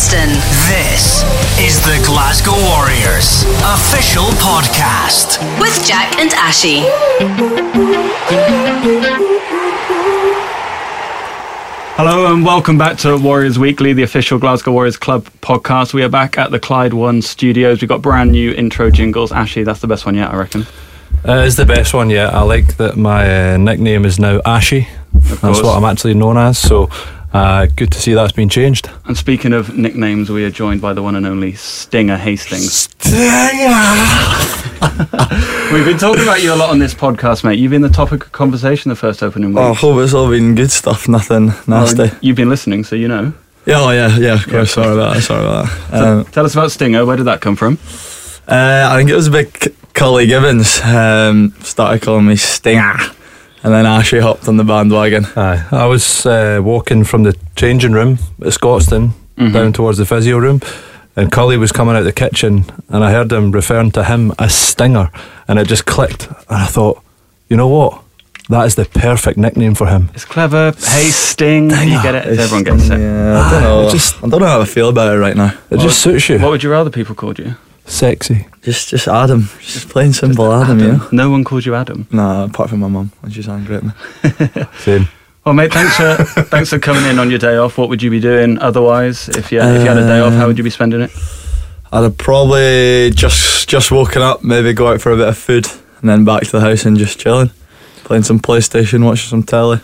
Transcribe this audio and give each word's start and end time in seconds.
Scotstoun. 0.00 0.28
This 0.66 1.22
is 1.60 1.78
the 1.82 2.02
Glasgow 2.06 2.52
Warriors 2.52 3.42
official 3.62 4.24
podcast. 4.40 5.38
With 5.60 5.86
Jack 5.86 6.18
and 6.18 6.32
Ashy. 6.32 6.80
Hello 11.96 12.32
and 12.32 12.46
welcome 12.46 12.78
back 12.78 12.96
to 12.98 13.18
Warriors 13.18 13.58
Weekly, 13.58 13.92
the 13.92 14.02
official 14.02 14.38
Glasgow 14.38 14.72
Warriors 14.72 14.96
Club 14.96 15.26
podcast. 15.42 15.92
We 15.92 16.02
are 16.02 16.08
back 16.08 16.38
at 16.38 16.50
the 16.50 16.58
Clyde 16.58 16.94
One 16.94 17.20
studios. 17.20 17.82
We've 17.82 17.88
got 17.90 18.00
brand 18.00 18.32
new 18.32 18.52
intro 18.52 18.90
jingles. 18.90 19.32
Ashy, 19.32 19.64
that's 19.64 19.80
the 19.80 19.86
best 19.86 20.06
one 20.06 20.14
yet, 20.14 20.32
I 20.32 20.36
reckon. 20.36 20.62
Uh, 21.28 21.44
it's 21.46 21.56
the 21.56 21.66
best 21.66 21.92
one 21.92 22.08
yet. 22.08 22.32
I 22.32 22.40
like 22.40 22.78
that 22.78 22.96
my 22.96 23.52
uh, 23.52 23.56
nickname 23.58 24.06
is 24.06 24.18
now 24.18 24.40
Ashy. 24.46 24.88
That's 25.12 25.62
what 25.62 25.76
I'm 25.76 25.84
actually 25.84 26.14
known 26.14 26.38
as. 26.38 26.56
So 26.56 26.88
uh, 27.32 27.66
good 27.76 27.92
to 27.92 28.00
see 28.00 28.14
that's 28.14 28.32
been 28.32 28.48
changed. 28.48 28.90
And 29.04 29.16
speaking 29.16 29.52
of 29.52 29.76
nicknames, 29.76 30.30
we 30.30 30.44
are 30.44 30.50
joined 30.50 30.80
by 30.80 30.92
the 30.92 31.02
one 31.02 31.14
and 31.16 31.26
only 31.26 31.52
Stinger 31.54 32.16
Hastings. 32.16 32.88
Stinger! 32.98 33.68
We've 35.72 35.84
been 35.84 35.98
talking 35.98 36.22
about 36.22 36.42
you 36.42 36.52
a 36.52 36.56
lot 36.56 36.70
on 36.70 36.78
this 36.80 36.94
podcast, 36.94 37.44
mate. 37.44 37.58
You've 37.58 37.70
been 37.70 37.82
the 37.82 37.88
topic 37.88 38.24
of 38.24 38.32
conversation 38.32 38.88
the 38.88 38.96
first 38.96 39.22
opening 39.22 39.50
week. 39.50 39.58
Oh, 39.58 39.70
I 39.70 39.74
hope 39.74 39.98
it's 40.02 40.14
all 40.14 40.28
been 40.28 40.54
good 40.56 40.70
stuff, 40.72 41.08
nothing 41.08 41.52
nasty. 41.68 41.98
Well, 42.02 42.10
you've 42.20 42.36
been 42.36 42.48
listening, 42.48 42.82
so 42.84 42.96
you 42.96 43.06
know. 43.08 43.32
yeah, 43.66 43.80
oh, 43.80 43.90
yeah, 43.90 44.16
yeah, 44.18 44.34
of 44.34 44.46
course. 44.48 44.72
Sorry 44.72 44.92
about 44.92 45.14
that. 45.14 45.22
Sorry 45.22 45.44
about 45.44 45.66
that. 45.90 46.02
Um, 46.02 46.24
Tell 46.26 46.44
us 46.44 46.54
about 46.54 46.72
Stinger. 46.72 47.04
Where 47.06 47.16
did 47.16 47.24
that 47.24 47.40
come 47.40 47.54
from? 47.56 47.78
uh, 48.48 48.88
I 48.90 48.96
think 48.96 49.10
it 49.10 49.14
was 49.14 49.28
a 49.28 49.30
bit 49.30 49.56
C- 49.62 49.74
Cully 49.92 50.26
Gibbins 50.26 50.80
um, 50.84 51.52
started 51.60 52.02
calling 52.02 52.26
me 52.26 52.34
Stinger, 52.36 52.96
and 53.62 53.72
then 53.72 53.86
Ashley 53.86 54.20
hopped 54.20 54.48
on 54.48 54.56
the 54.56 54.64
bandwagon. 54.64 55.26
Aye. 55.36 55.64
I 55.70 55.86
was 55.86 56.24
uh, 56.26 56.60
walking 56.62 57.04
from 57.04 57.22
the 57.24 57.36
changing 57.56 57.92
room 57.92 58.18
at 58.40 58.52
Scotstoun 58.52 59.10
down 59.36 59.72
towards 59.72 59.96
the 59.98 60.04
physio 60.04 60.36
room, 60.38 60.60
and 61.16 61.32
Cully 61.32 61.56
was 61.56 61.72
coming 61.72 61.96
out 61.96 62.02
the 62.02 62.12
kitchen, 62.12 62.64
and 62.90 63.02
I 63.02 63.10
heard 63.10 63.32
him 63.32 63.52
referring 63.52 63.90
to 63.92 64.04
him 64.04 64.32
as 64.38 64.54
Stinger, 64.54 65.10
and 65.48 65.58
it 65.58 65.66
just 65.66 65.86
clicked, 65.86 66.26
and 66.28 66.36
I 66.62 66.66
thought, 66.66 67.02
you 67.48 67.56
know 67.56 67.68
what? 67.68 68.02
That 68.50 68.66
is 68.66 68.74
the 68.74 68.84
perfect 68.84 69.38
nickname 69.38 69.74
for 69.74 69.86
him. 69.86 70.10
It's 70.12 70.24
clever. 70.24 70.72
Hey, 70.76 71.08
Sting. 71.10 71.70
You 71.70 72.02
get 72.02 72.14
it? 72.16 72.26
It's- 72.26 72.38
Everyone 72.40 72.64
gets 72.64 72.90
it. 72.90 72.98
Yeah, 73.00 73.40
I 73.40 73.50
don't 73.52 73.62
know. 73.62 73.86
It 73.88 73.92
just- 73.92 74.16
I 74.22 74.28
don't 74.28 74.40
know 74.40 74.46
how 74.46 74.60
I 74.60 74.64
feel 74.64 74.88
about 74.88 75.14
it 75.14 75.18
right 75.18 75.36
now. 75.36 75.54
It 75.70 75.78
just 75.78 76.00
suits 76.00 76.28
you. 76.28 76.38
What 76.38 76.50
would 76.50 76.62
you 76.64 76.70
rather 76.70 76.90
people 76.90 77.14
called 77.14 77.38
you? 77.38 77.54
Sexy. 77.86 78.46
Just, 78.62 78.88
just 78.90 79.08
Adam. 79.08 79.48
Just 79.60 79.88
plain 79.88 80.12
simple 80.12 80.52
Adam, 80.52 80.78
you 80.78 80.92
know. 80.92 81.08
No 81.12 81.30
one 81.30 81.44
called 81.44 81.64
you 81.66 81.74
Adam. 81.74 82.06
Nah, 82.10 82.44
apart 82.44 82.70
from 82.70 82.80
my 82.80 82.88
mum, 82.88 83.10
when 83.20 83.32
she's 83.32 83.48
angry 83.48 83.76
at 83.76 83.82
me. 83.84 83.90
Same. 84.78 85.08
Well, 85.44 85.54
mate, 85.54 85.72
thanks 85.72 85.96
for 85.96 86.42
thanks 86.44 86.68
for 86.68 86.78
coming 86.78 87.04
in 87.06 87.18
on 87.18 87.30
your 87.30 87.38
day 87.38 87.56
off. 87.56 87.78
What 87.78 87.88
would 87.88 88.02
you 88.02 88.10
be 88.10 88.20
doing 88.20 88.58
otherwise 88.58 89.28
if 89.30 89.50
you 89.50 89.58
if 89.60 89.82
you 89.82 89.88
had 89.88 89.96
a 89.96 90.06
day 90.06 90.20
off? 90.20 90.34
How 90.34 90.46
would 90.46 90.58
you 90.58 90.64
be 90.64 90.68
spending 90.70 91.00
it? 91.00 91.10
I'd 91.90 92.02
have 92.02 92.18
probably 92.18 93.10
just 93.10 93.66
just 93.68 93.90
woken 93.90 94.20
up, 94.20 94.44
maybe 94.44 94.74
go 94.74 94.88
out 94.92 95.00
for 95.00 95.12
a 95.12 95.16
bit 95.16 95.28
of 95.28 95.38
food, 95.38 95.66
and 96.02 96.10
then 96.10 96.26
back 96.26 96.42
to 96.42 96.52
the 96.52 96.60
house 96.60 96.84
and 96.84 96.98
just 96.98 97.18
chilling, 97.18 97.50
playing 98.04 98.22
some 98.24 98.38
PlayStation, 98.38 99.02
watching 99.04 99.30
some 99.30 99.42
telly. 99.42 99.78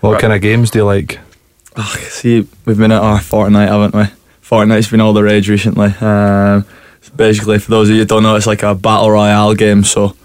What 0.00 0.12
Right. 0.12 0.20
kind 0.20 0.32
of 0.34 0.42
games 0.42 0.70
do 0.70 0.80
you 0.80 0.84
like? 0.84 1.18
Oh, 1.76 1.96
see, 2.10 2.46
we've 2.66 2.78
been 2.78 2.92
at 2.92 3.02
our 3.02 3.18
Fortnite, 3.18 3.68
haven't 3.68 3.94
we? 3.94 4.04
Fortnite's 4.46 4.90
been 4.90 5.00
all 5.00 5.14
the 5.14 5.22
rage 5.24 5.48
recently. 5.48 5.86
Um, 6.00 6.58
it's 6.58 6.87
basically, 7.16 7.58
for 7.58 7.70
those 7.70 7.88
of 7.88 7.94
you 7.94 8.02
who 8.02 8.06
don't 8.06 8.22
know, 8.22 8.36
it's 8.36 8.46
like 8.46 8.62
a 8.62 8.74
battle 8.74 9.10
royale 9.10 9.54
game. 9.54 9.84
So, 9.84 10.16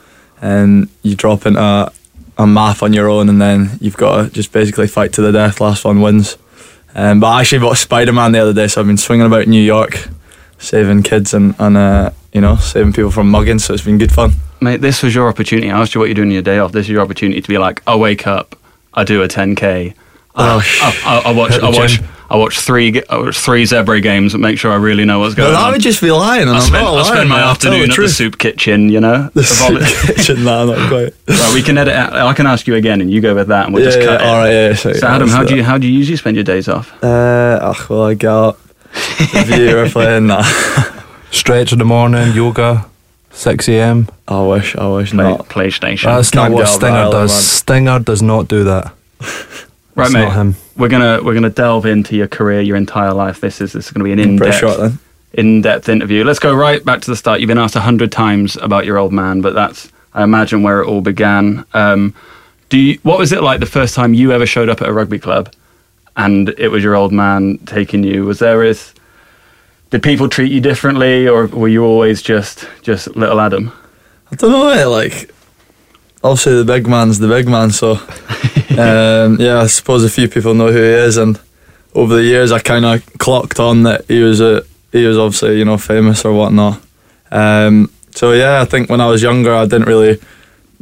um, 0.42 0.90
you 1.02 1.16
drop 1.16 1.46
into 1.46 1.60
a, 1.60 1.92
a 2.38 2.48
map 2.48 2.84
on 2.84 2.94
your 2.94 3.10
own, 3.10 3.30
and 3.30 3.42
then 3.42 3.78
you've 3.80 3.98
got 3.98 4.24
to 4.24 4.30
just 4.30 4.52
basically 4.52 4.88
fight 4.88 5.14
to 5.14 5.22
the 5.22 5.32
death. 5.32 5.62
Last 5.62 5.86
one 5.86 6.02
wins. 6.02 6.38
Um, 6.96 7.20
but 7.20 7.28
I 7.28 7.42
actually 7.42 7.60
bought 7.60 7.78
Spider 7.78 8.14
Man 8.14 8.32
the 8.32 8.40
other 8.40 8.54
day, 8.54 8.68
so 8.68 8.82
I've 8.82 8.88
been 8.88 8.98
swinging 8.98 9.26
about 9.26 9.48
New 9.48 9.62
York, 9.62 10.08
saving 10.60 11.04
kids 11.04 11.34
and 11.34 11.56
and 11.60 11.76
uh, 11.78 12.12
you 12.32 12.42
know 12.42 12.56
saving 12.58 12.94
people 12.94 13.12
from 13.12 13.30
mugging. 13.30 13.60
So 13.60 13.74
it's 13.74 13.84
been 13.84 13.98
good 13.98 14.12
fun. 14.12 14.34
Mate, 14.62 14.82
this 14.82 15.04
was 15.04 15.14
your 15.14 15.28
opportunity. 15.28 15.70
I 15.72 15.82
asked 15.82 15.94
you 15.94 16.00
what 16.00 16.06
you're 16.06 16.16
doing 16.16 16.30
on 16.30 16.34
your 16.34 16.42
day 16.42 16.60
off. 16.60 16.72
This 16.72 16.86
is 16.86 16.90
your 16.90 17.02
opportunity 17.02 17.42
to 17.42 17.48
be 17.50 17.58
like, 17.58 17.82
I 17.86 17.96
wake 17.96 18.28
up, 18.28 18.56
I 18.94 19.04
do 19.04 19.22
a 19.22 19.28
10k. 19.28 19.94
Oh, 20.36 20.62
I, 20.64 21.02
I, 21.06 21.18
I, 21.18 21.30
I 21.30 21.34
watch, 21.34 21.52
I 21.60 21.70
watch. 21.70 22.00
I 22.30 22.36
watch 22.38 22.60
three, 22.62 22.92
ge- 22.94 23.04
I 23.12 23.18
watch 23.18 23.38
three 23.38 23.64
Zebre 23.64 24.02
games 24.02 24.34
and 24.34 24.42
make 24.42 24.58
sure 24.58 24.72
I 24.72 24.78
really 24.78 25.06
know 25.06 25.20
what's 25.20 25.38
No, 25.38 25.44
going 25.44 25.54
that 25.54 25.60
on. 25.62 25.68
I 25.68 25.72
would 25.72 25.82
just 25.82 26.02
be 26.02 26.10
lying. 26.10 26.44
And 26.44 26.52
I 26.52 26.56
I'm 26.56 26.62
spend, 26.62 26.84
not 26.84 26.96
I 26.98 27.04
spend 27.04 27.30
my 27.30 27.36
man. 27.36 27.48
I'll 27.48 27.56
tell 27.56 27.72
afternoon 27.74 27.92
at 27.92 27.96
the 27.96 28.10
soup 28.10 28.40
kitchen, 28.40 28.90
you 28.90 29.00
know. 29.00 29.30
The 29.36 29.42
The 29.42 29.44
soup 29.86 30.16
kitchen, 30.16 30.44
nah, 30.44 30.66
not 30.66 30.78
quite. 30.90 31.14
Right, 31.28 31.52
we 31.54 31.62
can 31.62 31.78
edit. 31.78 31.94
Out. 31.94 32.14
I 32.14 32.34
can 32.34 32.48
ask 32.48 32.66
you 32.66 32.74
again, 32.74 33.02
and 33.02 33.12
you 33.12 33.22
go 33.22 33.36
with 33.36 33.50
that, 33.50 33.66
and 33.66 33.74
we'll 33.76 33.84
yeah, 33.84 33.90
just 33.90 34.00
yeah, 34.00 34.06
cut 34.08 34.22
it. 34.22 34.26
all 34.28 34.38
right, 34.38 34.52
yeah. 34.52 34.74
So, 34.74 34.94
So, 34.94 35.06
Adam, 35.08 35.30
how 35.30 35.44
do 35.44 35.56
you 35.56 35.64
how 35.64 35.78
do 35.78 35.86
you 35.86 35.94
usually 35.96 36.18
spend 36.18 36.36
your 36.36 36.44
days 36.44 36.68
off? 36.68 36.92
Uh, 37.04 37.60
ugh, 37.62 37.90
well, 37.90 38.04
I 38.06 38.14
get 38.16 38.32
up. 38.32 38.60
The 38.94 39.44
viewer 39.46 39.88
playing 39.90 40.28
that. 40.28 41.04
Stretch 41.30 41.72
in 41.72 41.78
the 41.80 41.86
morning, 41.86 42.34
yoga, 42.34 42.86
6 43.32 43.70
a.m. 43.70 44.08
I 44.28 44.42
wish, 44.42 44.76
I 44.76 44.88
wish 44.88 45.12
Play, 45.12 45.24
not. 45.24 45.50
PlayStation. 45.50 46.06
That's 46.06 46.34
not 46.34 46.44
Can't 46.46 46.54
what 46.56 46.66
get 46.66 46.74
up 46.74 46.80
that 46.82 46.88
Stinger 46.88 47.12
does. 47.12 47.46
Stinger 47.48 48.00
does 48.00 48.22
not 48.24 48.48
do 48.48 48.64
that. 48.64 48.92
right, 49.96 50.06
It's 50.06 50.14
mate. 50.14 50.56
We're 50.76 50.90
gonna 50.90 51.22
we're 51.24 51.34
gonna 51.34 51.50
delve 51.50 51.86
into 51.86 52.16
your 52.16 52.28
career, 52.28 52.62
your 52.62 52.78
entire 52.78 53.14
life. 53.14 53.40
This 53.40 53.62
is 53.62 53.74
this 53.74 53.88
is 53.88 53.92
gonna 53.92 54.04
be 54.04 54.14
an 54.14 54.20
in 54.20 54.38
depth 54.38 54.58
short 54.58 54.94
in-depth 55.34 55.90
interview. 55.90 56.24
Let's 56.24 56.40
go 56.40 56.54
right 56.54 56.84
back 56.86 57.02
to 57.02 57.10
the 57.10 57.16
start. 57.16 57.40
You've 57.40 57.48
been 57.48 57.58
asked 57.58 57.76
a 57.76 57.82
hundred 57.82 58.12
times 58.12 58.56
about 58.58 58.86
your 58.86 58.98
old 58.98 59.12
man, 59.12 59.42
but 59.42 59.54
that's 59.54 59.92
I 60.14 60.24
imagine 60.24 60.62
where 60.62 60.82
it 60.82 60.88
all 60.88 61.02
began. 61.02 61.66
Um, 61.74 62.14
do 62.70 62.78
you, 62.78 63.00
what 63.04 63.18
was 63.18 63.32
it 63.32 63.42
like 63.42 63.60
the 63.60 63.66
first 63.66 63.96
time 63.96 64.14
you 64.14 64.32
ever 64.32 64.46
showed 64.46 64.70
up 64.70 64.82
at 64.82 64.88
a 64.88 64.94
rugby 64.94 65.20
club, 65.20 65.52
and 66.16 66.50
it 66.58 66.70
was 66.70 66.84
your 66.84 66.96
old 66.96 67.12
man 67.12 67.58
taking 67.66 68.04
you? 68.04 68.26
Was 68.26 68.40
there 68.40 68.64
is 68.64 68.94
did 69.90 70.02
people 70.04 70.30
treat 70.30 70.52
you 70.52 70.62
differently, 70.62 71.28
or 71.28 71.48
were 71.48 71.68
you 71.68 71.84
always 71.84 72.22
just 72.22 72.68
just 72.82 73.16
little 73.16 73.40
Adam? 73.40 73.72
I 74.32 74.36
don't 74.36 74.52
know, 74.52 74.90
like, 74.90 75.32
obviously 76.24 76.56
the 76.56 76.66
big 76.66 76.88
man's 76.88 77.20
the 77.20 77.28
big 77.28 77.48
man, 77.48 77.72
so, 77.72 77.92
um, 78.78 79.38
yeah, 79.40 79.60
I 79.62 79.68
suppose 79.68 80.04
a 80.04 80.10
few 80.10 80.28
people 80.28 80.54
know 80.54 80.72
who 80.72 80.80
he 80.82 80.90
is, 81.08 81.18
and 81.18 81.40
over 81.94 82.16
the 82.16 82.24
years 82.24 82.52
I 82.52 82.60
kind 82.60 82.86
of 82.86 83.06
clocked 83.20 83.60
on 83.60 83.84
that 83.84 84.06
he 84.08 84.22
was 84.22 84.42
a, 84.42 84.64
he 84.92 85.06
was 85.06 85.18
obviously, 85.18 85.58
you 85.60 85.66
know, 85.66 85.78
famous 85.78 86.26
or 86.26 86.34
whatnot. 86.34 86.82
Um, 87.32 87.92
so 88.12 88.32
yeah, 88.32 88.62
I 88.62 88.66
think 88.66 88.90
when 88.90 89.02
I 89.02 89.08
was 89.08 89.22
younger, 89.22 89.54
I 89.54 89.66
didn't 89.66 89.88
really, 89.88 90.20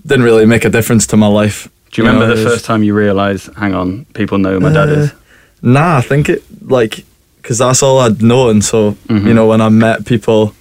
didn't 0.05 0.23
really 0.23 0.45
make 0.45 0.65
a 0.65 0.69
difference 0.69 1.07
to 1.07 1.17
my 1.17 1.27
life. 1.27 1.69
Do 1.91 2.01
you 2.01 2.07
remember 2.07 2.27
know, 2.27 2.35
the 2.35 2.49
first 2.49 2.65
time 2.65 2.83
you 2.83 2.93
realised, 2.93 3.53
hang 3.55 3.73
on, 3.75 4.05
people 4.13 4.37
know 4.37 4.53
who 4.53 4.59
my 4.61 4.71
dad 4.71 4.89
is? 4.89 5.11
Uh, 5.11 5.15
Nah, 5.63 5.97
I 5.97 6.01
think 6.01 6.27
it 6.27 6.43
like 6.67 7.05
because 7.41 7.59
that's 7.59 7.83
all 7.83 7.99
I'd 7.99 8.21
known. 8.23 8.61
So 8.63 8.93
Mhm. 9.07 9.27
you 9.27 9.33
know, 9.35 9.45
when 9.47 9.61
I 9.61 9.69
met 9.69 10.05
people 10.05 10.55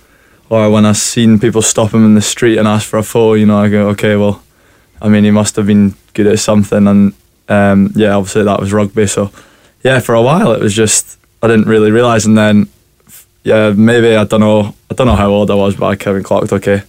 or 0.51 0.69
when 0.71 0.85
I 0.85 0.93
seen 0.93 1.39
people 1.39 1.63
stop 1.63 1.95
him 1.95 2.05
in 2.05 2.15
the 2.17 2.21
street 2.21 2.59
and 2.59 2.69
ask 2.69 2.87
for 2.87 2.99
a 2.99 3.03
photo, 3.03 3.33
you 3.35 3.47
know, 3.47 3.59
I 3.59 3.69
go, 3.71 3.89
okay, 3.91 4.17
well, 4.17 4.43
I 5.03 5.09
mean, 5.09 5.25
he 5.25 5.31
must 5.31 5.57
have 5.57 5.67
been 5.67 5.95
good 6.15 6.27
at 6.27 6.39
something, 6.39 6.87
and 6.87 7.13
um, 7.49 7.93
yeah, 7.95 8.15
obviously 8.15 8.45
that 8.45 8.61
was 8.61 8.73
rugby. 8.73 9.07
So 9.07 9.31
yeah, 9.83 10.01
for 10.01 10.15
a 10.15 10.23
while 10.23 10.53
it 10.53 10.61
was 10.61 10.75
just 10.75 11.19
I 11.43 11.49
didn't 11.49 11.67
really 11.67 11.91
realize, 11.91 12.27
and 12.27 12.37
then 12.37 12.69
yeah, 13.45 13.71
maybe 13.71 14.15
I 14.15 14.25
don't 14.25 14.41
know, 14.41 14.75
I 14.91 14.95
don't 14.95 15.07
know 15.07 15.17
how 15.17 15.31
old 15.31 15.51
I 15.51 15.55
was, 15.55 15.77
but 15.77 15.87
I 15.87 15.97
kind 15.97 16.17
of 16.17 16.25
clocked. 16.25 16.53
Okay, 16.53 16.83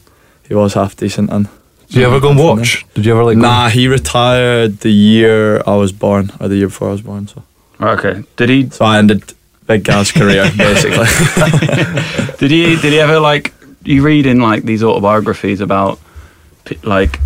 he 0.47 0.53
was 0.55 0.73
half 0.73 0.95
decent, 0.97 1.29
and 1.31 1.47
Did 1.87 1.95
you 1.97 2.05
ever 2.05 2.19
go 2.19 2.31
and 2.31 2.39
watch? 2.39 2.85
Did 2.93 3.05
you 3.05 3.13
ever 3.13 3.23
like? 3.23 3.35
go- 3.35 3.41
nah, 3.41 3.69
he 3.69 3.87
retired 3.87 4.79
the 4.79 4.91
year 4.91 5.61
I 5.65 5.75
was 5.75 5.91
born, 5.91 6.31
or 6.39 6.47
the 6.49 6.57
year 6.57 6.67
before 6.67 6.89
I 6.89 6.91
was 6.91 7.01
born. 7.01 7.27
So. 7.27 7.43
Okay. 7.79 8.23
Did 8.35 8.49
he 8.49 8.69
So 8.69 8.85
I 8.85 8.97
ended 8.99 9.33
Big 9.65 9.83
Gav's 9.83 10.11
career, 10.11 10.43
basically. 10.57 11.07
Did 12.37 12.51
he 12.51 12.75
did 12.75 12.91
he 12.93 12.99
ever 12.99 13.19
like 13.19 13.53
you 13.83 14.03
read 14.03 14.25
in 14.25 14.39
like 14.39 14.63
these 14.63 14.83
autobiographies 14.83 15.61
about 15.61 15.99
like 16.83 17.19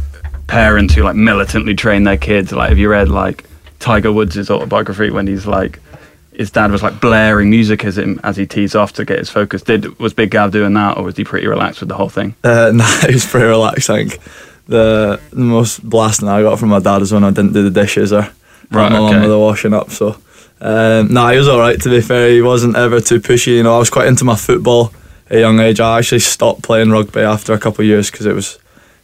parents 0.47 0.93
who 0.93 1.03
like 1.03 1.15
militantly 1.15 1.75
train 1.75 2.03
their 2.03 2.17
kids? 2.17 2.51
Like, 2.51 2.69
have 2.69 2.77
you 2.77 2.89
read 2.89 3.09
like 3.09 3.45
Tiger 3.79 4.11
Woods' 4.11 4.49
autobiography 4.49 5.09
when 5.09 5.27
he's 5.27 5.45
like 5.45 5.79
his 6.33 6.51
dad 6.51 6.69
was 6.71 6.83
like 6.83 6.99
blaring 6.99 7.49
music 7.49 7.85
as 7.85 7.97
him 7.97 8.19
as 8.23 8.35
he 8.35 8.45
tees 8.45 8.75
off 8.75 8.93
to 8.93 9.05
get 9.05 9.19
his 9.19 9.29
focus? 9.29 9.61
Did 9.61 9.97
was 9.99 10.13
Big 10.13 10.31
Gav 10.31 10.51
doing 10.51 10.73
that, 10.73 10.97
or 10.97 11.03
was 11.03 11.15
he 11.17 11.23
pretty 11.23 11.47
relaxed 11.47 11.79
with 11.79 11.89
the 11.89 11.95
whole 11.95 12.09
thing? 12.09 12.35
uh, 12.43 12.71
nah, 12.73 12.85
it 13.03 13.13
was 13.13 13.25
pretty 13.25 13.47
relaxed, 13.47 13.89
I 13.89 14.05
think. 14.05 14.19
The, 14.67 15.21
the 15.29 15.41
most 15.41 15.87
blasting 15.87 16.27
I 16.27 16.41
got 16.41 16.57
from 16.57 16.69
my 16.69 16.79
dad 16.79 17.03
is 17.03 17.13
when 17.13 17.23
I 17.23 17.29
didn't 17.29 17.53
do 17.53 17.69
the 17.69 17.69
dishes 17.69 18.11
or 18.11 18.27
Right, 18.71 18.91
my 18.91 18.97
mum 18.97 19.09
okay. 19.09 19.19
with 19.21 19.29
the 19.29 19.39
washing 19.39 19.73
up. 19.73 19.91
So, 19.91 20.17
um, 20.61 21.13
nah, 21.13 21.31
he 21.31 21.37
was 21.37 21.47
alright 21.47 21.79
to 21.81 21.89
be 21.89 22.01
fair. 22.01 22.29
He 22.29 22.41
wasn't 22.41 22.75
ever 22.75 22.99
too 22.99 23.19
pushy. 23.19 23.57
You 23.57 23.63
know, 23.63 23.75
I 23.75 23.79
was 23.79 23.89
quite 23.89 24.07
into 24.07 24.25
my 24.25 24.35
football 24.35 24.91
at 25.29 25.37
a 25.37 25.39
young 25.39 25.59
age. 25.59 25.79
I 25.79 25.99
actually 25.99 26.19
stopped 26.19 26.63
playing 26.63 26.89
rugby 26.89 27.21
after 27.21 27.53
a 27.53 27.59
couple 27.59 27.83
of 27.83 27.87
years 27.87 28.09
because 28.09 28.25
it 28.25 28.33
was 28.33 28.57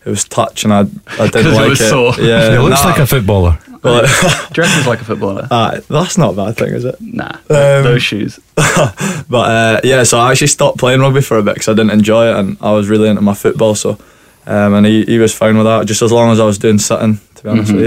it 0.06 0.09
was 0.09 0.24
touch 0.25 0.63
and 0.63 0.74
I 0.74 0.80
I 0.81 0.86
'Cause 0.86 1.31
didn't 1.31 1.53
it 1.53 1.56
like 1.56 1.69
was 1.69 1.81
it. 1.81 1.89
sore. 1.89 2.13
Yeah, 2.19 2.51
He 2.51 2.57
looks 2.57 2.83
nah, 2.83 2.89
like 2.89 3.00
a 3.00 3.06
footballer. 3.07 3.59
but- 3.81 4.06
Dresses 4.53 4.86
like 4.88 5.01
a 5.01 5.03
footballer. 5.06 5.48
Ah, 5.51 5.75
that's 5.89 6.18
not 6.18 6.33
a 6.33 6.36
bad 6.36 6.57
thing, 6.57 6.74
is 6.74 6.86
it? 6.86 6.95
Nah, 7.00 7.31
Um, 7.50 7.83
those 7.83 8.01
shoes. 8.03 8.39
But 9.30 9.50
uh, 9.50 9.81
yeah, 9.83 10.03
so 10.03 10.19
I 10.19 10.31
actually 10.31 10.48
stopped 10.48 10.77
playing 10.77 11.00
rugby 11.01 11.21
for 11.21 11.38
a 11.38 11.44
bit 11.44 11.53
because 11.56 11.68
I 11.69 11.74
didn't 11.74 11.92
enjoy 11.92 12.27
it, 12.30 12.36
and 12.36 12.57
I 12.62 12.71
was 12.74 12.89
really 12.89 13.09
into 13.09 13.21
my 13.21 13.33
football. 13.33 13.75
So, 13.75 13.98
um, 14.45 14.74
and 14.74 14.86
he, 14.86 15.06
he 15.06 15.19
was 15.19 15.33
fine 15.33 15.56
with 15.57 15.65
that, 15.65 15.86
just 15.88 16.01
as 16.01 16.12
long 16.12 16.31
as 16.31 16.39
I 16.39 16.45
was 16.45 16.57
doing 16.57 16.80
something. 16.80 17.19
To 17.36 17.44
be 17.44 17.50
honest 17.50 17.71
with 17.74 17.81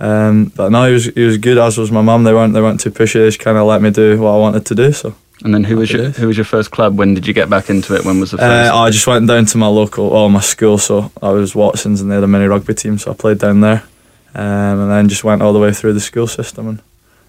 you, 0.00 0.06
um, 0.06 0.52
but 0.56 0.70
no, 0.72 0.86
he 0.86 0.92
was 0.94 1.04
he 1.06 1.22
was 1.24 1.36
good. 1.38 1.58
As 1.58 1.76
was 1.78 1.90
my 1.92 2.00
mum. 2.02 2.24
They 2.24 2.32
weren't 2.32 2.54
they 2.54 2.60
weren't 2.62 2.80
too 2.80 2.90
pushy. 2.90 3.14
They 3.14 3.26
just 3.28 3.38
kind 3.40 3.58
of 3.58 3.66
let 3.66 3.82
me 3.82 3.90
do 3.90 4.18
what 4.20 4.32
I 4.32 4.36
wanted 4.38 4.64
to 4.66 4.74
do. 4.74 4.92
So 4.92 5.14
And 5.44 5.54
then 5.54 5.62
who 5.64 5.76
was 5.76 5.92
your 5.92 6.10
who 6.10 6.26
was 6.26 6.36
your 6.36 6.44
first 6.44 6.70
club? 6.72 6.98
When 6.98 7.14
did 7.14 7.26
you 7.26 7.32
get 7.32 7.48
back 7.48 7.70
into 7.70 7.94
it? 7.94 8.04
When 8.04 8.18
was 8.20 8.32
the 8.32 8.38
Uh, 8.38 8.40
first? 8.40 8.72
I 8.74 8.90
just 8.90 9.06
went 9.06 9.28
down 9.28 9.46
to 9.46 9.58
my 9.58 9.68
local, 9.68 10.06
or 10.06 10.28
my 10.30 10.40
school. 10.40 10.78
So 10.78 11.12
I 11.22 11.30
was 11.30 11.54
Watson's, 11.54 12.00
and 12.00 12.10
they 12.10 12.16
had 12.16 12.24
a 12.24 12.28
mini 12.28 12.46
rugby 12.46 12.74
team. 12.74 12.98
So 12.98 13.12
I 13.12 13.14
played 13.14 13.38
down 13.38 13.60
there, 13.60 13.84
um, 14.34 14.80
and 14.80 14.90
then 14.90 15.08
just 15.08 15.22
went 15.24 15.42
all 15.42 15.52
the 15.52 15.60
way 15.60 15.72
through 15.72 15.92
the 15.92 16.00
school 16.00 16.26
system. 16.26 16.66
And 16.68 16.78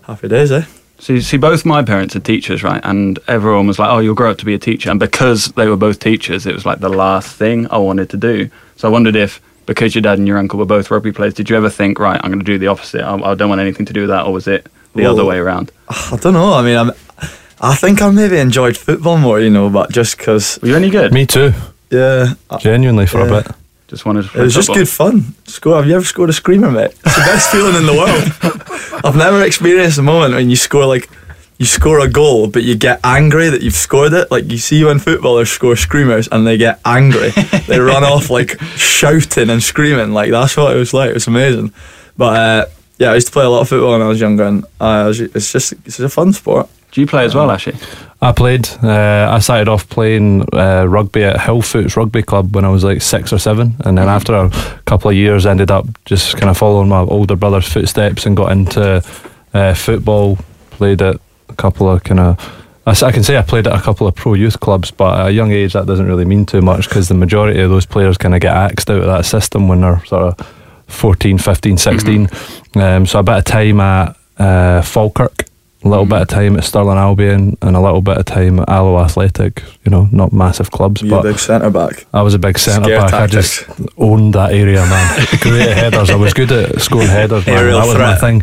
happy 0.04 0.28
days, 0.28 0.52
eh? 0.52 0.64
So 0.98 1.14
you 1.14 1.22
see, 1.22 1.38
both 1.38 1.66
my 1.66 1.82
parents 1.84 2.16
are 2.16 2.20
teachers, 2.20 2.62
right? 2.64 2.82
And 2.84 3.20
everyone 3.28 3.68
was 3.68 3.78
like, 3.80 3.90
"Oh, 3.90 4.00
you'll 4.00 4.16
grow 4.16 4.32
up 4.32 4.38
to 4.40 4.46
be 4.46 4.54
a 4.56 4.60
teacher." 4.60 4.90
And 4.90 5.00
because 5.00 5.46
they 5.56 5.68
were 5.68 5.78
both 5.78 6.00
teachers, 6.00 6.46
it 6.48 6.54
was 6.54 6.66
like 6.66 6.80
the 6.80 6.90
last 6.90 7.36
thing 7.36 7.68
I 7.72 7.78
wanted 7.78 8.10
to 8.10 8.18
do. 8.18 8.50
So 8.76 8.88
I 8.88 8.92
wondered 8.92 9.16
if, 9.16 9.40
because 9.68 9.94
your 9.94 10.02
dad 10.02 10.18
and 10.18 10.28
your 10.28 10.40
uncle 10.40 10.58
were 10.58 10.66
both 10.66 10.90
rugby 10.90 11.12
players, 11.12 11.36
did 11.36 11.48
you 11.50 11.56
ever 11.56 11.70
think, 11.70 12.00
right, 12.00 12.20
I'm 12.24 12.32
going 12.32 12.40
to 12.40 12.46
do 12.46 12.58
the 12.58 12.68
opposite? 12.68 13.02
I, 13.04 13.14
I 13.16 13.36
don't 13.36 13.50
want 13.50 13.62
anything 13.62 13.86
to 13.86 13.94
do 13.94 14.02
with 14.02 14.10
that, 14.10 14.26
or 14.26 14.34
was 14.34 14.48
it 14.48 14.68
the 14.96 15.04
Well- 15.04 15.12
other 15.14 15.26
way 15.26 15.38
around? 15.38 15.72
I 15.90 16.18
don't 16.20 16.34
know. 16.34 16.54
I 16.54 16.64
mean, 16.64 16.76
I'm, 16.78 16.92
I 17.62 17.76
think 17.76 18.02
I 18.02 18.10
maybe 18.10 18.38
enjoyed 18.38 18.78
football 18.78 19.18
more, 19.18 19.40
you 19.40 19.50
know, 19.50 19.70
but 19.70 19.92
just 19.92 20.18
because, 20.18 20.60
Were 20.62 20.70
you 20.70 20.76
any 20.76 20.90
good? 20.90 21.12
Me 21.14 21.26
too. 21.26 21.52
yeah, 21.90 22.34
Genuinely 22.60 23.06
for 23.06 23.20
Yeah. 23.20 23.38
a 23.40 23.44
bit. 23.44 23.52
Just 23.88 24.06
wanted 24.06 24.30
to. 24.30 24.40
it 24.40 24.44
was 24.44 24.54
just 24.54 24.72
good 24.72 24.88
fun. 24.88 25.34
Score. 25.48 25.76
Have 25.78 25.88
you 25.88 25.96
ever 25.96 26.06
scored 26.06 26.30
a 26.30 26.34
screamer, 26.34 26.70
mate? 26.70 26.92
It's 27.04 27.16
the 27.16 27.22
best 27.26 27.50
feeling 27.52 27.76
in 27.76 27.86
the 27.88 27.94
world. 27.94 29.02
I've 29.04 29.16
never 29.16 29.44
experienced 29.44 29.98
a 29.98 30.04
moment 30.04 30.36
when 30.36 30.50
you 30.52 30.56
score 30.56 30.86
like 30.86 31.10
you 31.58 31.66
score 31.66 32.00
a 32.00 32.08
goal, 32.08 32.48
but 32.48 32.62
you 32.64 32.76
get 32.76 33.00
angry 33.04 33.50
that 33.50 33.62
you've 33.64 33.74
scored 33.74 34.14
it. 34.14 34.30
Like 34.30 34.50
you 34.52 34.60
see 34.60 34.84
when 34.84 35.00
footballers 35.00 35.50
score 35.50 35.76
screamers 35.76 36.28
and 36.32 36.46
they 36.46 36.56
get 36.56 36.80
angry, 36.86 37.32
they 37.68 37.80
run 37.92 38.04
off 38.04 38.30
like 38.30 38.62
shouting 38.78 39.50
and 39.50 39.62
screaming. 39.64 40.14
Like 40.14 40.30
that's 40.30 40.56
what 40.56 40.76
it 40.76 40.78
was 40.80 40.94
like. 40.94 41.10
It 41.10 41.16
was 41.16 41.26
amazing. 41.28 41.74
But 42.16 42.36
uh, 42.40 42.66
yeah, 43.00 43.10
I 43.12 43.16
used 43.16 43.28
to 43.28 43.34
play 43.34 43.46
a 43.46 43.50
lot 43.50 43.62
of 43.62 43.70
football 43.70 43.94
when 43.94 44.04
I 44.04 44.08
was 44.08 44.22
younger, 44.22 44.44
and 44.44 44.66
I 44.80 45.06
was, 45.08 45.20
it's 45.20 45.52
just 45.52 45.72
it's 45.72 45.98
just 45.98 46.00
a 46.02 46.10
fun 46.10 46.32
sport. 46.32 46.70
Do 46.92 47.02
you 47.02 47.08
play 47.08 47.26
as 47.26 47.36
well, 47.36 47.52
Ashley? 47.52 47.76
I 48.22 48.32
played. 48.32 48.68
Uh, 48.84 49.30
I 49.32 49.40
started 49.40 49.70
off 49.70 49.88
playing 49.90 50.44
uh, 50.54 50.86
rugby 50.86 51.24
at 51.24 51.38
Hillfoots 51.38 51.96
Rugby 51.96 52.22
Club 52.22 52.54
when 52.56 52.66
I 52.66 52.70
was 52.70 52.84
like 52.84 53.02
six 53.02 53.32
or 53.32 53.38
seven, 53.38 53.76
and 53.86 53.98
then 53.98 54.10
after 54.10 54.34
a 54.34 54.50
couple 54.86 55.10
of 55.10 55.16
years, 55.16 55.46
ended 55.46 55.72
up 55.72 55.86
just 56.06 56.36
kind 56.36 56.50
of 56.50 56.58
following 56.58 56.90
my 56.90 57.00
older 57.00 57.36
brother's 57.36 57.68
footsteps 57.68 58.26
and 58.26 58.36
got 58.36 58.52
into 58.52 59.04
uh, 59.54 59.74
football. 59.74 60.38
Played 60.72 61.02
at 61.02 61.18
a 61.48 61.56
couple 61.56 61.90
of 61.90 62.04
kind 62.04 62.20
of. 62.20 62.56
I 62.86 63.12
can 63.12 63.24
say 63.24 63.38
I 63.38 63.44
played 63.44 63.68
at 63.68 63.78
a 63.78 63.82
couple 63.82 64.08
of 64.08 64.16
pro 64.16 64.34
youth 64.34 64.60
clubs, 64.60 64.90
but 64.90 65.20
at 65.20 65.28
a 65.28 65.32
young 65.32 65.52
age 65.52 65.74
that 65.74 65.86
doesn't 65.86 66.08
really 66.08 66.26
mean 66.26 66.46
too 66.48 66.62
much 66.62 66.90
because 66.90 67.08
the 67.08 67.14
majority 67.14 67.60
of 67.62 67.70
those 67.70 67.86
players 67.86 68.18
kind 68.18 68.34
of 68.34 68.42
get 68.42 68.56
axed 68.56 68.90
out 68.90 69.02
of 69.02 69.06
that 69.06 69.26
system 69.26 69.68
when 69.68 69.82
they're 69.82 70.04
sort 70.06 70.40
of 70.40 70.48
14, 70.88 71.38
15, 71.38 71.78
16. 71.78 72.28
Um, 72.76 73.06
so 73.06 73.20
a 73.20 73.24
bit 73.24 73.38
of 73.38 73.46
time 73.46 73.80
at 73.80 74.18
uh, 74.40 74.82
Falkirk, 74.82 75.46
a 75.84 75.88
little 75.88 76.04
mm-hmm. 76.04 76.12
bit 76.12 76.22
of 76.22 76.28
time 76.28 76.58
at 76.58 76.64
Stirling 76.64 76.98
Albion, 76.98 77.58
and 77.62 77.76
a 77.76 77.80
little 77.80 78.02
bit 78.02 78.18
of 78.18 78.26
time 78.26 78.60
at 78.60 78.70
Alloa 78.70 79.06
Athletic. 79.06 79.64
You 79.86 79.92
know, 79.92 80.10
not 80.12 80.34
massive 80.34 80.72
clubs, 80.72 81.02
You 81.02 81.10
but 81.10 81.24
big 81.24 81.40
centre 81.40 81.70
back. 81.70 82.06
I 82.14 82.22
was 82.22 82.34
a 82.34 82.40
big 82.40 82.60
centre 82.60 82.90
back. 82.90 83.12
tactics. 83.12 83.64
I 83.64 83.74
just 83.74 83.92
owned 83.98 84.34
that 84.34 84.52
area, 84.52 84.82
man. 84.82 85.28
Great 85.42 85.72
headers. 85.72 86.10
I 86.10 86.16
was 86.16 86.34
good 86.34 86.52
at 86.52 86.82
scoring 86.82 87.08
headers, 87.08 87.46
man. 87.46 87.58
Aerial 87.58 87.80
that 87.80 87.88
was 87.88 87.98
my 87.98 88.16
thing. 88.16 88.42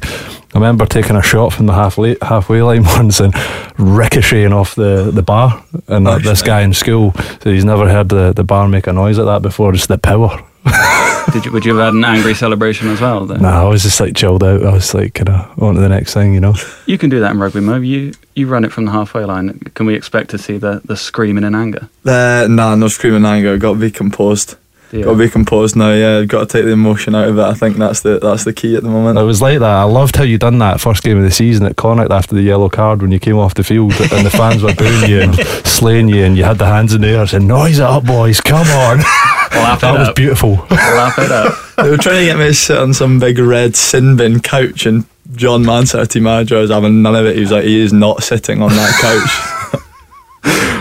I 0.55 0.59
remember 0.59 0.87
taking 0.87 1.17
a 1.17 1.23
shot 1.23 1.53
from 1.53 1.67
the 1.67 1.75
halfway 1.75 2.17
halfway 2.23 2.63
line 2.63 2.85
once 2.97 3.21
and 3.21 3.35
ricocheting 3.77 4.55
off 4.55 4.75
the, 4.75 5.11
the 5.13 5.23
bar. 5.23 5.63
And 5.89 6.07
this 6.07 6.41
guy 6.41 6.63
in 6.63 6.73
school 6.73 7.13
said 7.13 7.53
he's 7.53 7.65
never 7.65 7.89
heard 7.91 8.09
the, 8.09 8.33
the 8.33 8.45
bar 8.45 8.67
make 8.67 8.87
a 8.87 8.93
noise 8.93 9.19
like 9.19 9.27
that 9.27 9.43
before. 9.43 9.73
Just 9.73 9.89
the 9.89 9.99
power. 9.99 10.43
Did 11.33 11.45
you? 11.45 11.53
Would 11.53 11.65
you 11.65 11.75
have 11.77 11.87
had 11.87 11.95
an 11.95 12.05
angry 12.05 12.35
celebration 12.35 12.89
as 12.89 13.01
well? 13.01 13.27
Then? 13.27 13.43
Nah, 13.43 13.65
I 13.65 13.69
was 13.69 13.83
just 13.83 14.01
like 14.01 14.15
chilled 14.15 14.45
out. 14.45 14.65
I 14.65 14.73
was 14.73 14.95
like 14.95 15.15
kind 15.15 15.29
of 15.29 15.63
on 15.63 15.75
to 15.75 15.81
the 15.81 15.89
next 15.89 16.15
thing, 16.15 16.35
you 16.35 16.41
know. 16.41 16.55
You 16.87 16.99
can 16.99 17.11
do 17.11 17.21
that 17.21 17.33
in 17.33 17.39
rugby, 17.41 17.61
Mo. 17.61 17.77
You 17.77 18.13
you 18.35 18.47
run 18.47 18.65
it 18.65 18.73
from 18.73 18.85
the 18.85 18.93
halfway 18.93 19.25
line. 19.25 19.59
Can 19.75 19.87
we 19.87 19.95
expect 19.95 20.31
to 20.31 20.39
see 20.39 20.57
the 20.57 20.81
the 20.85 20.97
screaming 20.97 21.45
in 21.45 21.55
anger? 21.55 21.89
Uh, 22.05 22.47
nah, 22.49 22.75
no 22.75 22.89
screaming 22.89 23.21
in 23.21 23.27
anger. 23.27 23.59
Got 23.59 23.75
to 23.75 23.79
be 23.81 23.91
composed. 23.91 24.57
Do 24.91 24.99
you? 24.99 25.05
Got 25.05 25.13
to 25.13 25.19
be 25.19 25.29
composed 25.29 25.75
now. 25.77 25.93
Yeah, 25.93 26.25
got 26.25 26.41
to 26.41 26.47
take 26.47 26.65
the 26.65 26.71
emotion 26.73 27.15
out 27.15 27.29
of 27.29 27.39
it. 27.39 27.43
I 27.43 27.55
think 27.55 27.77
that's 27.77 28.01
the 28.01 28.19
that's 28.19 28.45
the 28.45 28.53
key 28.53 28.77
at 28.77 28.83
the 28.83 28.89
moment. 28.89 29.19
It 29.19 29.23
was 29.23 29.43
like 29.43 29.59
that. 29.59 29.65
I 29.65 29.83
loved 29.83 30.17
how 30.17 30.23
you 30.23 30.39
done 30.39 30.59
that 30.59 30.81
first 30.81 31.03
game 31.03 31.19
of 31.19 31.25
the 31.25 31.31
season 31.31 31.67
at 31.67 31.77
Connacht 31.77 32.13
after 32.13 32.35
the 32.35 32.43
yellow 32.43 32.69
card 32.69 33.03
when 33.03 33.11
you 33.13 33.19
came 33.19 33.37
off 33.39 33.55
the 33.55 33.65
field 33.65 33.93
and 34.01 34.25
the 34.25 34.31
fans 34.31 34.63
were 34.63 34.75
booing 34.75 35.11
you 35.11 35.21
and 35.23 35.35
slaying 35.67 36.09
you 36.09 36.25
and 36.25 36.37
you 36.37 36.45
had 36.45 36.59
the 36.59 36.67
hands 36.67 36.95
in 36.95 37.01
the 37.01 37.09
air 37.09 37.27
saying, 37.27 37.47
Noise 37.47 37.79
it 37.79 37.85
up, 37.85 38.05
boys, 38.05 38.41
come 38.41 38.67
on. 38.67 38.99
Laugh 38.99 39.79
it 39.79 39.81
that 39.83 39.99
was 39.99 40.09
up. 40.09 40.17
beautiful. 40.17 40.53
Laugh 40.71 41.19
it 41.19 41.33
up. 41.33 41.55
they 41.77 41.91
were 41.91 41.97
trying 41.97 42.21
to 42.21 42.25
get 42.27 42.39
me 42.39 42.47
to 42.47 42.55
sit 42.55 42.79
on 42.79 42.95
some 42.95 43.19
big 43.19 43.39
red 43.39 43.75
sin 43.77 44.17
bin 44.17 44.41
couch, 44.41 44.87
and 44.87 45.05
John 45.35 45.65
Mansell, 45.65 46.01
our 46.01 46.07
team 46.07 46.23
manager, 46.23 46.59
was 46.59 46.71
having 46.71 47.03
none 47.03 47.17
of 47.17 47.27
it. 47.27 47.35
He 47.35 47.41
was 47.41 47.51
like, 47.51 47.65
he 47.65 47.81
is 47.81 47.93
not 47.93 48.23
sitting 48.23 48.63
on 48.63 48.71
that 48.71 48.93
couch. 49.01 49.53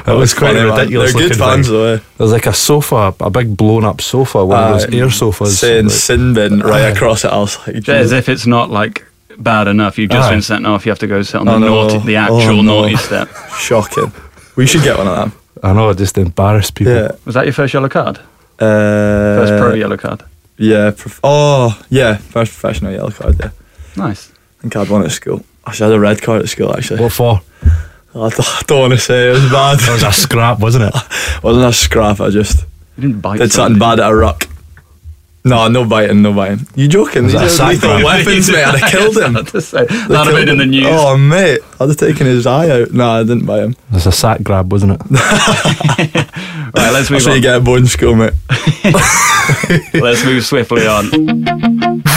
It 0.08 0.12
was 0.18 0.34
quite 0.34 0.50
funny, 0.54 0.60
a 0.60 0.64
man. 0.68 0.78
ridiculous 0.78 1.14
They're 1.14 1.28
good 1.30 1.38
fans, 1.38 1.68
thing. 1.68 1.76
though. 1.76 1.94
Eh? 1.96 2.00
There's 2.18 2.32
like 2.32 2.46
a 2.46 2.54
sofa, 2.54 3.14
a 3.20 3.30
big 3.30 3.58
blown 3.58 3.84
up 3.84 4.02
sofa, 4.02 4.46
one 4.46 4.64
of 4.64 4.82
those 4.82 4.94
air 4.94 5.10
sofas. 5.10 5.60
saying 5.60 5.86
like- 5.86 5.94
sin 5.94 6.34
bin 6.34 6.60
right 6.60 6.84
Aye. 6.84 6.90
across 6.90 7.26
it. 7.26 7.32
I 7.32 7.38
was 7.38 7.58
like, 7.68 7.88
As 7.90 8.12
if 8.12 8.30
it's 8.30 8.46
not 8.46 8.70
like 8.70 9.04
bad 9.38 9.68
enough. 9.68 9.98
You've 9.98 10.12
just 10.12 10.28
Aye. 10.28 10.32
been 10.34 10.42
sent 10.42 10.66
off. 10.68 10.86
You 10.86 10.92
have 10.92 11.00
to 11.00 11.08
go 11.08 11.22
sit 11.24 11.36
on 11.42 11.48
I 11.48 11.54
the 11.54 11.60
know. 11.60 11.88
naughty, 11.88 12.00
the 12.06 12.18
Oh, 12.18 12.40
actual 12.40 12.62
no. 12.64 12.82
naughty 12.82 12.96
step. 12.98 13.30
shocking. 13.58 14.12
We 14.56 14.66
should 14.68 14.84
get 14.84 14.98
one 14.98 15.08
of 15.08 15.16
them. 15.18 15.32
I 15.64 15.74
know, 15.74 15.90
it 15.90 15.98
just 15.98 16.18
embarrass 16.18 16.70
people. 16.72 16.94
Yeah. 16.94 17.12
Was 17.26 17.34
that 17.36 17.46
your 17.46 17.54
first 17.54 17.74
yellow 17.74 17.90
card? 17.90 18.20
Uh, 18.60 19.40
First 19.40 19.54
pro 19.62 19.74
yellow 19.74 19.98
card. 19.98 20.24
Yeah. 20.58 20.92
Prof- 20.92 21.20
oh, 21.24 21.78
yeah. 21.90 22.16
First 22.18 22.52
professional 22.54 22.92
yellow 22.94 23.12
card. 23.12 23.36
Yeah. 23.40 23.50
Nice. 23.98 24.32
I 24.60 24.62
think 24.62 24.76
I 24.76 24.80
had 24.80 24.90
one 24.90 25.04
at 25.04 25.12
school. 25.12 25.44
Actually, 25.68 25.88
I 25.88 25.90
had 25.90 25.98
a 25.98 26.00
red 26.00 26.22
card 26.22 26.42
at 26.44 26.50
school. 26.50 26.74
Actually, 26.74 27.02
What 27.02 27.12
for? 27.12 27.42
I 28.16 28.30
don't, 28.30 28.68
don't 28.68 28.80
want 28.80 28.94
to 28.94 29.00
say 29.00 29.30
it 29.30 29.34
was 29.34 29.52
bad. 29.52 29.80
It 29.82 29.90
was 29.92 30.04
a 30.04 30.12
scrap, 30.12 30.60
wasn't 30.60 30.86
it? 30.86 30.94
wasn't 31.44 31.66
a 31.66 31.74
scrap. 31.74 32.22
I 32.22 32.30
just 32.30 32.66
You 32.98 33.02
didn't 33.10 33.22
bite. 33.22 33.40
did 33.40 33.52
something 33.52 33.74
somebody. 33.80 33.98
bad 34.00 34.06
at 34.06 34.12
a 34.12 34.16
rock. 34.16 34.48
No, 35.44 35.68
no 35.68 35.86
biting, 35.86 36.24
no 36.24 36.34
biting. 36.34 36.66
You 36.76 36.88
joking? 36.88 37.26
Was 37.26 37.34
These 37.34 37.42
that 37.42 37.44
a 37.44 37.46
are 37.46 37.50
sack 37.50 37.70
lethal 37.74 37.90
grab? 38.00 38.04
weapons, 38.06 38.50
mate. 38.50 38.64
I'd 38.64 38.80
have 38.80 38.90
killed 38.90 39.18
him. 39.18 39.46
to 39.46 39.62
say. 39.62 39.86
That'd 39.86 40.12
have 40.12 40.28
been 40.36 40.50
in 40.50 40.58
the 40.58 40.66
news. 40.66 40.88
Oh, 40.90 41.16
mate. 41.18 41.60
I'd 41.80 41.88
have 41.90 41.98
taken 41.98 42.26
his 42.26 42.48
eye 42.48 42.70
out. 42.82 42.92
No, 42.94 43.08
I 43.12 43.22
didn't 43.24 43.46
bite 43.46 43.62
him. 43.62 43.72
It 43.72 43.78
was 43.94 44.08
a 44.08 44.12
sack 44.12 44.42
grab, 44.44 44.72
wasn't 44.72 44.94
it? 44.94 45.02
Right, 46.76 46.92
let's 46.92 47.10
move 47.10 47.24
That's 47.24 47.26
what 47.28 47.32
on. 47.32 47.36
you 47.38 47.42
get 47.42 47.56
at 47.56 47.64
boarding 47.64 47.86
school, 47.88 48.16
mate. 48.16 48.34
Let's 49.94 50.26
move 50.26 50.44
swiftly 50.46 50.86
on. 50.88 51.06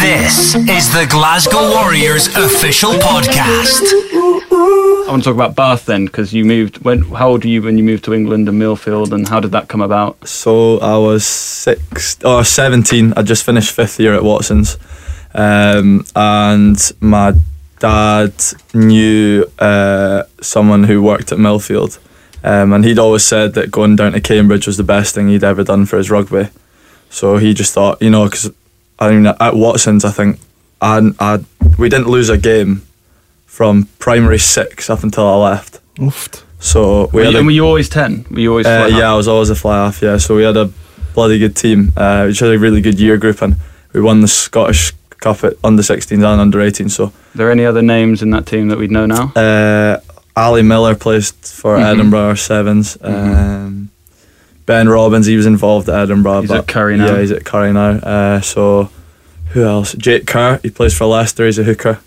This 0.01 0.57
is 0.57 0.93
the 0.93 1.07
Glasgow 1.09 1.71
Warriors 1.71 2.27
official 2.35 2.91
podcast. 2.95 3.83
I 5.09 5.11
want 5.11 5.23
to 5.23 5.31
talk 5.31 5.37
about 5.37 5.57
Bath 5.57 5.87
then, 5.87 6.05
because 6.05 6.35
you 6.35 6.45
moved. 6.45 6.85
When? 6.85 7.01
How 7.01 7.31
old 7.31 7.43
were 7.43 7.49
you 7.49 7.63
when 7.63 7.79
you 7.79 7.85
moved 7.85 8.05
to 8.05 8.13
England 8.13 8.47
and 8.47 8.61
Millfield, 8.61 9.11
and 9.11 9.27
how 9.27 9.41
did 9.41 9.53
that 9.53 9.67
come 9.67 9.81
about? 9.81 10.29
So 10.29 10.79
I 10.81 10.99
was 10.99 11.25
six 11.25 12.23
or 12.23 12.45
seventeen. 12.45 13.15
I 13.17 13.23
just 13.23 13.43
finished 13.43 13.73
fifth 13.73 13.99
year 13.99 14.13
at 14.13 14.23
Watson's, 14.23 14.77
um, 15.33 16.05
and 16.15 16.79
my 17.01 17.33
dad 17.79 18.35
knew 18.75 19.47
uh, 19.59 20.25
someone 20.43 20.85
who 20.85 21.03
worked 21.03 21.33
at 21.33 21.39
Millfield, 21.39 21.99
um, 22.45 22.75
and 22.75 22.85
he'd 22.85 22.99
always 22.99 23.25
said 23.25 23.55
that 23.55 23.71
going 23.71 23.97
down 23.97 24.13
to 24.13 24.21
Cambridge 24.21 24.67
was 24.67 24.77
the 24.77 24.85
best 24.85 25.15
thing 25.15 25.29
he'd 25.29 25.43
ever 25.43 25.65
done 25.65 25.87
for 25.87 25.97
his 25.97 26.11
rugby. 26.11 26.51
So 27.09 27.39
he 27.39 27.55
just 27.55 27.73
thought, 27.73 28.03
you 28.03 28.11
know, 28.11 28.25
because 28.25 28.53
I 28.99 29.11
mean, 29.11 29.25
at 29.27 29.57
Watson's, 29.57 30.05
I 30.05 30.11
think 30.11 30.39
I, 30.83 31.13
I 31.19 31.39
we 31.79 31.89
didn't 31.89 32.09
lose 32.09 32.29
a 32.29 32.37
game 32.37 32.83
from 33.59 33.89
primary 33.99 34.39
six 34.39 34.89
up 34.89 35.03
until 35.03 35.27
I 35.27 35.35
left. 35.51 35.81
Oofed. 35.97 36.45
So 36.61 37.07
we 37.13 37.19
Were 37.19 37.25
had 37.25 37.31
you, 37.33 37.37
a 37.37 37.41
and 37.41 37.47
were 37.49 37.53
you 37.53 37.65
always 37.67 37.89
ten? 37.89 38.25
Were 38.31 38.39
you 38.39 38.51
always? 38.51 38.67
uh, 38.67 38.79
fly 38.79 38.91
half? 38.91 38.99
yeah, 39.01 39.11
I 39.13 39.17
was 39.17 39.27
always 39.27 39.51
a 39.51 39.57
fly 39.57 39.77
half. 39.85 40.01
Yeah, 40.01 40.17
so 40.19 40.37
we 40.37 40.45
had 40.45 40.57
a 40.57 40.71
bloody 41.15 41.41
good 41.41 41.57
team. 41.57 41.93
Uh, 41.97 42.27
we 42.29 42.35
had 42.35 42.55
a 42.55 42.59
really 42.59 42.81
good 42.81 43.01
year 43.01 43.17
group, 43.17 43.43
and 43.43 43.57
we 43.93 44.01
won 44.01 44.21
the 44.21 44.29
Scottish 44.29 44.93
Cup 45.19 45.43
at 45.43 45.55
under 45.65 45.83
16s 45.83 46.13
and 46.13 46.25
under 46.25 46.61
18. 46.61 46.89
So 46.89 47.07
Are 47.07 47.13
there 47.35 47.51
any 47.51 47.65
other 47.67 47.83
names 47.83 48.23
in 48.23 48.31
that 48.31 48.47
team 48.47 48.69
that 48.69 48.79
we'd 48.79 48.93
know 48.93 49.07
now? 49.07 49.33
uh, 49.35 49.99
Ali 50.37 50.63
Miller 50.63 50.95
plays 50.95 51.33
for 51.33 51.77
Mhm. 51.79 51.83
Edinburgh 51.93 52.35
Sevens. 52.37 52.97
Um, 53.03 53.89
ben 54.67 54.89
Robbins, 54.89 55.27
he 55.27 55.37
was 55.37 55.47
involved 55.47 55.89
at 55.89 55.97
Edinburgh. 55.99 56.43
He's 56.43 56.51
but 56.51 56.59
at 56.61 56.67
Currie 56.69 56.97
now. 56.97 57.07
Yeah, 57.07 57.21
he's 57.23 57.33
at 57.33 57.45
Currie 57.45 57.73
now. 57.73 57.91
Uh, 58.13 58.41
so 58.41 58.89
who 59.53 59.65
else? 59.65 59.95
Jake 59.95 60.27
Kerr, 60.27 60.61
he 60.63 60.71
plays 60.71 60.95
for 60.97 61.07
Leicester. 61.07 61.45
He's 61.47 61.59
a 61.59 61.65
hooker. 61.65 61.99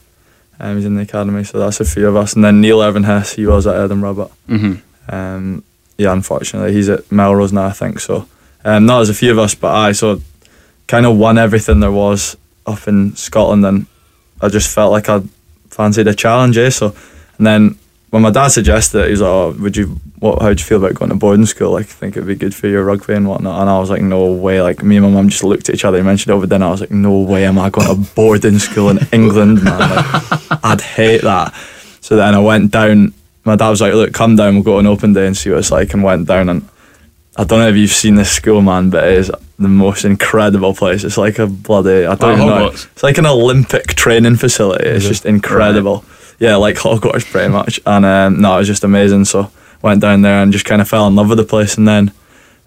Um, 0.61 0.75
he's 0.75 0.85
in 0.85 0.93
the 0.95 1.01
academy, 1.01 1.43
so 1.43 1.57
that's 1.57 1.79
a 1.79 1.85
few 1.85 2.07
of 2.07 2.15
us. 2.15 2.33
And 2.33 2.45
then 2.45 2.61
Neil 2.61 2.83
Evan 2.83 3.03
Hess, 3.03 3.33
he 3.33 3.47
was 3.47 3.65
at 3.65 3.75
Edinburgh, 3.75 4.13
but 4.13 4.31
hmm 4.47 4.75
um, 5.09 5.63
yeah, 5.97 6.13
unfortunately, 6.13 6.73
he's 6.73 6.87
at 6.87 7.11
Melrose 7.11 7.51
now, 7.51 7.65
I 7.65 7.71
think. 7.71 7.99
So, 7.99 8.27
um, 8.63 8.85
no, 8.85 8.97
there's 8.97 9.09
a 9.09 9.13
few 9.13 9.31
of 9.31 9.39
us, 9.39 9.55
but 9.55 9.73
I 9.73 9.91
so 9.91 10.21
kind 10.87 11.05
of 11.05 11.17
won 11.17 11.37
everything 11.37 11.79
there 11.79 11.91
was 11.91 12.37
up 12.65 12.87
in 12.87 13.15
Scotland, 13.15 13.65
and 13.65 13.87
I 14.39 14.49
just 14.49 14.73
felt 14.73 14.91
like 14.91 15.09
I 15.09 15.21
fancied 15.69 16.07
a 16.07 16.13
challenge. 16.13 16.57
Eh? 16.57 16.69
So, 16.69 16.95
and 17.37 17.47
then 17.47 17.77
when 18.11 18.21
my 18.21 18.29
dad 18.29 18.49
suggested 18.49 18.99
it, 18.99 19.05
he 19.05 19.11
was 19.11 19.21
like, 19.21 19.29
"Oh, 19.29 19.55
would 19.59 19.75
you? 19.75 19.99
What? 20.19 20.41
How 20.41 20.49
would 20.49 20.59
you 20.59 20.65
feel 20.65 20.77
about 20.77 20.93
going 20.93 21.09
to 21.09 21.15
boarding 21.15 21.45
school? 21.45 21.71
Like, 21.71 21.85
I 21.85 21.89
think 21.89 22.15
it'd 22.15 22.27
be 22.27 22.35
good 22.35 22.53
for 22.53 22.67
your 22.67 22.83
rugby 22.83 23.13
and 23.13 23.27
whatnot." 23.27 23.59
And 23.59 23.69
I 23.69 23.79
was 23.79 23.89
like, 23.89 24.01
"No 24.01 24.31
way!" 24.31 24.61
Like, 24.61 24.83
me 24.83 24.97
and 24.97 25.05
my 25.05 25.11
mum 25.11 25.29
just 25.29 25.43
looked 25.43 25.69
at 25.69 25.75
each 25.75 25.85
other. 25.85 25.97
He 25.97 26.03
mentioned 26.03 26.31
it 26.31 26.35
over 26.35 26.45
dinner. 26.45 26.67
I 26.67 26.71
was 26.71 26.81
like, 26.81 26.91
"No 26.91 27.19
way! 27.19 27.45
Am 27.45 27.57
I 27.57 27.69
going 27.69 27.87
to 27.87 28.13
boarding 28.13 28.59
school 28.59 28.89
in 28.89 28.99
England, 29.11 29.63
man? 29.63 29.79
Like, 29.79 30.63
I'd 30.63 30.81
hate 30.81 31.21
that." 31.23 31.53
So 32.01 32.15
then 32.15 32.35
I 32.35 32.39
went 32.39 32.71
down 32.71 33.13
my 33.43 33.55
dad 33.55 33.69
was 33.69 33.81
like, 33.81 33.93
"Look, 33.93 34.13
come 34.13 34.35
down. 34.35 34.55
We'll 34.55 34.63
go 34.63 34.77
on 34.77 34.85
an 34.85 34.91
open 34.91 35.13
day 35.13 35.25
and 35.25 35.35
see 35.35 35.49
what 35.49 35.59
it's 35.59 35.71
like." 35.71 35.93
And 35.93 36.03
went 36.03 36.27
down, 36.27 36.49
and 36.49 36.67
I 37.37 37.43
don't 37.43 37.59
know 37.59 37.69
if 37.69 37.75
you've 37.75 37.91
seen 37.91 38.15
this 38.15 38.31
school, 38.31 38.61
man, 38.61 38.89
but 38.89 39.03
it 39.05 39.17
is 39.17 39.31
the 39.57 39.67
most 39.67 40.05
incredible 40.05 40.73
place. 40.73 41.03
It's 41.03 41.17
like 41.17 41.39
a 41.39 41.47
bloody 41.47 42.05
I 42.05 42.15
don't 42.15 42.33
even 42.33 42.47
know. 42.47 42.67
It's 42.67 43.03
like 43.03 43.17
an 43.17 43.25
Olympic 43.25 43.95
training 43.95 44.35
facility. 44.35 44.87
It's 44.89 45.07
just 45.07 45.25
incredible. 45.25 46.05
Yeah, 46.41 46.55
like 46.57 46.75
Hogwarts 46.85 47.25
pretty 47.31 47.49
much. 47.49 47.79
And 47.85 48.03
um, 48.05 48.41
no, 48.41 48.55
it 48.55 48.59
was 48.59 48.67
just 48.67 48.83
amazing. 48.83 49.25
So 49.25 49.49
went 49.81 50.01
down 50.01 50.21
there 50.23 50.41
and 50.43 50.51
just 50.51 50.65
kind 50.65 50.81
of 50.81 50.87
fell 50.89 51.07
in 51.07 51.15
love 51.15 51.29
with 51.29 51.37
the 51.37 51.43
place. 51.45 51.77
And 51.77 51.87
then, 51.87 52.11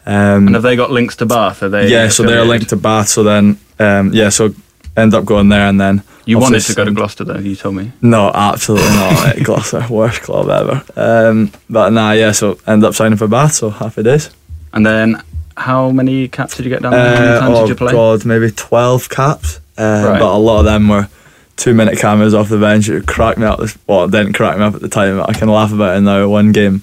um, 0.07 0.47
And 0.47 0.55
have 0.55 0.63
they 0.63 0.77
got 0.77 0.91
links 0.91 1.17
to 1.17 1.27
Bath? 1.27 1.63
Are 1.63 1.69
they? 1.69 1.89
yeah, 1.89 2.09
so 2.09 2.23
they're 2.23 2.45
linked 2.45 2.69
to 2.71 2.77
Bath. 2.77 3.09
So 3.09 3.23
then, 3.23 3.59
um, 3.79 4.11
yeah, 4.13 4.29
so 4.31 4.55
end 4.97 5.13
up 5.15 5.25
going 5.25 5.49
there 5.51 5.67
and 5.69 5.81
then. 5.81 6.03
You 6.27 6.39
wanted 6.39 6.61
to 6.63 6.75
go 6.75 6.85
to 6.87 6.91
Gloucester 6.91 7.25
though. 7.25 7.39
You 7.39 7.55
told 7.57 7.75
me. 7.75 7.93
no, 8.01 8.31
absolutely 8.33 8.89
not. 8.89 9.37
Gloucester, 9.45 9.85
worst 9.91 10.23
club 10.23 10.49
ever. 10.49 10.83
Um, 10.97 11.53
but 11.69 11.91
nah, 11.91 12.13
yeah, 12.13 12.33
so 12.33 12.59
end 12.67 12.83
up 12.85 12.95
signing 12.95 13.19
for 13.19 13.29
Bath, 13.29 13.53
so 13.55 13.69
happy 13.71 14.03
days. 14.03 14.31
And 14.73 14.87
then, 14.87 15.23
how 15.57 15.91
many 15.91 16.29
caps 16.29 16.57
did 16.57 16.65
you 16.65 16.71
get 16.71 16.81
down 16.83 16.93
there? 16.93 17.15
How 17.17 17.21
many 17.21 17.33
Uh, 17.37 17.41
times 17.41 17.59
oh 17.59 17.61
did 17.63 17.69
you 17.69 17.75
play? 17.75 17.93
God, 17.93 18.25
maybe 18.25 18.51
12 18.51 19.09
caps. 19.11 19.61
Uh, 19.77 20.05
Right. 20.09 20.19
But 20.21 20.35
a 20.35 20.39
lot 20.39 20.61
of 20.61 20.65
them 20.65 20.89
were 20.89 21.09
two 21.57 21.75
minute 21.75 21.99
cameras 21.99 22.35
off 22.35 22.49
the 22.49 22.59
bench. 22.59 22.89
It 22.89 23.07
cracked 23.07 23.39
me 23.39 23.47
up. 23.47 23.59
This, 23.61 23.77
well, 23.87 24.05
it 24.05 24.11
didn't 24.11 24.35
crack 24.35 24.57
me 24.59 24.65
up 24.65 24.75
at 24.75 24.81
the 24.81 24.89
time. 24.89 25.21
I 25.21 25.33
can 25.33 25.49
laugh 25.49 25.73
about 25.73 25.97
it 25.97 26.01
now. 26.01 26.29
One 26.29 26.53
game, 26.53 26.83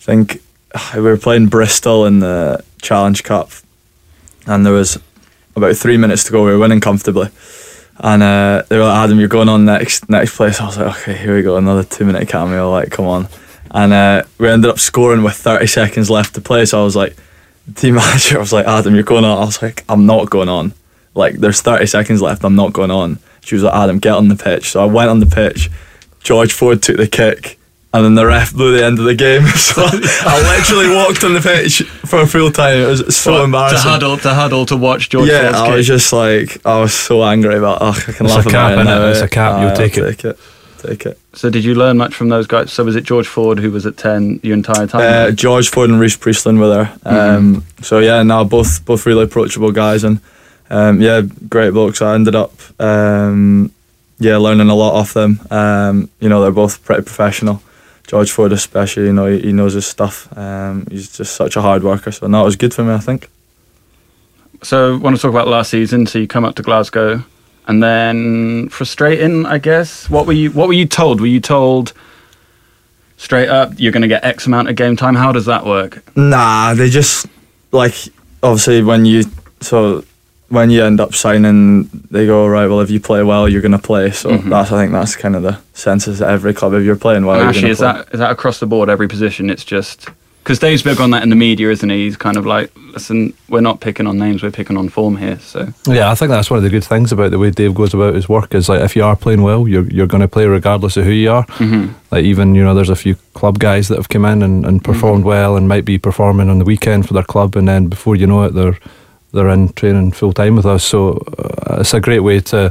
I 0.00 0.02
think 0.02 0.42
we 0.94 1.02
were 1.02 1.16
playing 1.16 1.48
Bristol 1.48 2.06
in 2.06 2.20
the 2.20 2.64
Challenge 2.80 3.22
Cup, 3.22 3.50
and 4.46 4.64
there 4.66 4.72
was 4.72 4.98
about 5.54 5.76
three 5.76 5.96
minutes 5.96 6.24
to 6.24 6.32
go. 6.32 6.44
We 6.44 6.52
were 6.52 6.58
winning 6.58 6.80
comfortably. 6.80 7.28
And 7.98 8.22
uh, 8.22 8.62
they 8.68 8.78
were 8.78 8.84
like, 8.84 9.04
Adam, 9.04 9.18
you're 9.18 9.28
going 9.28 9.48
on 9.48 9.64
next 9.64 10.08
next 10.08 10.36
place. 10.36 10.60
I 10.60 10.66
was 10.66 10.78
like, 10.78 10.96
okay, 10.98 11.16
here 11.16 11.36
we 11.36 11.42
go, 11.42 11.56
another 11.56 11.84
two 11.84 12.04
minute 12.04 12.28
cameo. 12.28 12.70
Like, 12.70 12.90
come 12.90 13.06
on. 13.06 13.28
And 13.70 13.92
uh, 13.92 14.24
we 14.38 14.48
ended 14.48 14.70
up 14.70 14.78
scoring 14.78 15.22
with 15.22 15.34
30 15.34 15.66
seconds 15.66 16.10
left 16.10 16.34
to 16.34 16.40
play. 16.40 16.64
So 16.64 16.80
I 16.80 16.84
was 16.84 16.96
like, 16.96 17.16
team 17.74 17.94
manager 17.96 18.36
I 18.36 18.40
was 18.40 18.52
like, 18.52 18.66
Adam, 18.66 18.94
you're 18.94 19.02
going 19.02 19.24
on. 19.24 19.38
I 19.38 19.44
was 19.44 19.62
like, 19.62 19.84
I'm 19.88 20.06
not 20.06 20.30
going 20.30 20.48
on. 20.48 20.74
Like, 21.14 21.36
there's 21.36 21.60
30 21.60 21.86
seconds 21.86 22.22
left. 22.22 22.44
I'm 22.44 22.54
not 22.54 22.72
going 22.72 22.90
on. 22.90 23.18
She 23.42 23.54
was 23.54 23.64
like, 23.64 23.74
Adam, 23.74 23.98
get 23.98 24.14
on 24.14 24.28
the 24.28 24.36
pitch. 24.36 24.70
So 24.70 24.82
I 24.82 24.86
went 24.86 25.10
on 25.10 25.20
the 25.20 25.26
pitch. 25.26 25.70
George 26.20 26.52
Ford 26.52 26.82
took 26.82 26.96
the 26.96 27.08
kick. 27.08 27.58
And 27.94 28.04
then 28.06 28.14
the 28.14 28.24
ref 28.24 28.54
blew 28.54 28.74
the 28.74 28.82
end 28.82 28.98
of 28.98 29.04
the 29.04 29.14
game. 29.14 29.42
So 29.56 29.82
I 29.84 30.56
literally 30.56 30.94
walked 30.96 31.24
on 31.24 31.34
the 31.34 31.40
pitch 31.40 31.82
for 32.06 32.20
a 32.22 32.26
full 32.26 32.50
time. 32.50 32.78
It 32.78 32.86
was 32.86 33.14
so 33.14 33.32
What, 33.32 33.44
embarrassing. 33.44 33.76
To 33.82 33.88
huddle, 33.88 34.16
to 34.18 34.32
huddle, 34.34 34.64
to 34.66 34.76
watch 34.78 35.10
George. 35.10 35.28
yeah, 35.28 35.42
Ford's 35.42 35.58
I 35.58 35.66
kick? 35.66 35.76
was 35.76 35.86
just 35.86 36.12
like, 36.12 36.66
I 36.66 36.80
was 36.80 36.94
so 36.94 37.22
angry 37.22 37.56
about. 37.58 37.78
Oh, 37.82 37.88
I 37.90 38.00
can 38.12 38.24
It's 38.26 38.34
laugh 38.34 38.46
a 38.46 38.48
about 38.48 38.50
cap, 38.50 38.70
it 38.72 38.76
innit? 38.80 38.84
now. 38.86 39.06
It's 39.08 39.20
a 39.20 39.28
cap, 39.28 39.60
you'll 39.60 39.70
Aye, 39.72 39.74
take 39.74 39.98
I'll 39.98 40.04
it. 40.04 40.16
Take 40.18 40.24
it. 40.24 40.38
Take 40.78 41.06
it. 41.06 41.18
So 41.34 41.50
did 41.50 41.64
you 41.64 41.74
learn 41.74 41.98
much 41.98 42.14
from 42.14 42.28
those 42.30 42.46
guys? 42.46 42.72
So 42.72 42.82
was 42.82 42.96
it 42.96 43.04
George 43.04 43.26
Ford 43.28 43.58
who 43.58 43.70
was 43.70 43.84
at 43.84 43.96
ten 43.98 44.40
your 44.42 44.54
entire 44.54 44.86
time? 44.86 45.00
Uh, 45.02 45.30
George 45.32 45.68
Ford 45.68 45.90
and 45.90 46.00
Rhys 46.00 46.16
Priestland 46.16 46.60
were 46.60 46.68
there. 46.70 46.92
Um, 47.04 47.62
So 47.82 47.98
yeah, 47.98 48.22
now 48.22 48.42
both 48.42 48.84
both 48.86 49.04
really 49.06 49.24
approachable 49.24 49.70
guys 49.70 50.02
and 50.02 50.18
um, 50.70 51.00
yeah, 51.00 51.22
great 51.48 51.72
books. 51.72 52.02
I 52.02 52.14
ended 52.14 52.34
up 52.34 52.52
um, 52.80 53.72
yeah 54.18 54.36
learning 54.36 54.68
a 54.68 54.74
lot 54.74 54.94
off 54.94 55.14
them. 55.14 55.40
Um, 55.50 56.10
you 56.20 56.28
know, 56.28 56.42
they're 56.42 56.50
both 56.50 56.84
pretty 56.84 57.02
professional. 57.02 57.62
George 58.06 58.30
Ford 58.30 58.52
especially, 58.52 59.06
you 59.06 59.12
know, 59.12 59.26
he, 59.26 59.40
he 59.40 59.52
knows 59.52 59.74
his 59.74 59.86
stuff. 59.86 60.36
Um, 60.36 60.86
he's 60.90 61.16
just 61.16 61.34
such 61.34 61.56
a 61.56 61.62
hard 61.62 61.82
worker. 61.82 62.12
So 62.12 62.26
no, 62.26 62.42
it 62.42 62.44
was 62.44 62.56
good 62.56 62.74
for 62.74 62.84
me. 62.84 62.92
I 62.92 62.98
think. 62.98 63.28
So, 64.62 64.96
want 64.98 65.16
to 65.16 65.22
talk 65.22 65.30
about 65.30 65.48
last 65.48 65.70
season? 65.70 66.06
So, 66.06 66.20
you 66.20 66.28
come 66.28 66.44
up 66.44 66.54
to 66.54 66.62
Glasgow, 66.62 67.24
and 67.66 67.82
then 67.82 68.68
frustrating, 68.68 69.44
I 69.44 69.58
guess. 69.58 70.08
What 70.08 70.26
were 70.26 70.32
you? 70.32 70.52
What 70.52 70.68
were 70.68 70.74
you 70.74 70.86
told? 70.86 71.20
Were 71.20 71.26
you 71.26 71.40
told 71.40 71.92
straight 73.16 73.48
up 73.48 73.72
you're 73.76 73.92
going 73.92 74.02
to 74.02 74.08
get 74.08 74.24
X 74.24 74.46
amount 74.46 74.68
of 74.68 74.76
game 74.76 74.96
time? 74.96 75.14
How 75.14 75.32
does 75.32 75.46
that 75.46 75.66
work? 75.66 76.04
Nah, 76.16 76.74
they 76.74 76.90
just 76.90 77.26
like 77.72 77.94
obviously 78.42 78.82
when 78.82 79.04
you 79.04 79.24
so 79.60 80.04
when 80.52 80.68
you 80.70 80.84
end 80.84 81.00
up 81.00 81.14
signing, 81.14 81.88
they 82.10 82.26
go 82.26 82.46
right. 82.46 82.66
Well, 82.66 82.80
if 82.80 82.90
you 82.90 83.00
play 83.00 83.22
well, 83.22 83.48
you're 83.48 83.62
gonna 83.62 83.78
play. 83.78 84.10
So 84.10 84.30
Mhm. 84.30 84.50
that's 84.50 84.70
I 84.70 84.78
think 84.80 84.92
that's 84.92 85.16
kind 85.16 85.34
of 85.34 85.42
the 85.42 85.56
census 85.72 86.20
at 86.20 86.28
every 86.30 86.52
club. 86.52 86.74
If 86.74 86.84
you're 86.84 86.96
playing 86.96 87.24
well, 87.24 87.36
And 87.36 87.42
you're 87.44 87.48
actually, 87.50 87.70
is 87.70 87.78
play. 87.78 87.92
that 87.92 88.08
is 88.12 88.18
that 88.20 88.30
across 88.30 88.60
the 88.60 88.66
board 88.66 88.88
every 88.90 89.08
position? 89.08 89.48
It's 89.50 89.64
just 89.64 90.08
because 90.44 90.58
Dave's 90.58 90.82
big 90.82 91.00
on 91.00 91.10
that 91.12 91.22
in 91.22 91.30
the 91.30 91.36
media, 91.36 91.70
isn't 91.70 91.88
he? 91.88 92.04
He's 92.04 92.16
kind 92.16 92.36
of 92.36 92.44
like, 92.44 92.70
listen, 92.92 93.32
we're 93.48 93.60
not 93.60 93.80
picking 93.80 94.06
on 94.08 94.18
names, 94.18 94.42
we're 94.42 94.50
picking 94.50 94.76
on 94.76 94.88
form 94.88 95.16
here. 95.16 95.38
So 95.40 95.68
Yeah, 95.86 96.10
I 96.10 96.16
think 96.16 96.30
that's 96.30 96.50
one 96.50 96.58
of 96.58 96.64
the 96.64 96.68
good 96.76 96.84
things 96.84 97.12
about 97.12 97.30
the 97.30 97.38
way 97.38 97.50
Dave 97.50 97.74
goes 97.74 97.94
about 97.94 98.14
his 98.14 98.28
work 98.28 98.52
is 98.54 98.68
like 98.68 98.80
if 98.82 98.94
you 98.96 99.04
are 99.04 99.16
playing 99.16 99.42
well, 99.42 99.66
you're 99.66 99.88
you're 99.88 100.08
going 100.14 100.20
to 100.20 100.28
play 100.36 100.46
regardless 100.46 100.96
of 100.98 101.04
who 101.06 101.12
you 101.12 101.30
are. 101.30 101.46
Mhm. 101.58 101.90
Like 102.10 102.24
even 102.24 102.54
you 102.54 102.62
know, 102.64 102.74
there's 102.74 102.90
a 102.90 102.96
few 103.04 103.16
club 103.34 103.58
guys 103.58 103.88
that 103.88 103.96
have 103.96 104.08
come 104.10 104.26
in 104.26 104.42
and, 104.42 104.66
and 104.66 104.82
performed 104.84 105.24
well 105.24 105.56
and 105.56 105.66
might 105.68 105.84
be 105.86 105.96
performing 105.96 106.50
on 106.50 106.58
the 106.58 106.64
weekend 106.66 107.06
for 107.06 107.14
their 107.14 107.22
club, 107.32 107.56
and 107.56 107.66
then 107.66 107.86
before 107.86 108.16
you 108.16 108.26
know 108.26 108.42
it, 108.42 108.52
they're 108.54 108.76
they're 109.32 109.48
in 109.48 109.72
training 109.72 110.12
full 110.12 110.32
time 110.32 110.56
with 110.56 110.66
us. 110.66 110.84
So 110.84 111.12
uh, 111.38 111.80
it's 111.80 111.94
a 111.94 112.00
great 112.00 112.20
way 112.20 112.40
to 112.40 112.70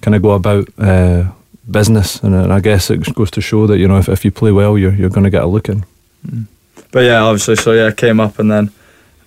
kind 0.00 0.14
of 0.14 0.22
go 0.22 0.30
about 0.30 0.68
uh, 0.78 1.24
business, 1.70 2.22
and, 2.22 2.34
uh, 2.34 2.54
I 2.54 2.60
guess 2.60 2.90
it 2.90 3.14
goes 3.14 3.30
to 3.32 3.40
show 3.40 3.66
that 3.66 3.78
you 3.78 3.88
know 3.88 3.98
if, 3.98 4.08
if 4.08 4.24
you 4.24 4.30
play 4.30 4.52
well, 4.52 4.78
you're 4.78 4.94
you're 4.94 5.10
going 5.10 5.24
to 5.24 5.30
get 5.30 5.42
a 5.42 5.46
look 5.46 5.68
in. 5.68 5.84
But 6.92 7.00
yeah, 7.00 7.20
obviously, 7.20 7.56
so 7.56 7.72
yeah, 7.72 7.90
came 7.92 8.20
up 8.20 8.38
and 8.38 8.50
then 8.50 8.72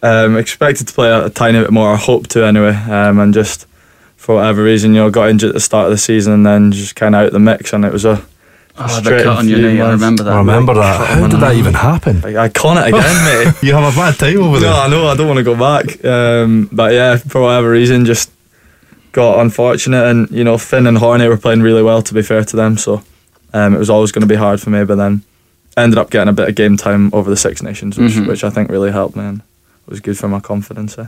um, 0.01 0.37
expected 0.37 0.87
to 0.87 0.93
play 0.93 1.09
a, 1.09 1.25
a 1.25 1.29
tiny 1.29 1.59
bit 1.59 1.71
more. 1.71 1.93
I 1.93 1.97
hope 1.97 2.27
to 2.29 2.45
anyway, 2.45 2.75
um, 2.75 3.19
and 3.19 3.33
just 3.33 3.67
for 4.17 4.35
whatever 4.35 4.63
reason, 4.63 4.93
you 4.93 5.01
know, 5.01 5.09
got 5.09 5.29
injured 5.29 5.49
at 5.49 5.53
the 5.53 5.59
start 5.59 5.85
of 5.85 5.91
the 5.91 5.97
season 5.97 6.33
and 6.33 6.45
then 6.45 6.71
just 6.71 6.95
kind 6.95 7.15
of 7.15 7.25
out 7.25 7.31
the 7.31 7.39
mix, 7.39 7.73
and 7.73 7.85
it 7.85 7.93
was 7.93 8.05
a 8.05 8.25
oh, 8.77 9.01
the 9.01 9.09
cut 9.23 9.37
on 9.37 9.47
your 9.47 9.59
few 9.59 9.71
knee, 9.73 9.81
I 9.81 9.91
remember 9.91 10.23
that. 10.23 10.33
I 10.33 10.37
remember 10.37 10.73
that. 10.75 11.07
How 11.07 11.27
did 11.27 11.39
that 11.39 11.55
even 11.55 11.73
happen? 11.73 12.21
Like, 12.21 12.35
it 12.77 12.87
again, 12.87 13.45
mate. 13.45 13.53
You 13.63 13.73
have 13.75 13.93
a 13.93 13.95
bad 13.95 14.17
time 14.17 14.41
over 14.41 14.59
there. 14.59 14.69
No, 14.71 14.77
I 14.79 14.87
know. 14.89 15.07
I 15.07 15.15
don't 15.15 15.27
want 15.27 15.37
to 15.37 15.43
go 15.43 15.55
back. 15.55 16.03
Um, 16.05 16.69
but 16.71 16.93
yeah, 16.93 17.17
for 17.17 17.41
whatever 17.41 17.69
reason, 17.71 18.05
just 18.05 18.31
got 19.11 19.39
unfortunate, 19.39 20.05
and 20.07 20.29
you 20.31 20.43
know, 20.43 20.57
Finn 20.57 20.87
and 20.87 20.97
Horney 20.97 21.27
were 21.27 21.37
playing 21.37 21.61
really 21.61 21.83
well. 21.83 22.01
To 22.01 22.13
be 22.13 22.21
fair 22.23 22.43
to 22.43 22.55
them, 22.55 22.77
so 22.77 23.03
um, 23.53 23.75
it 23.75 23.79
was 23.79 23.89
always 23.89 24.11
going 24.11 24.21
to 24.27 24.27
be 24.27 24.35
hard 24.35 24.59
for 24.61 24.69
me. 24.69 24.83
But 24.83 24.95
then 24.95 25.21
ended 25.77 25.97
up 25.97 26.09
getting 26.09 26.29
a 26.29 26.33
bit 26.33 26.49
of 26.49 26.55
game 26.55 26.77
time 26.77 27.09
over 27.13 27.29
the 27.29 27.37
Six 27.37 27.61
Nations, 27.63 27.97
which, 27.97 28.13
Mhm. 28.13 28.27
which 28.27 28.43
I 28.43 28.49
think 28.51 28.69
really 28.69 28.91
helped 28.91 29.15
me 29.15 29.23
and 29.23 29.41
was 29.87 29.99
good 29.99 30.17
for 30.17 30.27
my 30.27 30.39
confidence. 30.39 30.97
Eh? 30.99 31.05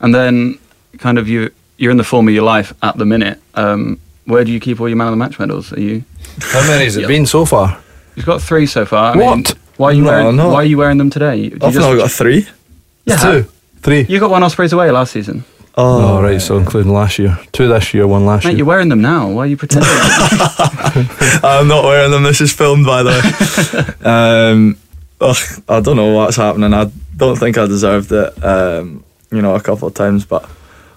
And 0.00 0.14
then, 0.14 0.58
kind 0.98 1.18
of, 1.18 1.28
you 1.28 1.50
you're 1.76 1.90
in 1.90 1.96
the 1.96 2.04
form 2.04 2.28
of 2.28 2.34
your 2.34 2.42
life 2.44 2.74
at 2.82 2.98
the 2.98 3.04
minute. 3.06 3.40
Um, 3.54 3.98
where 4.30 4.44
do 4.44 4.52
you 4.52 4.60
keep 4.60 4.80
all 4.80 4.88
your 4.88 4.96
man 4.96 5.08
of 5.08 5.12
the 5.12 5.16
match 5.16 5.38
medals? 5.38 5.72
Are 5.72 5.80
you? 5.80 6.04
How 6.40 6.60
many 6.66 6.84
has 6.84 6.96
it 6.96 7.06
been 7.08 7.26
so 7.26 7.44
far? 7.44 7.78
You've 8.16 8.26
got 8.26 8.40
three 8.42 8.66
so 8.66 8.84
far. 8.86 9.14
I 9.14 9.16
What? 9.18 9.36
mean, 9.36 9.44
why 9.76 9.90
are 9.90 9.92
you 9.92 10.02
No, 10.02 10.10
wearing? 10.10 10.36
no. 10.36 10.48
Why 10.50 10.56
are 10.56 10.64
you 10.64 10.78
wearing 10.78 10.98
them 10.98 11.10
today? 11.10 11.36
You, 11.36 11.58
I've 11.62 11.74
now 11.74 11.94
got 11.96 12.10
three. 12.10 12.46
Yeah. 13.04 13.16
Two, 13.16 13.46
three. 13.82 14.02
You 14.08 14.18
got 14.20 14.30
one 14.30 14.42
Ospreys 14.42 14.72
away 14.72 14.90
last 14.90 15.12
season. 15.12 15.44
Oh, 15.76 16.20
right, 16.20 16.40
so 16.40 16.58
including 16.58 16.92
last 16.92 17.18
year. 17.18 17.38
Two 17.52 17.68
this 17.68 17.94
year, 17.94 18.06
one 18.06 18.26
last 18.26 18.44
Mate, 18.44 18.50
year. 18.50 18.58
you're 18.58 18.66
wearing 18.66 18.88
them 18.88 19.00
now. 19.00 19.30
Why 19.30 19.44
are 19.44 19.46
you 19.46 19.56
pretending? 19.56 19.88
I'm 21.42 21.68
not 21.68 21.84
wearing 21.84 22.10
them. 22.10 22.22
This 22.24 22.40
is 22.40 22.52
filmed, 22.52 22.84
by 22.86 23.02
the 23.02 23.10
way. 24.02 24.10
um, 24.10 24.76
ugh, 25.20 25.36
I 25.68 25.80
don't 25.80 25.96
know 25.96 26.12
what's 26.14 26.36
happening. 26.36 26.74
I 26.74 26.90
don't 27.16 27.36
think 27.38 27.56
I 27.56 27.66
deserved 27.66 28.10
it. 28.12 28.44
Um, 28.44 29.04
you 29.30 29.40
know, 29.40 29.54
a 29.54 29.60
couple 29.60 29.86
of 29.88 29.94
times, 29.94 30.24
but 30.24 30.48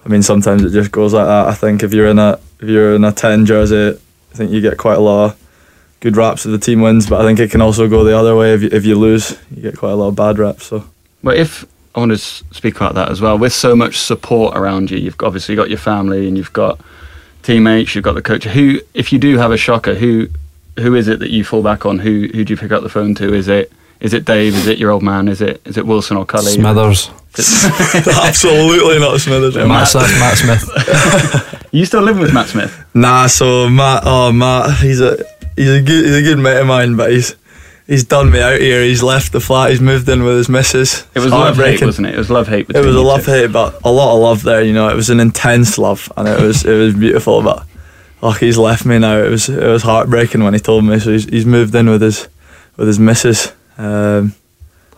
I 0.05 0.09
mean, 0.09 0.23
sometimes 0.23 0.63
it 0.63 0.71
just 0.71 0.91
goes 0.91 1.13
like 1.13 1.27
that. 1.27 1.47
I 1.47 1.53
think 1.53 1.83
if 1.83 1.93
you're 1.93 2.07
in 2.07 2.19
a 2.19 2.39
if 2.63 2.69
you're 2.69 2.95
in 2.95 3.03
a 3.03 3.11
ten 3.11 3.45
jersey, 3.45 3.99
I 4.31 4.35
think 4.35 4.51
you 4.51 4.61
get 4.61 4.77
quite 4.77 4.97
a 4.97 5.01
lot 5.01 5.25
of 5.25 5.39
good 5.99 6.15
raps 6.17 6.45
if 6.45 6.51
the 6.51 6.57
team 6.57 6.81
wins. 6.81 7.09
But 7.09 7.21
I 7.21 7.25
think 7.25 7.39
it 7.39 7.51
can 7.51 7.61
also 7.61 7.87
go 7.89 8.03
the 8.03 8.17
other 8.17 8.35
way. 8.35 8.53
If 8.53 8.61
you, 8.61 8.69
if 8.71 8.85
you 8.85 8.95
lose, 8.95 9.37
you 9.51 9.61
get 9.61 9.77
quite 9.77 9.91
a 9.91 9.95
lot 9.95 10.07
of 10.07 10.15
bad 10.15 10.39
raps. 10.39 10.65
So 10.65 10.85
But 11.21 11.37
if 11.37 11.65
I 11.93 11.99
want 11.99 12.11
to 12.11 12.17
speak 12.17 12.77
about 12.77 12.95
that 12.95 13.09
as 13.09 13.21
well, 13.21 13.37
with 13.37 13.53
so 13.53 13.75
much 13.75 13.99
support 13.99 14.57
around 14.57 14.91
you, 14.91 14.97
you've 14.97 15.17
obviously 15.21 15.55
got 15.55 15.69
your 15.69 15.77
family 15.77 16.27
and 16.27 16.37
you've 16.37 16.53
got 16.53 16.79
teammates, 17.43 17.93
you've 17.95 18.03
got 18.05 18.13
the 18.13 18.21
coach. 18.21 18.45
Who, 18.45 18.79
if 18.93 19.11
you 19.11 19.19
do 19.19 19.37
have 19.37 19.51
a 19.51 19.57
shocker, 19.57 19.95
who 19.95 20.29
who 20.79 20.95
is 20.95 21.07
it 21.07 21.19
that 21.19 21.29
you 21.29 21.43
fall 21.43 21.61
back 21.61 21.85
on? 21.85 21.99
Who 21.99 22.29
who 22.33 22.45
do 22.45 22.53
you 22.53 22.57
pick 22.57 22.71
up 22.71 22.81
the 22.81 22.89
phone 22.89 23.13
to? 23.15 23.33
Is 23.33 23.47
it 23.47 23.71
is 24.03 24.13
it 24.13 24.25
Dave? 24.25 24.53
Is 24.53 24.67
it 24.67 24.77
your 24.77 24.91
old 24.91 25.01
man? 25.01 25.27
Is 25.27 25.41
it 25.41 25.61
is 25.65 25.77
it 25.77 25.87
Wilson 25.87 26.17
or 26.17 26.25
Cully? 26.25 26.51
Smithers. 26.51 27.09
absolutely 28.21 28.99
not 28.99 29.19
Smithers. 29.19 29.55
Yeah, 29.55 29.65
Matt, 29.65 29.87
Smith, 29.87 30.11
Matt 30.19 30.37
Smith. 30.37 31.67
you 31.71 31.85
still 31.85 32.01
living 32.01 32.21
with 32.21 32.33
Matt 32.33 32.47
Smith? 32.49 32.85
Nah, 32.93 33.27
so 33.27 33.69
Matt, 33.69 34.03
oh 34.05 34.31
Matt, 34.31 34.77
he's 34.79 35.01
a 35.01 35.17
he's 35.55 35.69
a 35.69 35.81
good 35.81 36.05
he's 36.05 36.15
a 36.15 36.21
good 36.21 36.37
mate 36.37 36.57
of 36.57 36.67
mine, 36.67 36.95
but 36.95 37.11
he's 37.11 37.35
he's 37.87 38.03
done 38.03 38.29
me 38.31 38.41
out 38.41 38.59
here. 38.59 38.83
He's 38.83 39.01
left 39.01 39.31
the 39.31 39.39
flat. 39.39 39.71
He's 39.71 39.81
moved 39.81 40.07
in 40.09 40.23
with 40.23 40.37
his 40.37 40.49
missus. 40.49 41.07
It 41.15 41.19
was 41.19 41.25
It's 41.25 41.31
love 41.31 41.55
hate, 41.55 41.61
heartbreaking. 41.63 41.87
wasn't 41.87 42.07
it? 42.07 42.15
It 42.15 42.17
was 42.17 42.29
love 42.29 42.47
hate. 42.47 42.69
It 42.69 42.85
was 42.85 42.95
a 42.95 43.01
love 43.01 43.25
two. 43.25 43.31
hate, 43.31 43.51
but 43.51 43.79
a 43.83 43.91
lot 43.91 44.15
of 44.15 44.21
love 44.21 44.43
there. 44.43 44.61
You 44.63 44.73
know, 44.73 44.89
it 44.89 44.95
was 44.95 45.09
an 45.09 45.19
intense 45.19 45.77
love, 45.77 46.11
and 46.17 46.27
it 46.27 46.39
was 46.39 46.65
it 46.65 46.77
was 46.77 46.93
beautiful. 46.93 47.41
But 47.41 47.65
oh, 48.21 48.31
he's 48.31 48.57
left 48.57 48.85
me 48.85 48.99
now. 48.99 49.17
It 49.17 49.29
was 49.29 49.49
it 49.49 49.65
was 49.65 49.83
heartbreaking 49.83 50.43
when 50.43 50.53
he 50.53 50.59
told 50.59 50.83
me. 50.83 50.99
So 50.99 51.11
he's 51.11 51.25
he's 51.25 51.45
moved 51.45 51.73
in 51.73 51.89
with 51.89 52.01
his 52.01 52.27
with 52.77 52.87
his 52.87 52.99
missus. 52.99 53.53
Um, 53.77 54.35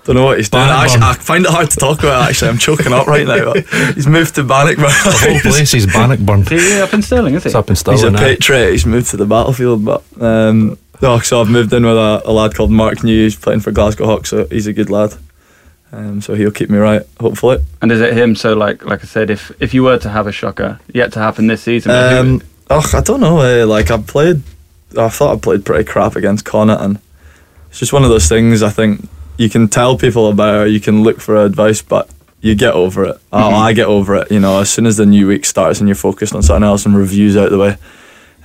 don't 0.03 0.15
know 0.17 0.25
what 0.25 0.38
he's 0.38 0.50
doing. 0.50 0.63
Bannockburn. 0.65 1.01
Actually, 1.01 1.01
I 1.03 1.13
find 1.24 1.46
it 1.46 1.51
hard 1.51 1.72
to 1.72 1.77
talk 1.77 2.00
about. 2.00 2.29
Actually, 2.29 2.50
I'm 2.50 2.58
choking 2.60 2.94
up 2.94 3.08
right 3.08 3.25
now. 3.25 3.53
He's 3.94 4.05
moved 4.05 4.36
to 4.36 4.44
Bannockburn. 4.44 4.86
The 4.86 5.17
whole 5.32 5.39
place 5.51 5.74
is 5.74 5.88
Bannockburn. 5.88 6.41
Is 6.51 6.63
he 6.74 6.79
up 6.79 6.94
in 6.94 7.01
Stirling? 7.01 7.34
Is 7.34 7.44
he? 7.44 7.48
It's 7.50 7.55
up 7.55 7.70
in 7.72 7.75
Stirling. 7.75 8.00
He's 8.00 8.08
a 8.10 8.12
patriot. 8.24 8.72
He's 8.72 8.86
moved 8.86 9.10
to 9.12 9.17
the 9.17 9.25
battlefield, 9.25 9.84
but 9.84 10.03
um, 10.22 10.77
No, 11.01 11.17
so 11.20 11.41
I've 11.41 11.50
moved 11.50 11.74
in 11.74 11.84
with 11.86 11.98
a, 11.98 12.22
a 12.24 12.32
lad 12.32 12.53
called 12.53 12.70
Mark 12.70 13.03
New. 13.03 13.24
He's 13.24 13.36
playing 13.36 13.62
for 13.62 13.72
Glasgow 13.72 14.05
Hawks, 14.05 14.29
so 14.29 14.46
he's 14.48 14.67
a 14.67 14.74
good 14.74 14.91
lad. 14.91 15.15
Um, 15.91 16.22
so 16.22 16.36
he'll 16.36 16.51
keep 16.51 16.70
me 16.70 16.77
right, 16.77 17.01
hopefully. 17.20 17.60
And 17.82 17.91
is 17.91 18.01
it 18.01 18.13
him? 18.13 18.36
So, 18.36 18.53
like, 18.53 18.86
like 18.86 19.01
I 19.01 19.08
said, 19.08 19.29
if 19.32 19.51
if 19.60 19.74
you 19.74 19.82
were 19.82 19.98
to 20.00 20.10
have 20.10 20.27
a 20.27 20.32
shocker 20.32 20.79
yet 20.94 21.13
to 21.13 21.20
happen 21.20 21.48
this 21.48 21.63
season, 21.63 21.89
but 21.91 22.12
who- 22.12 22.17
Um, 22.36 22.41
oh, 22.70 22.91
I 22.94 23.01
don't 23.01 23.22
know. 23.22 23.39
Eh, 23.39 23.63
like 23.63 23.89
I 23.89 23.98
played, 23.98 24.44
I 24.98 25.10
thought 25.10 25.36
I 25.36 25.39
played 25.39 25.65
pretty 25.65 25.86
crap 25.86 26.15
against 26.15 26.46
Connacht, 26.46 26.82
and 26.82 27.00
it's 27.75 27.79
just 27.82 27.91
one 27.91 28.03
of 28.05 28.10
those 28.10 28.29
things. 28.29 28.63
I 28.63 28.70
think 28.70 29.08
you 29.38 29.50
can 29.50 29.67
tell 29.67 29.98
people 29.98 30.29
about, 30.29 30.55
or 30.62 30.65
you 30.67 30.79
can 30.79 31.03
look 31.03 31.20
for 31.20 31.36
advice, 31.44 31.82
but 31.82 32.10
you 32.39 32.55
get 32.55 32.74
over 32.74 33.03
it. 33.03 33.17
Oh, 33.34 33.50
I 33.53 33.74
get 33.74 33.88
over 33.88 34.15
it. 34.15 34.32
You 34.32 34.39
know, 34.39 34.62
as 34.62 34.70
soon 34.70 34.86
as 34.86 34.96
the 34.96 35.05
new 35.05 35.27
week 35.27 35.44
starts 35.46 35.79
and 35.79 35.89
you're 35.89 35.96
focused 35.96 36.34
on 36.34 36.41
something 36.41 36.63
else 36.63 36.86
and 36.86 36.96
reviews 36.96 37.36
out 37.36 37.50
the 37.50 37.58
way, 37.58 37.77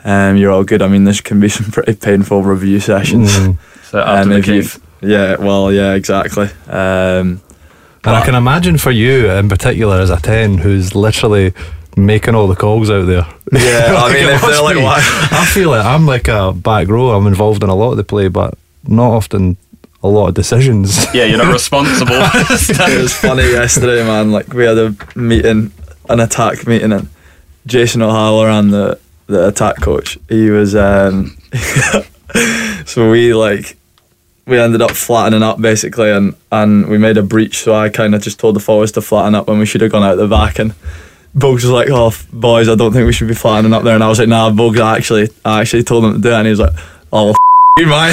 um, 0.04 0.36
you're 0.36 0.50
all 0.50 0.64
good. 0.64 0.82
I 0.82 0.88
mean, 0.88 1.04
this 1.04 1.20
can 1.20 1.38
be 1.38 1.48
some 1.58 1.70
pretty 1.70 1.94
painful 1.94 2.42
review 2.42 2.80
sessions. 2.80 3.30
Mm. 3.30 3.58
so 3.84 4.00
after 4.00 4.22
Um, 4.22 4.28
the 4.30 4.38
if 4.38 4.44
game, 4.46 4.54
you've- 4.56 4.78
yeah, 5.02 5.36
well, 5.36 5.72
yeah, 5.72 5.92
exactly. 5.94 6.48
Um, 6.68 7.40
And 8.04 8.16
I 8.16 8.24
can 8.24 8.34
imagine 8.34 8.78
for 8.78 8.90
you 8.90 9.30
in 9.30 9.48
particular 9.48 10.00
as 10.00 10.10
a 10.10 10.16
10 10.20 10.58
who's 10.58 10.94
literally 10.94 11.52
making 11.96 12.34
all 12.34 12.48
the 12.48 12.56
calls 12.56 12.90
out 12.90 13.06
there. 13.06 13.26
Yeah, 13.52 13.94
I 13.96 14.08
mean, 14.12 14.24
it 14.28 14.34
if 14.34 14.40
they're 14.40 14.50
must 14.50 14.62
like, 14.62 14.76
be. 14.76 14.84
I 14.84 15.44
feel 15.52 15.70
like 15.70 15.84
I'm 15.84 16.06
like 16.06 16.28
a 16.28 16.52
back 16.52 16.88
row. 16.88 17.10
I'm 17.10 17.26
involved 17.26 17.62
in 17.62 17.68
a 17.68 17.74
lot 17.74 17.90
of 17.92 17.96
the 17.98 18.04
play, 18.04 18.28
but 18.28 18.54
not 18.86 19.10
often 19.10 19.56
a 20.02 20.08
lot 20.08 20.28
of 20.28 20.34
decisions. 20.34 20.96
yeah, 21.14 21.24
you're 21.24 21.38
not 21.38 21.52
responsible. 21.60 22.14
it 22.14 23.02
was 23.02 23.14
funny 23.14 23.42
yesterday, 23.42 24.04
man. 24.04 24.32
Like 24.32 24.52
we 24.52 24.64
had 24.64 24.78
a 24.78 24.94
meeting, 25.14 25.72
an 26.08 26.20
attack 26.20 26.66
meeting, 26.66 26.92
and 26.92 27.08
Jason 27.66 28.02
O'Halloran, 28.02 28.70
the 28.70 28.98
the 29.26 29.48
attack 29.48 29.80
coach, 29.80 30.18
he 30.28 30.50
was. 30.50 30.74
Um, 30.74 31.36
so 32.86 33.10
we 33.10 33.34
like 33.34 33.76
we 34.46 34.58
ended 34.58 34.82
up 34.82 34.92
flattening 34.92 35.42
up 35.42 35.60
basically, 35.60 36.10
and 36.10 36.34
and 36.50 36.88
we 36.88 36.98
made 36.98 37.16
a 37.16 37.22
breach. 37.22 37.58
So 37.58 37.74
I 37.74 37.88
kind 37.88 38.14
of 38.14 38.22
just 38.22 38.40
told 38.40 38.56
the 38.56 38.60
forwards 38.60 38.92
to 38.92 39.02
flatten 39.02 39.34
up 39.34 39.46
when 39.48 39.58
we 39.58 39.66
should 39.66 39.80
have 39.82 39.92
gone 39.92 40.02
out 40.02 40.16
the 40.16 40.28
back 40.28 40.58
and. 40.58 40.74
Bogues 41.32 41.62
was 41.62 41.66
like, 41.66 41.86
"Oh, 41.92 42.12
boys, 42.32 42.68
I 42.68 42.74
don't 42.74 42.92
think 42.92 43.06
we 43.06 43.12
should 43.12 43.28
be 43.28 43.34
flattening 43.34 43.72
up 43.72 43.84
there." 43.84 43.94
And 43.94 44.02
I 44.02 44.08
was 44.08 44.18
like, 44.18 44.26
"Nah, 44.26 44.50
Bogues, 44.50 44.80
I 44.80 44.96
actually, 44.96 45.28
I 45.44 45.60
actually 45.60 45.84
told 45.84 46.04
him 46.04 46.14
to 46.14 46.18
do 46.18 46.28
it." 46.28 46.34
And 46.34 46.44
he 46.44 46.50
was 46.50 46.58
like, 46.58 46.72
"Oh, 47.12 47.30
f- 47.30 47.36
you, 47.80 47.86
man." 47.86 48.12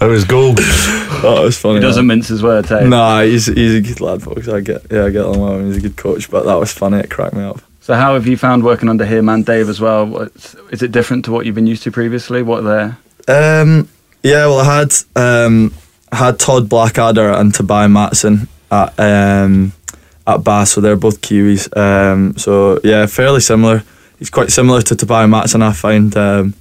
it 0.00 0.08
was 0.08 0.24
gold. 0.24 0.58
oh, 0.60 1.38
it 1.40 1.44
was 1.44 1.58
funny. 1.58 1.76
he 1.76 1.80
doesn't 1.80 2.06
mince 2.06 2.28
his 2.28 2.42
words. 2.42 2.68
Hey? 2.68 2.88
Nah, 2.88 3.22
he's 3.22 3.46
he's 3.46 3.74
a 3.74 3.80
good 3.80 4.00
lad, 4.00 4.22
folks. 4.22 4.48
I 4.48 4.60
get 4.60 4.86
yeah, 4.90 5.04
I 5.04 5.10
get 5.10 5.24
along 5.24 5.40
with 5.40 5.60
him. 5.60 5.66
He's 5.66 5.76
a 5.78 5.80
good 5.80 5.96
coach, 5.96 6.30
but 6.30 6.44
that 6.44 6.54
was 6.54 6.72
funny. 6.72 6.98
It 6.98 7.10
cracked 7.10 7.34
me 7.34 7.42
up. 7.42 7.60
So, 7.80 7.94
how 7.94 8.14
have 8.14 8.26
you 8.26 8.36
found 8.36 8.64
working 8.64 8.88
under 8.88 9.04
him 9.04 9.28
and 9.28 9.44
Dave 9.44 9.68
as 9.68 9.80
well? 9.80 10.06
What's, 10.06 10.54
is 10.70 10.82
it 10.82 10.92
different 10.92 11.24
to 11.26 11.32
what 11.32 11.44
you've 11.44 11.54
been 11.54 11.66
used 11.66 11.82
to 11.82 11.90
previously? 11.92 12.42
What 12.42 12.64
are 12.64 12.96
their 13.26 13.62
Um, 13.62 13.88
yeah, 14.22 14.46
well, 14.46 14.60
I 14.60 14.80
had 14.80 14.94
um, 15.16 15.74
I 16.10 16.16
had 16.16 16.38
Todd 16.38 16.68
Blackadder 16.68 17.30
and 17.30 17.52
Tabai 17.52 17.90
Matson 17.90 18.48
at 18.70 18.98
um, 18.98 19.72
at 20.26 20.42
Bath, 20.44 20.68
so 20.68 20.80
they're 20.80 20.96
both 20.96 21.20
Kiwis. 21.20 21.76
Um, 21.76 22.36
so 22.38 22.80
yeah, 22.82 23.06
fairly 23.06 23.40
similar. 23.40 23.82
He's 24.18 24.30
quite 24.30 24.50
similar 24.50 24.80
to 24.82 24.94
Tabai 24.94 25.28
Matson. 25.28 25.62
I 25.62 25.72
find. 25.72 26.16
Um, 26.16 26.54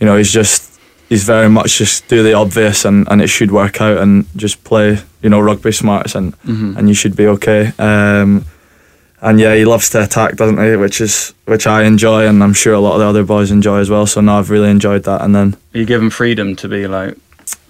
you 0.00 0.06
know, 0.06 0.16
he's 0.16 0.32
just 0.32 0.80
he's 1.08 1.24
very 1.24 1.48
much 1.48 1.78
just 1.78 2.08
do 2.08 2.22
the 2.22 2.32
obvious 2.32 2.84
and, 2.84 3.06
and 3.10 3.20
it 3.20 3.28
should 3.28 3.50
work 3.50 3.80
out 3.80 3.98
and 3.98 4.26
just 4.36 4.62
play 4.64 4.98
you 5.22 5.28
know 5.28 5.40
rugby 5.40 5.72
smarts 5.72 6.14
and 6.14 6.34
and 6.44 6.88
you 6.88 6.94
should 6.94 7.16
be 7.16 7.26
okay. 7.26 7.72
Um, 7.78 8.44
and 9.22 9.38
yeah, 9.38 9.54
he 9.54 9.66
loves 9.66 9.90
to 9.90 10.02
attack, 10.02 10.36
doesn't 10.36 10.58
he? 10.58 10.76
Which 10.76 11.00
is 11.00 11.34
which 11.44 11.66
I 11.66 11.84
enjoy, 11.84 12.26
and 12.26 12.42
I'm 12.42 12.54
sure 12.54 12.72
a 12.72 12.80
lot 12.80 12.94
of 12.94 13.00
the 13.00 13.06
other 13.06 13.24
boys 13.24 13.50
enjoy 13.50 13.78
as 13.78 13.90
well. 13.90 14.06
So 14.06 14.20
now 14.20 14.38
I've 14.38 14.50
really 14.50 14.70
enjoyed 14.70 15.02
that. 15.04 15.20
And 15.20 15.34
then 15.34 15.56
you 15.72 15.84
give 15.84 16.00
him 16.00 16.10
freedom 16.10 16.56
to 16.56 16.68
be 16.68 16.86
like 16.86 17.18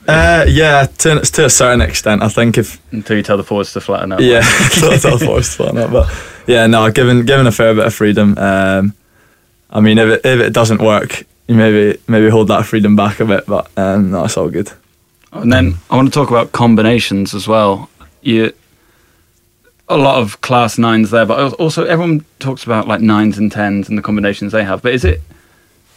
uh, 0.08 0.44
yeah, 0.48 0.86
to, 0.98 1.20
to 1.20 1.44
a 1.44 1.50
certain 1.50 1.80
extent, 1.80 2.22
I 2.22 2.28
think 2.28 2.56
if 2.56 2.80
until 2.92 3.16
you 3.16 3.22
tell 3.22 3.36
the 3.36 3.44
forwards 3.44 3.72
to 3.74 3.80
flatten 3.80 4.12
out. 4.12 4.20
yeah, 4.20 4.40
that's 4.80 5.04
all 5.04 5.18
forced 5.18 5.56
fun 5.56 5.76
up. 5.76 5.90
But 5.90 6.08
yeah, 6.46 6.66
no, 6.66 6.90
given 6.90 7.26
given 7.26 7.46
a 7.46 7.52
fair 7.52 7.74
bit 7.74 7.86
of 7.86 7.94
freedom. 7.94 8.36
Um, 8.38 8.94
I 9.70 9.80
mean, 9.80 9.98
if 9.98 10.08
it 10.08 10.20
if 10.24 10.40
it 10.40 10.52
doesn't 10.52 10.82
work, 10.82 11.24
you 11.50 11.56
maybe 11.56 11.98
maybe 12.06 12.30
hold 12.30 12.46
that 12.46 12.64
freedom 12.64 12.94
back 12.94 13.18
a 13.18 13.24
bit. 13.24 13.44
But 13.44 13.68
um, 13.76 14.12
no, 14.12 14.24
it's 14.24 14.36
all 14.36 14.48
good. 14.48 14.70
And 15.32 15.52
then 15.52 15.74
I 15.90 15.96
want 15.96 16.06
to 16.06 16.14
talk 16.14 16.30
about 16.30 16.52
combinations 16.52 17.34
as 17.34 17.48
well. 17.48 17.90
You 18.22 18.52
a 19.88 19.96
lot 19.96 20.22
of 20.22 20.40
class 20.42 20.78
nines 20.78 21.10
there, 21.10 21.26
but 21.26 21.54
also 21.54 21.84
everyone 21.86 22.24
talks 22.38 22.62
about 22.62 22.86
like 22.86 23.00
nines 23.00 23.36
and 23.36 23.50
tens 23.50 23.88
and 23.88 23.98
the 23.98 24.02
combinations 24.02 24.52
they 24.52 24.62
have. 24.62 24.80
But 24.80 24.94
is 24.94 25.04
it? 25.04 25.22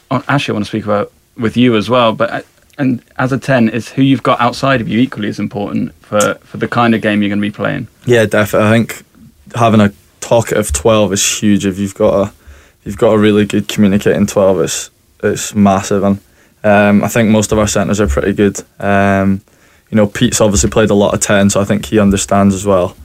oh, 0.10 0.24
Actually, 0.28 0.54
I 0.54 0.56
want 0.56 0.66
to 0.66 0.70
speak 0.70 0.86
about 0.86 1.12
with 1.38 1.56
you 1.56 1.76
as 1.78 1.88
well. 1.88 2.13
But 2.13 2.32
uh, 2.32 2.42
and 2.80 3.04
as 3.20 3.32
a 3.32 3.38
ten, 3.38 3.70
is 3.70 3.89
who 3.89 4.02
you've 4.02 4.24
got 4.24 4.42
outside 4.42 4.82
of 4.82 4.88
you 4.89 4.98
equally 5.00 5.30
as 5.30 5.38
important 5.38 5.94
for 5.98 6.34
for 6.42 6.58
the 6.58 6.68
kind 6.68 6.96
of 6.96 7.02
game 7.02 7.22
you're 7.22 7.30
going 7.30 7.39
to 7.39 7.48
be 7.48 7.52
playing. 7.52 7.88
Yeah, 8.08 8.26
definitely. 8.26 8.70
I 8.70 8.72
think 8.72 9.06
having 9.54 9.82
a 9.82 9.94
talkative 10.20 10.74
twelve 10.74 11.13
is 11.13 11.24
huge. 11.24 11.63
If 11.68 11.78
you've 11.78 11.94
got 11.94 12.13
a 12.16 12.24
if 12.32 12.88
you've 12.88 12.98
got 12.98 13.13
a 13.13 13.20
really 13.20 13.46
good 13.46 13.68
communicating 13.68 14.26
twelve, 14.26 14.60
it's 14.60 14.89
it's 15.24 15.56
massive. 15.56 16.04
And 16.04 16.20
um, 16.64 17.04
I 17.04 17.08
think 17.08 17.30
most 17.30 17.52
of 17.52 17.60
our 17.60 17.68
centres 17.68 18.00
are 18.00 18.08
pretty 18.08 18.34
good. 18.34 18.62
Um, 18.80 19.42
you 19.90 19.98
know, 19.98 20.08
Pete's 20.08 20.42
obviously 20.42 20.70
played 20.70 20.90
a 20.90 20.96
lot 20.96 21.14
of 21.14 21.20
ten, 21.22 21.50
so 21.50 21.62
I 21.62 21.66
think 21.66 21.86
he 21.86 22.00
understands 22.00 22.56
as 22.56 22.66
well. 22.66 22.96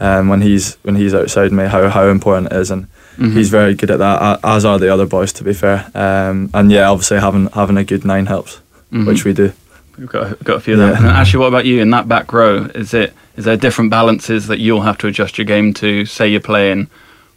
Um, 0.00 0.28
when 0.28 0.40
he's 0.40 0.74
when 0.82 0.96
he's 0.96 1.14
outside 1.14 1.52
me, 1.52 1.66
how 1.66 1.88
how 1.88 2.08
important 2.08 2.52
it 2.52 2.56
is, 2.58 2.70
and 2.70 2.88
he's 3.16 3.50
very 3.50 3.74
good 3.74 3.90
at 3.90 4.00
that. 4.00 4.40
As 4.42 4.64
are 4.64 4.78
the 4.78 4.92
other 4.92 5.06
boys, 5.06 5.32
to 5.34 5.44
be 5.44 5.52
fair. 5.52 5.88
Um, 5.94 6.50
and 6.54 6.72
yeah, 6.72 6.90
obviously 6.90 7.20
having 7.20 7.46
having 7.50 7.76
a 7.76 7.84
good 7.84 8.04
nine 8.04 8.26
helps, 8.26 8.60
which 8.90 9.24
we 9.24 9.32
do. 9.32 9.52
We've 9.98 10.08
got 10.08 10.42
got 10.42 10.56
a 10.56 10.60
few 10.60 10.74
of 10.74 10.80
them. 10.80 10.90
Yeah. 10.90 10.96
And 10.98 11.06
actually, 11.06 11.40
what 11.40 11.48
about 11.48 11.66
you 11.66 11.80
in 11.80 11.90
that 11.90 12.08
back 12.08 12.32
row? 12.32 12.64
Is 12.74 12.94
it 12.94 13.12
is 13.36 13.44
there 13.44 13.56
different 13.56 13.90
balances 13.90 14.48
that 14.48 14.58
you'll 14.58 14.80
have 14.80 14.98
to 14.98 15.06
adjust 15.06 15.38
your 15.38 15.44
game 15.44 15.72
to? 15.74 16.04
Say 16.06 16.28
you're 16.28 16.40
playing 16.40 16.88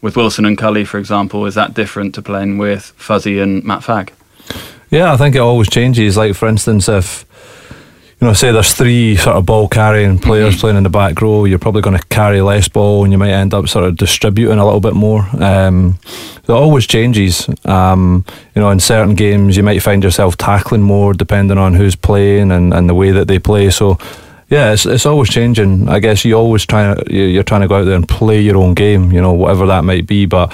with 0.02 0.16
Wilson 0.16 0.46
and 0.46 0.58
Cully, 0.58 0.86
for 0.86 0.98
example. 0.98 1.46
Is 1.46 1.56
that 1.56 1.74
different 1.74 2.16
to 2.16 2.22
playing 2.22 2.58
with 2.58 2.94
Fuzzy 2.98 3.40
and 3.40 3.64
Matt 3.64 3.82
Fag? 3.82 4.10
Yeah, 4.96 5.12
I 5.14 5.18
think 5.18 5.36
it 5.36 5.40
always 5.40 5.70
changes. 5.70 6.16
Like, 6.16 6.36
for 6.36 6.48
instance, 6.48 6.88
if, 6.88 7.26
you 8.22 8.28
know, 8.28 8.34
say 8.34 8.54
there's 8.54 8.74
three 8.74 9.18
sort 9.18 9.36
of 9.36 9.46
ball 9.46 9.68
carrying 9.68 10.18
players 10.20 10.58
playing 10.58 10.78
in 10.78 10.84
the 10.84 10.90
back 10.90 11.20
row, 11.22 11.44
you're 11.44 11.60
probably 11.60 11.82
going 11.82 11.98
to 11.98 12.06
carry 12.08 12.40
less 12.42 12.70
ball 12.70 13.04
and 13.04 13.12
you 13.12 13.18
might 13.20 13.32
end 13.32 13.54
up 13.54 13.68
sort 13.68 13.84
of 13.84 13.98
distributing 13.98 14.58
a 14.58 14.64
little 14.64 14.80
bit 14.80 14.94
more. 14.94 15.28
Um, 15.44 16.00
it 16.44 16.50
always 16.50 16.88
changes. 16.88 17.50
Um, 17.66 18.24
you 18.56 18.62
know, 18.62 18.70
in 18.70 18.80
certain 18.80 19.16
games, 19.16 19.58
you 19.58 19.64
might 19.64 19.80
find 19.82 20.02
yourself 20.02 20.38
tackling 20.38 20.82
more 20.84 21.14
depending 21.14 21.58
on 21.58 21.74
who's 21.74 21.98
playing 21.98 22.52
and, 22.52 22.74
and 22.74 22.88
the 22.90 22.96
way 22.96 23.12
that 23.12 23.28
they 23.28 23.38
play. 23.38 23.70
So, 23.72 23.98
yeah, 24.50 24.72
it's, 24.72 24.86
it's 24.86 25.06
always 25.06 25.30
changing. 25.30 25.90
I 25.90 26.00
guess 26.00 26.24
you 26.24 26.36
always 26.36 26.66
try 26.66 26.96
you- 27.10 27.24
you're 27.26 27.44
trying 27.44 27.62
to 27.62 27.68
go 27.68 27.80
out 27.80 27.86
there 27.86 27.96
and 27.96 28.08
play 28.08 28.40
your 28.40 28.56
own 28.58 28.76
game, 28.76 29.12
you 29.12 29.20
know, 29.22 29.34
whatever 29.34 29.66
that 29.68 29.84
might 29.84 30.08
be. 30.08 30.26
But 30.26 30.54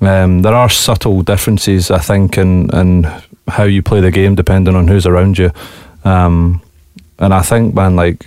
um, 0.00 0.42
there 0.42 0.54
are 0.54 0.68
subtle 0.68 1.22
differences, 1.22 1.90
I 1.90 1.98
think, 1.98 2.36
in, 2.38 2.74
in 2.74 3.04
how 3.48 3.64
you 3.64 3.82
play 3.82 4.00
the 4.00 4.10
game 4.10 4.34
depending 4.34 4.74
on 4.76 4.88
who's 4.88 5.06
around 5.06 5.38
you. 5.38 5.50
Um, 6.04 6.60
and 7.18 7.32
I 7.32 7.42
think, 7.42 7.74
man, 7.74 7.96
like, 7.96 8.26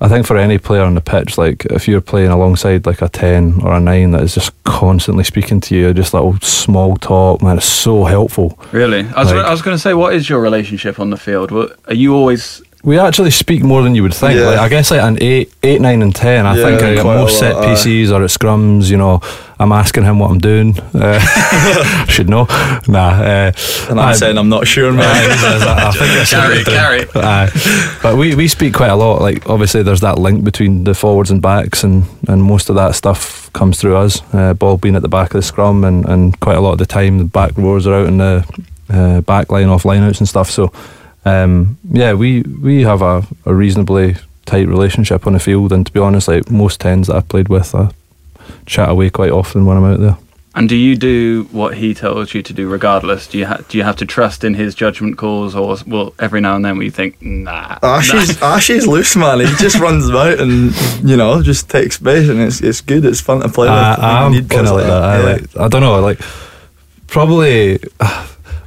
I 0.00 0.08
think 0.08 0.26
for 0.26 0.36
any 0.36 0.58
player 0.58 0.82
on 0.82 0.94
the 0.94 1.00
pitch, 1.00 1.38
like, 1.38 1.64
if 1.66 1.86
you're 1.88 2.00
playing 2.00 2.30
alongside 2.30 2.84
like 2.86 3.00
a 3.02 3.08
10 3.08 3.62
or 3.62 3.74
a 3.74 3.80
9 3.80 4.10
that 4.10 4.22
is 4.22 4.34
just 4.34 4.52
constantly 4.64 5.24
speaking 5.24 5.60
to 5.62 5.74
you, 5.76 5.94
just 5.94 6.12
little 6.12 6.38
small 6.40 6.96
talk, 6.96 7.42
man, 7.42 7.56
it's 7.58 7.66
so 7.66 8.04
helpful. 8.04 8.58
Really? 8.72 9.00
I 9.14 9.20
was, 9.22 9.32
Like- 9.32 9.46
I 9.46 9.50
was 9.50 9.62
going 9.62 9.74
to 9.74 9.80
say, 9.80 9.94
what 9.94 10.14
is 10.14 10.28
your 10.28 10.40
relationship 10.40 10.98
on 11.00 11.10
the 11.10 11.16
field? 11.16 11.50
Are 11.52 11.94
you 11.94 12.14
always? 12.14 12.62
We 12.86 12.98
actually 13.00 13.32
speak 13.32 13.62
more 13.64 13.82
than 13.82 13.94
you 13.96 14.02
would 14.04 14.14
think. 14.14 14.38
Yeah. 14.38 14.46
Like, 14.46 14.58
I 14.60 14.68
guess 14.68 14.92
like 14.92 15.00
an 15.02 15.18
eight, 15.20 15.52
eight, 15.64 15.80
nine, 15.80 16.02
and 16.02 16.14
ten. 16.14 16.46
I 16.46 16.56
Yeah, 16.56 16.64
think 16.64 16.82
I 16.82 16.94
get 16.94 17.04
most 17.04 17.36
set 17.38 17.54
lot, 17.56 17.64
aye. 17.64 17.68
pieces 17.74 18.12
or 18.12 18.22
at 18.22 18.30
scrums. 18.30 18.88
You 18.88 18.96
know, 18.96 19.20
I'm 19.58 19.72
asking 19.72 20.04
him 20.04 20.20
what 20.20 20.30
I'm 20.30 20.38
doing. 20.38 20.78
Uh, 20.94 21.18
I 21.20 22.06
should 22.08 22.28
know. 22.28 22.46
Nah. 22.86 23.08
Uh, 23.20 23.52
And 23.90 23.98
I'm 24.00 24.10
I- 24.10 24.12
saying 24.12 24.38
I'm 24.38 24.48
not 24.48 24.68
sure, 24.68 24.92
man. 24.92 25.04
I 25.04 25.90
think 25.90 26.12
that's 26.14 26.30
Carry, 26.30 26.58
what 26.58 26.66
carry. 26.66 27.00
is. 27.00 27.16
Aye. 27.16 27.98
but 28.04 28.16
we, 28.16 28.36
we 28.36 28.46
speak 28.46 28.72
quite 28.72 28.90
a 28.90 28.96
lot. 28.96 29.20
Like 29.20 29.48
obviously, 29.50 29.82
there's 29.82 30.02
that 30.02 30.18
link 30.18 30.44
between 30.44 30.84
the 30.84 30.94
forwards 30.94 31.32
and 31.32 31.42
backs, 31.42 31.82
and, 31.82 32.04
and 32.28 32.40
most 32.40 32.68
of 32.70 32.76
that 32.76 32.94
stuff 32.94 33.52
comes 33.52 33.80
through 33.80 33.96
us. 33.96 34.22
Uh, 34.32 34.54
ball 34.54 34.76
being 34.76 34.94
at 34.94 35.02
the 35.02 35.08
back 35.08 35.34
of 35.34 35.38
the 35.40 35.42
scrum, 35.42 35.82
and, 35.82 36.04
and 36.06 36.38
quite 36.38 36.56
a 36.56 36.60
lot 36.60 36.72
of 36.72 36.78
the 36.78 36.86
time 36.86 37.18
the 37.18 37.24
back 37.24 37.50
rowers 37.58 37.84
are 37.88 37.94
out 37.94 38.06
in 38.06 38.18
the 38.18 38.44
uh, 38.90 39.20
back 39.22 39.50
line 39.50 39.68
off 39.70 39.82
lineouts 39.82 40.18
and 40.20 40.28
stuff. 40.28 40.48
So 40.50 40.70
um, 41.26 41.76
yeah, 41.90 42.14
we 42.14 42.42
we 42.42 42.82
have 42.82 43.02
a, 43.02 43.26
a 43.44 43.54
reasonably 43.54 44.16
tight 44.46 44.68
relationship 44.68 45.26
on 45.26 45.32
the 45.34 45.40
field, 45.40 45.72
and 45.72 45.84
to 45.84 45.92
be 45.92 46.00
honest, 46.00 46.28
like 46.28 46.50
most 46.50 46.80
tens 46.80 47.08
that 47.08 47.16
I've 47.16 47.28
played 47.28 47.48
with, 47.48 47.74
I 47.74 47.90
chat 48.64 48.88
away 48.88 49.10
quite 49.10 49.30
often 49.32 49.66
when 49.66 49.76
I'm 49.76 49.84
out 49.84 50.00
there. 50.00 50.16
And 50.54 50.70
do 50.70 50.76
you 50.76 50.96
do 50.96 51.46
what 51.52 51.76
he 51.76 51.92
tells 51.92 52.32
you 52.32 52.42
to 52.42 52.52
do, 52.54 52.66
regardless? 52.66 53.26
Do 53.26 53.36
you 53.36 53.44
ha- 53.46 53.60
do 53.68 53.76
you 53.76 53.84
have 53.84 53.96
to 53.96 54.06
trust 54.06 54.42
in 54.42 54.54
his 54.54 54.74
judgment 54.74 55.18
calls, 55.18 55.54
or 55.54 55.76
well, 55.86 56.14
every 56.18 56.40
now 56.40 56.56
and 56.56 56.64
then 56.64 56.78
we 56.78 56.88
think, 56.88 57.20
nah, 57.20 57.76
Ashley's, 57.82 58.40
Ashley's 58.40 58.86
loose, 58.86 59.16
man. 59.16 59.40
He 59.40 59.46
just 59.56 59.78
runs 59.78 60.08
about 60.08 60.38
and 60.40 60.72
you 61.02 61.16
know 61.16 61.42
just 61.42 61.68
takes 61.68 61.96
space, 61.96 62.28
and 62.30 62.40
it's 62.40 62.62
it's 62.62 62.80
good. 62.80 63.04
It's 63.04 63.20
fun 63.20 63.40
to 63.40 63.48
play 63.50 63.66
with. 63.68 63.76
I, 63.76 64.28
You 64.30 64.38
I'm 64.38 64.48
kind 64.48 64.66
of 64.66 64.76
like 64.76 64.86
that. 64.86 65.02
I 65.02 65.18
Yeah. 65.18 65.24
like. 65.32 65.56
I 65.58 65.68
don't 65.68 65.82
know. 65.82 66.00
Like 66.00 66.20
probably. 67.08 67.78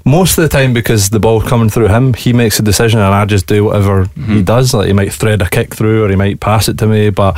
Most 0.09 0.37
of 0.37 0.41
the 0.43 0.49
time 0.49 0.73
because 0.73 1.09
the 1.09 1.19
ball 1.19 1.41
coming 1.41 1.69
through 1.69 1.87
him, 1.87 2.13
he 2.13 2.33
makes 2.33 2.59
a 2.59 2.63
decision 2.63 2.99
and 2.99 3.13
I 3.13 3.25
just 3.25 3.47
do 3.47 3.65
whatever 3.65 4.05
he 4.27 4.41
does. 4.43 4.73
Like 4.73 4.87
he 4.87 4.93
might 4.93 5.13
thread 5.13 5.41
a 5.41 5.49
kick 5.49 5.73
through 5.75 6.03
or 6.05 6.09
he 6.09 6.15
might 6.15 6.39
pass 6.39 6.67
it 6.69 6.77
to 6.79 6.87
me, 6.87 7.09
but 7.09 7.35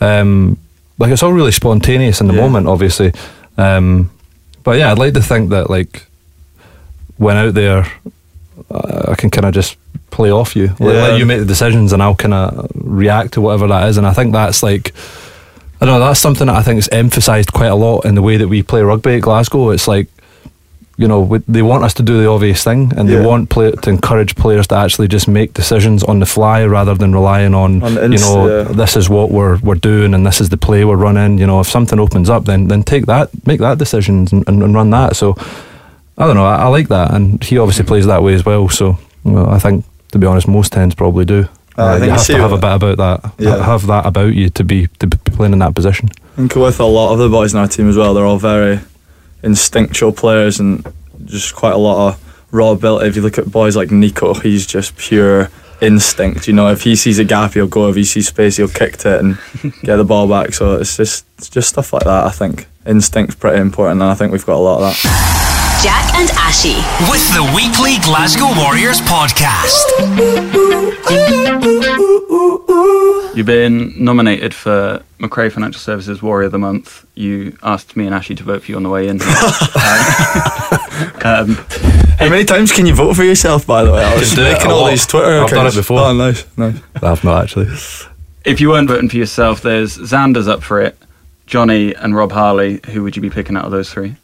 um, 0.00 0.58
like 0.98 1.10
it's 1.10 1.22
all 1.22 1.32
really 1.32 1.52
spontaneous 1.52 2.20
in 2.20 2.26
the 2.28 2.34
Yeah. 2.34 2.40
moment, 2.42 2.66
obviously. 2.68 3.12
Um, 3.58 4.10
but 4.64 4.78
yeah, 4.78 4.90
I'd 4.92 4.98
like 4.98 5.14
to 5.14 5.22
think 5.22 5.50
that 5.50 5.70
like 5.70 6.06
when 7.18 7.36
out 7.36 7.54
there, 7.54 7.86
uh, 8.70 9.04
I 9.12 9.14
can 9.14 9.30
kind 9.30 9.46
of 9.46 9.54
just 9.54 9.76
play 10.10 10.30
off 10.30 10.56
you, 10.56 10.68
let, 10.80 10.94
Yeah. 10.94 11.02
let 11.02 11.18
you 11.18 11.26
make 11.26 11.38
the 11.40 11.44
decisions, 11.46 11.92
and 11.92 12.02
I'll 12.02 12.14
kind 12.14 12.34
of 12.34 12.70
react 12.74 13.32
to 13.34 13.40
whatever 13.40 13.66
that 13.68 13.88
is. 13.88 13.96
And 13.98 14.06
I 14.06 14.12
think 14.12 14.32
that's 14.32 14.62
like. 14.62 14.92
I 15.78 15.84
don't 15.84 16.00
know. 16.00 16.06
That's 16.06 16.20
something 16.20 16.46
that 16.46 16.56
I 16.56 16.62
think 16.62 16.78
is 16.78 16.88
emphasised 16.88 17.52
quite 17.52 17.66
a 17.66 17.74
lot 17.74 18.06
in 18.06 18.14
the 18.14 18.22
way 18.22 18.38
that 18.38 18.48
we 18.48 18.62
play 18.62 18.80
rugby 18.80 19.16
at 19.16 19.20
Glasgow. 19.20 19.68
It's 19.72 19.86
like 19.86 20.08
you 20.98 21.06
know, 21.06 21.20
we, 21.20 21.38
they 21.46 21.62
want 21.62 21.84
us 21.84 21.92
to 21.94 22.02
do 22.02 22.18
the 22.22 22.28
obvious 22.28 22.64
thing, 22.64 22.92
and 22.96 23.08
Yeah. 23.08 23.18
they 23.18 23.26
want 23.26 23.50
play, 23.50 23.70
to 23.70 23.90
encourage 23.90 24.34
players 24.34 24.66
to 24.68 24.74
actually 24.76 25.08
just 25.08 25.28
make 25.28 25.52
decisions 25.52 26.02
on 26.04 26.20
the 26.20 26.26
fly 26.26 26.64
rather 26.64 26.94
than 26.94 27.12
relying 27.14 27.54
on, 27.54 27.82
On 27.82 27.94
the 27.94 28.02
you 28.08 28.18
know, 28.18 28.46
yeah. 28.48 28.62
this 28.72 28.96
is 28.96 29.08
what 29.08 29.30
we're 29.30 29.58
we're 29.58 29.74
doing 29.74 30.14
and 30.14 30.26
this 30.26 30.40
is 30.40 30.48
the 30.48 30.56
play 30.56 30.84
we're 30.84 30.96
running. 30.96 31.38
You 31.38 31.46
know, 31.46 31.60
if 31.60 31.68
something 31.68 32.00
opens 32.00 32.30
up, 32.30 32.44
then 32.46 32.68
then 32.68 32.82
take 32.82 33.06
that, 33.06 33.28
make 33.46 33.60
that 33.60 33.78
decision 33.78 34.26
and, 34.32 34.48
and, 34.48 34.62
and 34.62 34.74
run 34.74 34.90
that. 34.90 35.16
So 35.16 35.34
I 36.18 36.26
don't 36.26 36.36
know. 36.36 36.46
I, 36.46 36.56
I 36.56 36.68
like 36.68 36.88
that, 36.88 37.12
and 37.14 37.42
he 37.44 37.58
obviously 37.58 37.84
plays 37.84 38.06
that 38.06 38.22
way 38.22 38.34
as 38.34 38.44
well. 38.46 38.68
So 38.70 38.96
well, 39.24 39.50
I 39.50 39.58
think, 39.58 39.84
to 40.12 40.18
be 40.18 40.26
honest, 40.26 40.48
most 40.48 40.72
tens 40.72 40.94
probably 40.94 41.24
do. 41.26 41.46
Uh, 41.78 41.84
I 41.84 41.98
think 41.98 42.00
you 42.00 42.06
you 42.06 42.12
have 42.12 42.26
to 42.26 42.38
have 42.38 42.52
a 42.52 42.56
bit 42.56 42.72
about 42.72 42.96
that. 42.96 43.32
Yeah. 43.38 43.62
Have 43.62 43.86
that 43.88 44.06
about 44.06 44.34
you 44.34 44.48
to 44.48 44.64
be 44.64 44.86
to 44.98 45.06
be 45.06 45.18
playing 45.18 45.52
in 45.52 45.58
that 45.58 45.74
position. 45.74 46.08
I 46.32 46.36
think 46.36 46.54
with 46.54 46.80
a 46.80 46.84
lot 46.86 47.12
of 47.12 47.18
the 47.18 47.28
boys 47.28 47.52
in 47.52 47.60
our 47.60 47.68
team 47.68 47.86
as 47.88 47.96
well, 47.98 48.14
they're 48.14 48.24
all 48.24 48.38
very 48.38 48.80
instinctual 49.42 50.12
players 50.12 50.60
and 50.60 50.86
just 51.24 51.54
quite 51.54 51.74
a 51.74 51.78
lot 51.78 52.08
of 52.08 52.46
raw 52.52 52.70
ability. 52.70 53.08
If 53.08 53.16
you 53.16 53.22
look 53.22 53.38
at 53.38 53.50
boys 53.50 53.76
like 53.76 53.90
Nico, 53.90 54.34
he's 54.34 54.66
just 54.66 54.96
pure 54.96 55.50
instinct. 55.80 56.46
You 56.46 56.54
know, 56.54 56.70
if 56.70 56.82
he 56.82 56.96
sees 56.96 57.18
a 57.18 57.24
gap, 57.24 57.54
he'll 57.54 57.66
go. 57.66 57.88
If 57.88 57.96
he 57.96 58.04
sees 58.04 58.28
space, 58.28 58.56
he'll 58.56 58.68
kick 58.68 58.96
to 58.98 59.16
it 59.16 59.20
and 59.20 59.38
get 59.82 59.96
the 59.96 60.04
ball 60.04 60.28
back. 60.28 60.54
So 60.54 60.76
it's 60.76 60.96
just 60.96 61.26
it's 61.38 61.48
just 61.48 61.68
stuff 61.68 61.92
like 61.92 62.04
that. 62.04 62.24
I 62.26 62.30
think 62.30 62.66
instinct's 62.84 63.34
pretty 63.34 63.60
important, 63.60 64.00
and 64.02 64.10
I 64.10 64.14
think 64.14 64.32
we've 64.32 64.46
got 64.46 64.56
a 64.56 64.64
lot 64.64 64.76
of 64.76 64.82
that. 64.82 65.36
Jack 65.82 66.14
and 66.14 66.30
Ashy. 66.30 66.80
With 67.10 67.26
the 67.34 67.44
weekly 67.54 67.98
Glasgow 68.02 68.48
Warriors 68.58 69.00
podcast. 69.02 69.84
You've 73.36 73.44
been 73.44 73.92
nominated 74.02 74.54
for 74.54 75.02
Macrae 75.18 75.50
Financial 75.50 75.78
Services 75.78 76.22
Warrior 76.22 76.46
of 76.46 76.52
the 76.52 76.58
Month. 76.58 77.04
You 77.14 77.54
asked 77.62 77.94
me 77.94 78.06
and 78.06 78.14
Ashley 78.14 78.34
to 78.36 78.42
vote 78.42 78.62
for 78.62 78.70
you 78.70 78.78
on 78.78 78.82
the 78.82 78.88
way 78.88 79.08
in. 79.08 79.20
um, 81.22 81.54
How 82.18 82.30
many 82.30 82.46
times 82.46 82.72
can 82.72 82.86
you 82.86 82.94
vote 82.94 83.14
for 83.14 83.24
yourself? 83.24 83.66
By 83.66 83.84
the 83.84 83.92
way, 83.92 84.02
I 84.02 84.14
was 84.18 84.30
can 84.30 84.36
do 84.36 84.42
making 84.50 84.70
all 84.70 84.84
lot. 84.84 84.90
these 84.90 85.04
Twitter. 85.04 85.40
I've 85.40 85.50
done 85.50 85.66
it 85.66 85.74
before. 85.74 86.00
Oh, 86.00 86.14
nice, 86.14 86.46
nice. 86.56 86.80
I've 87.02 87.22
not 87.24 87.44
actually. 87.44 87.66
if 88.46 88.58
you 88.58 88.70
weren't 88.70 88.88
voting 88.88 89.10
for 89.10 89.18
yourself, 89.18 89.60
there's 89.60 89.98
Zander's 89.98 90.48
up 90.48 90.62
for 90.62 90.80
it, 90.80 90.96
Johnny 91.44 91.94
and 91.94 92.16
Rob 92.16 92.32
Harley. 92.32 92.80
Who 92.86 93.02
would 93.02 93.16
you 93.16 93.22
be 93.22 93.28
picking 93.28 93.54
out 93.54 93.66
of 93.66 93.70
those 93.70 93.92
three? 93.92 94.16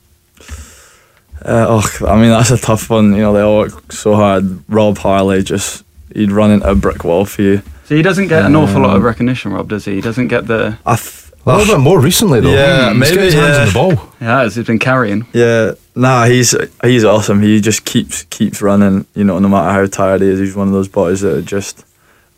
Uh, 1.45 1.67
oh, 1.69 2.07
I 2.09 2.19
mean 2.19 2.31
that's 2.31 2.51
a 2.51 2.57
tough 2.57 2.89
one. 2.89 3.13
You 3.13 3.19
know, 3.19 3.35
they 3.35 3.43
all 3.43 3.59
work 3.59 3.93
so 3.93 4.15
hard. 4.15 4.65
Rob 4.71 4.97
Harley 4.97 5.43
just 5.43 5.85
he'd 6.15 6.33
run 6.33 6.51
into 6.51 6.71
a 6.71 6.75
brick 6.75 7.05
wall 7.05 7.27
for 7.27 7.43
you. 7.43 7.61
So 7.85 7.97
he 7.97 8.03
doesn't 8.03 8.29
get 8.29 8.45
an 8.45 8.55
awful 8.57 8.81
lot 8.81 8.91
of 8.91 8.97
Um, 8.97 9.03
recognition, 9.05 9.53
Rob, 9.53 9.69
does 9.69 9.85
he? 9.85 9.95
He 9.97 10.01
doesn't 10.01 10.29
get 10.29 10.47
the. 10.47 10.79
I 10.87 10.97
th- 10.97 11.33
A 11.45 11.57
little 11.59 11.75
bit 11.77 11.81
more 11.83 12.01
recently 12.01 12.41
though. 12.41 12.53
Yeah, 12.55 12.91
He's 12.91 12.99
maybe, 13.01 13.17
got 13.17 13.25
his 13.25 13.35
hands 13.35 13.57
yeah. 13.57 13.61
on 13.63 13.67
the 13.67 13.97
ball. 13.97 14.13
Yeah, 14.21 14.45
he's 14.45 14.67
been 14.67 14.79
carrying. 14.79 15.27
Yeah, 15.33 15.73
nah, 15.97 16.25
he's 16.27 16.55
he's 16.85 17.05
awesome. 17.05 17.43
He 17.43 17.61
just 17.61 17.85
keeps 17.85 18.23
keeps 18.31 18.63
running. 18.63 19.07
You 19.15 19.25
know, 19.25 19.39
no 19.41 19.49
matter 19.49 19.71
how 19.73 19.87
tired 19.87 20.21
he 20.23 20.29
is, 20.29 20.39
he's 20.39 20.55
one 20.55 20.69
of 20.69 20.73
those 20.73 20.89
boys 20.89 21.21
that 21.23 21.45
just 21.45 21.85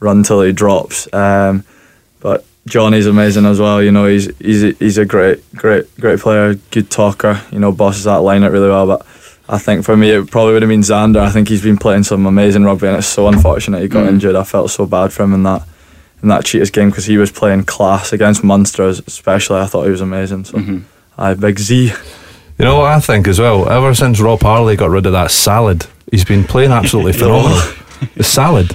run 0.00 0.22
till 0.22 0.40
he 0.40 0.52
drops. 0.52 1.07
Um, 1.12 1.64
but 2.20 2.46
Johnny's 2.66 3.07
amazing 3.07 3.44
as 3.44 3.61
well. 3.61 3.83
You 3.83 3.92
know, 3.92 4.07
he's 4.07 4.35
he's 4.38 4.64
a, 4.64 4.70
he's 4.78 4.96
a 4.96 5.04
great 5.04 5.38
great 5.54 5.85
great 6.00 6.20
player, 6.20 6.54
good 6.70 6.90
talker. 6.90 7.42
You 7.52 7.59
know, 7.59 7.70
bosses 7.72 8.04
that 8.04 8.22
line 8.22 8.42
out 8.42 8.52
really 8.52 8.70
well. 8.70 8.87
But 8.87 9.07
I 9.48 9.59
think 9.59 9.85
for 9.85 9.96
me, 9.96 10.11
it 10.11 10.30
probably 10.30 10.54
would 10.54 10.62
have 10.62 10.68
been 10.70 10.80
Zander. 10.80 11.18
I 11.20 11.30
think 11.30 11.48
he's 11.48 11.62
been 11.62 11.76
playing 11.76 12.04
some 12.04 12.24
amazing 12.26 12.64
rugby, 12.64 12.87
and 12.88 12.96
it's 12.96 13.07
so 13.07 13.28
unfortunate 13.28 13.83
he 13.83 13.88
got 13.88 14.04
Mm. 14.07 14.09
injured. 14.09 14.37
I 14.37 14.42
felt 14.44 14.70
so 14.70 14.87
bad 14.87 15.12
for 15.12 15.22
him 15.24 15.35
in 15.35 15.42
that 15.44 15.62
in 16.22 16.28
that 16.28 16.46
Cheetahs 16.46 16.70
game 16.70 16.88
because 16.88 17.04
he 17.04 17.18
was 17.18 17.30
playing 17.30 17.64
class 17.64 18.11
against 18.11 18.42
Munster, 18.42 18.85
especially. 18.88 19.61
I 19.61 19.66
thought 19.66 19.85
he 19.85 19.90
was 19.90 20.00
amazing. 20.00 20.44
So, 20.46 20.57
Mhm. 20.57 20.83
I 21.18 21.35
big 21.35 21.59
Z. 21.59 21.92
You 22.59 22.64
know 22.64 22.78
what 22.78 22.92
I 22.92 23.00
think 23.00 23.28
as 23.28 23.38
well? 23.38 23.68
Ever 23.68 23.94
since 23.94 24.18
Rob 24.20 24.40
Harley 24.40 24.74
got 24.76 24.88
rid 24.88 25.04
of 25.04 25.12
that 25.12 25.30
salad, 25.30 25.85
he's 26.11 26.24
been 26.24 26.44
playing 26.44 26.70
absolutely 26.72 27.12
phenomenal. 27.20 27.61
the 28.16 28.24
salad. 28.24 28.74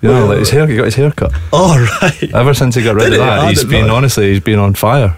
You 0.00 0.08
know, 0.10 0.26
like 0.26 0.38
his 0.38 0.50
hair, 0.50 0.66
he 0.66 0.76
got 0.76 0.84
his 0.86 0.94
hair 0.94 1.10
cut. 1.10 1.32
All 1.52 1.78
right. 1.78 2.30
Ever 2.32 2.54
since 2.54 2.74
he 2.76 2.82
got 2.82 2.94
rid 2.94 3.10
Did 3.10 3.14
of 3.14 3.18
that, 3.26 3.38
I 3.40 3.48
he's 3.50 3.60
did 3.60 3.68
been 3.68 3.88
not. 3.88 3.96
honestly, 3.96 4.30
he's 4.30 4.40
been 4.40 4.58
on 4.58 4.72
fire. 4.74 5.16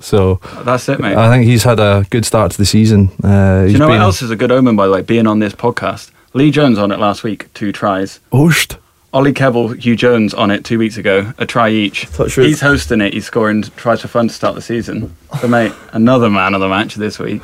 So 0.00 0.40
That's 0.64 0.88
it, 0.88 0.98
mate. 1.00 1.16
I 1.16 1.30
think 1.30 1.44
he's 1.46 1.64
had 1.64 1.78
a 1.78 2.04
good 2.10 2.24
start 2.24 2.52
to 2.52 2.58
the 2.58 2.64
season. 2.66 3.10
Uh, 3.22 3.60
Do 3.60 3.64
he's 3.64 3.72
you 3.74 3.78
know 3.78 3.86
been 3.86 3.98
what 3.98 4.04
else 4.04 4.22
is 4.22 4.30
a 4.30 4.36
good 4.36 4.50
omen, 4.50 4.74
by 4.76 4.86
the 4.86 4.92
way? 4.92 5.02
Being 5.02 5.26
on 5.26 5.38
this 5.40 5.52
podcast. 5.52 6.10
Lee 6.32 6.50
Jones 6.50 6.78
on 6.78 6.90
it 6.92 6.98
last 6.98 7.22
week, 7.22 7.52
two 7.54 7.70
tries. 7.72 8.20
Oshed. 8.32 8.76
Ollie 9.12 9.32
Kebble, 9.32 9.74
Huw 9.74 9.96
Jones 9.96 10.32
on 10.34 10.52
it 10.52 10.64
two 10.64 10.78
weeks 10.78 10.96
ago, 10.96 11.32
a 11.36 11.44
try 11.44 11.68
each. 11.68 12.06
He's 12.32 12.60
hosting 12.60 13.00
it. 13.00 13.12
He's 13.12 13.24
scoring 13.26 13.62
tries 13.62 14.00
for 14.02 14.06
fun 14.08 14.28
to 14.28 14.34
start 14.34 14.54
the 14.54 14.62
season. 14.62 15.16
So, 15.40 15.48
mate, 15.48 15.72
another 15.92 16.30
man 16.30 16.54
of 16.54 16.60
the 16.60 16.68
match 16.68 16.94
this 16.94 17.18
week. 17.18 17.42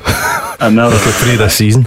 Another 0.61 0.95
for 0.97 1.11
three 1.11 1.35
this 1.35 1.55
season. 1.55 1.85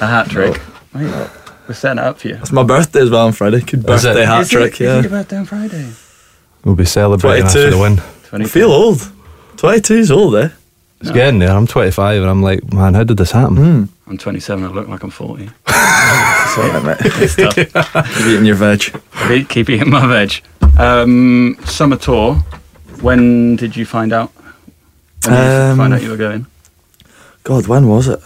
a 0.00 0.06
hat 0.06 0.30
trick. 0.30 0.58
Mate, 0.94 1.28
we're 1.68 1.74
setting 1.74 1.98
it 1.98 2.04
up 2.06 2.18
for 2.18 2.28
you. 2.28 2.36
It's 2.36 2.50
my 2.52 2.62
birthday 2.62 3.00
as 3.02 3.10
well 3.10 3.26
on 3.26 3.32
Friday. 3.32 3.60
Good 3.60 3.80
Is 3.80 3.84
birthday 3.84 4.24
hat 4.24 4.40
Is 4.40 4.48
trick, 4.48 4.72
is 4.72 4.80
yeah. 4.80 5.00
your 5.02 5.10
birthday 5.10 5.36
on 5.36 5.44
Friday? 5.44 5.92
We'll 6.64 6.74
be 6.74 6.86
celebrating 6.86 7.42
22. 7.42 7.58
after 7.58 7.70
the 7.76 7.78
win. 7.82 7.98
I 7.98 8.28
22. 8.28 8.48
feel 8.50 8.72
old. 8.72 9.12
22 9.56 9.94
is 9.94 10.10
old, 10.10 10.36
eh? 10.36 10.48
It's 11.00 11.10
getting 11.10 11.38
there. 11.38 11.50
I'm 11.50 11.66
25 11.66 12.22
and 12.22 12.30
I'm 12.30 12.42
like, 12.42 12.72
man, 12.72 12.94
how 12.94 13.04
did 13.04 13.18
this 13.18 13.32
happen? 13.32 13.56
Mm. 13.56 13.88
I'm 14.06 14.18
27. 14.18 14.64
I 14.64 14.68
look 14.68 14.88
like 14.88 15.02
I'm 15.02 15.10
40. 15.10 15.48
Sorry, 16.54 16.82
mate. 16.82 16.96
It's. 17.20 17.36
You're 17.38 18.28
eating 18.32 18.46
your 18.46 18.54
veg. 18.56 18.80
keep, 19.28 19.48
keep 19.48 19.70
eating 19.70 19.90
my 19.90 20.06
veg. 20.06 20.42
Um, 20.78 21.56
summer 21.64 21.96
tour. 21.96 22.36
When 23.00 23.56
did 23.56 23.76
you 23.76 23.84
find 23.84 24.12
out? 24.12 24.32
When 25.26 25.34
did 25.34 25.42
you 25.44 25.70
Um, 25.72 25.76
find 25.76 25.92
out 25.94 26.02
you 26.02 26.10
were 26.10 26.16
going? 26.16 26.46
God, 27.42 27.66
when 27.66 27.86
was 27.86 28.08
it? 28.08 28.20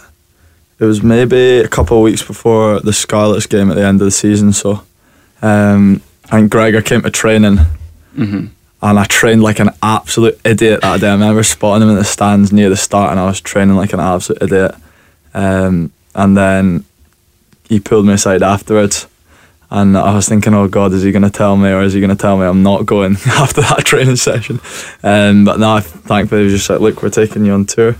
It 0.79 0.85
was 0.85 1.03
maybe 1.03 1.59
a 1.59 1.67
couple 1.67 1.97
of 1.97 2.03
weeks 2.03 2.23
before 2.23 2.79
the 2.79 2.93
Scarlets 2.93 3.45
game 3.47 3.69
at 3.69 3.75
the 3.75 3.83
end 3.85 3.99
of 3.99 4.05
the 4.05 4.11
season. 4.11 4.53
So, 4.53 4.83
um, 5.41 6.01
and 6.31 6.49
Gregor 6.49 6.81
came 6.81 7.01
to 7.01 7.09
training, 7.11 7.57
hmm 8.15 8.45
and 8.81 8.97
I 8.97 9.03
trained 9.05 9.43
like 9.43 9.59
an 9.59 9.71
absolute 9.83 10.39
idiot 10.45 10.81
that 10.81 11.01
day. 11.01 11.09
I 11.09 11.13
remember 11.13 11.43
spotting 11.43 11.83
him 11.83 11.89
in 11.89 11.95
the 11.95 12.03
stands 12.03 12.53
near 12.53 12.69
the 12.69 12.77
start, 12.77 13.11
and 13.11 13.19
I 13.19 13.25
was 13.25 13.41
training 13.41 13.75
like 13.75 13.93
an 13.93 13.99
absolute 13.99 14.41
idiot. 14.41 14.75
Um, 15.33 15.91
and 16.15 16.37
then 16.37 16.85
he 17.67 17.79
pulled 17.79 18.05
me 18.05 18.13
aside 18.13 18.41
afterwards, 18.41 19.07
and 19.69 19.97
I 19.97 20.13
was 20.13 20.29
thinking, 20.29 20.53
"Oh 20.53 20.67
God, 20.67 20.93
is 20.93 21.03
he 21.03 21.11
going 21.11 21.23
to 21.23 21.29
tell 21.29 21.57
me, 21.57 21.69
or 21.69 21.81
is 21.83 21.93
he 21.93 21.99
going 21.99 22.09
to 22.09 22.15
tell 22.15 22.37
me 22.37 22.45
I'm 22.45 22.63
not 22.63 22.85
going 22.85 23.13
after 23.27 23.61
that 23.61 23.83
training 23.85 24.15
session?" 24.15 24.59
Um, 25.03 25.45
but 25.45 25.59
no, 25.59 25.79
thankfully 25.81 26.41
he 26.41 26.45
was 26.45 26.53
just 26.53 26.69
like, 26.69 26.79
"Look, 26.79 27.03
we're 27.03 27.09
taking 27.09 27.45
you 27.45 27.53
on 27.53 27.65
tour." 27.65 27.95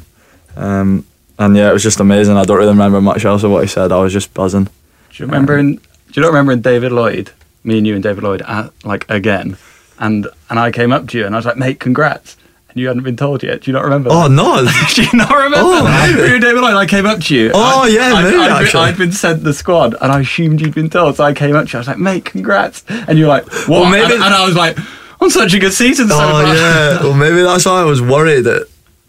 Um, 0.56 1.06
and 1.38 1.56
yeah, 1.56 1.70
it 1.70 1.74
was 1.74 1.84
just 1.84 2.00
amazing. 2.00 2.38
I 2.38 2.44
don't 2.44 2.58
really 2.58 2.70
remember 2.70 3.02
much 3.02 3.26
else 3.26 3.44
of 3.44 3.52
what 3.52 3.64
he 3.64 3.68
said. 3.68 3.92
I 3.92 4.02
was 4.02 4.14
just 4.14 4.34
buzzing. 4.34 4.66
Do 4.66 4.72
you 5.14 5.26
remember? 5.26 5.58
In, 5.58 5.76
do 5.76 5.82
you 6.14 6.22
not 6.22 6.30
remember 6.30 6.54
in 6.54 6.62
David 6.62 6.92
Lloyd? 6.92 7.32
Me 7.64 7.78
and 7.78 7.86
you 7.86 7.94
and 7.94 8.02
David 8.02 8.24
Lloyd, 8.24 8.42
at, 8.42 8.72
like 8.86 9.10
again, 9.10 9.58
and 10.00 10.28
and 10.50 10.58
I 10.60 10.72
came 10.72 10.92
up 10.92 11.08
to 11.10 11.18
you 11.20 11.26
and 11.26 11.36
I 11.36 11.38
was 11.38 11.46
like, 11.46 11.58
"Mate, 11.58 11.80
congrats!" 11.80 12.36
And 12.70 12.78
you 12.80 12.88
hadn't 12.88 13.02
been 13.04 13.18
told 13.18 13.42
yet. 13.42 13.62
Do 13.62 13.72
you 13.72 13.74
not 13.74 13.84
remember? 13.84 14.10
Oh 14.12 14.30
that? 14.30 14.30
no! 14.30 14.64
Do 14.96 15.02
you 15.04 15.18
not 15.18 15.32
remember? 15.36 15.58
Oh, 15.60 15.84
that? 15.84 16.16
maybe. 16.16 16.28
You 16.30 16.34
and 16.36 16.44
David 16.44 16.62
Lloyd, 16.62 16.76
I 16.76 16.86
came 16.86 17.06
up 17.08 17.20
to 17.22 17.36
you. 17.36 17.52
Oh, 17.54 17.82
I- 17.84 17.88
yeah, 17.88 18.14
I'd, 18.14 18.24
maybe, 18.26 18.38
I'd, 18.38 18.48
been, 18.48 18.64
actually. 18.64 18.84
I'd 18.84 18.98
been 18.98 19.12
sent 19.12 19.44
the 19.44 19.54
squad, 19.54 19.96
and 20.02 20.12
I 20.12 20.20
assumed 20.22 20.62
you'd 20.62 20.76
been 20.76 20.90
told. 20.90 21.16
So 21.16 21.24
I 21.24 21.34
came 21.34 21.56
up 21.56 21.66
to 21.68 21.72
you. 21.74 21.78
I 21.78 21.82
was 21.82 21.88
like, 21.88 21.98
"Mate, 22.00 22.26
congrats!" 22.26 22.84
And 22.90 23.18
you're 23.18 23.28
like, 23.28 23.46
"What?" 23.68 23.70
Well, 23.70 23.90
maybe- 23.90 24.14
and, 24.14 24.24
and 24.24 24.34
I 24.34 24.46
was 24.46 24.56
like, 24.56 24.78
"On 25.20 25.30
such 25.32 25.54
a 25.56 25.60
good 25.60 25.74
season 25.74 26.08
so 26.10 26.16
Oh 26.16 26.20
far." 26.20 26.56
yeah. 26.56 27.00
Well, 27.04 27.14
maybe 27.16 27.42
that's 27.42 27.66
why 27.66 27.82
I 27.82 27.86
was 27.86 28.02
worried 28.02 28.42
that 28.46 28.68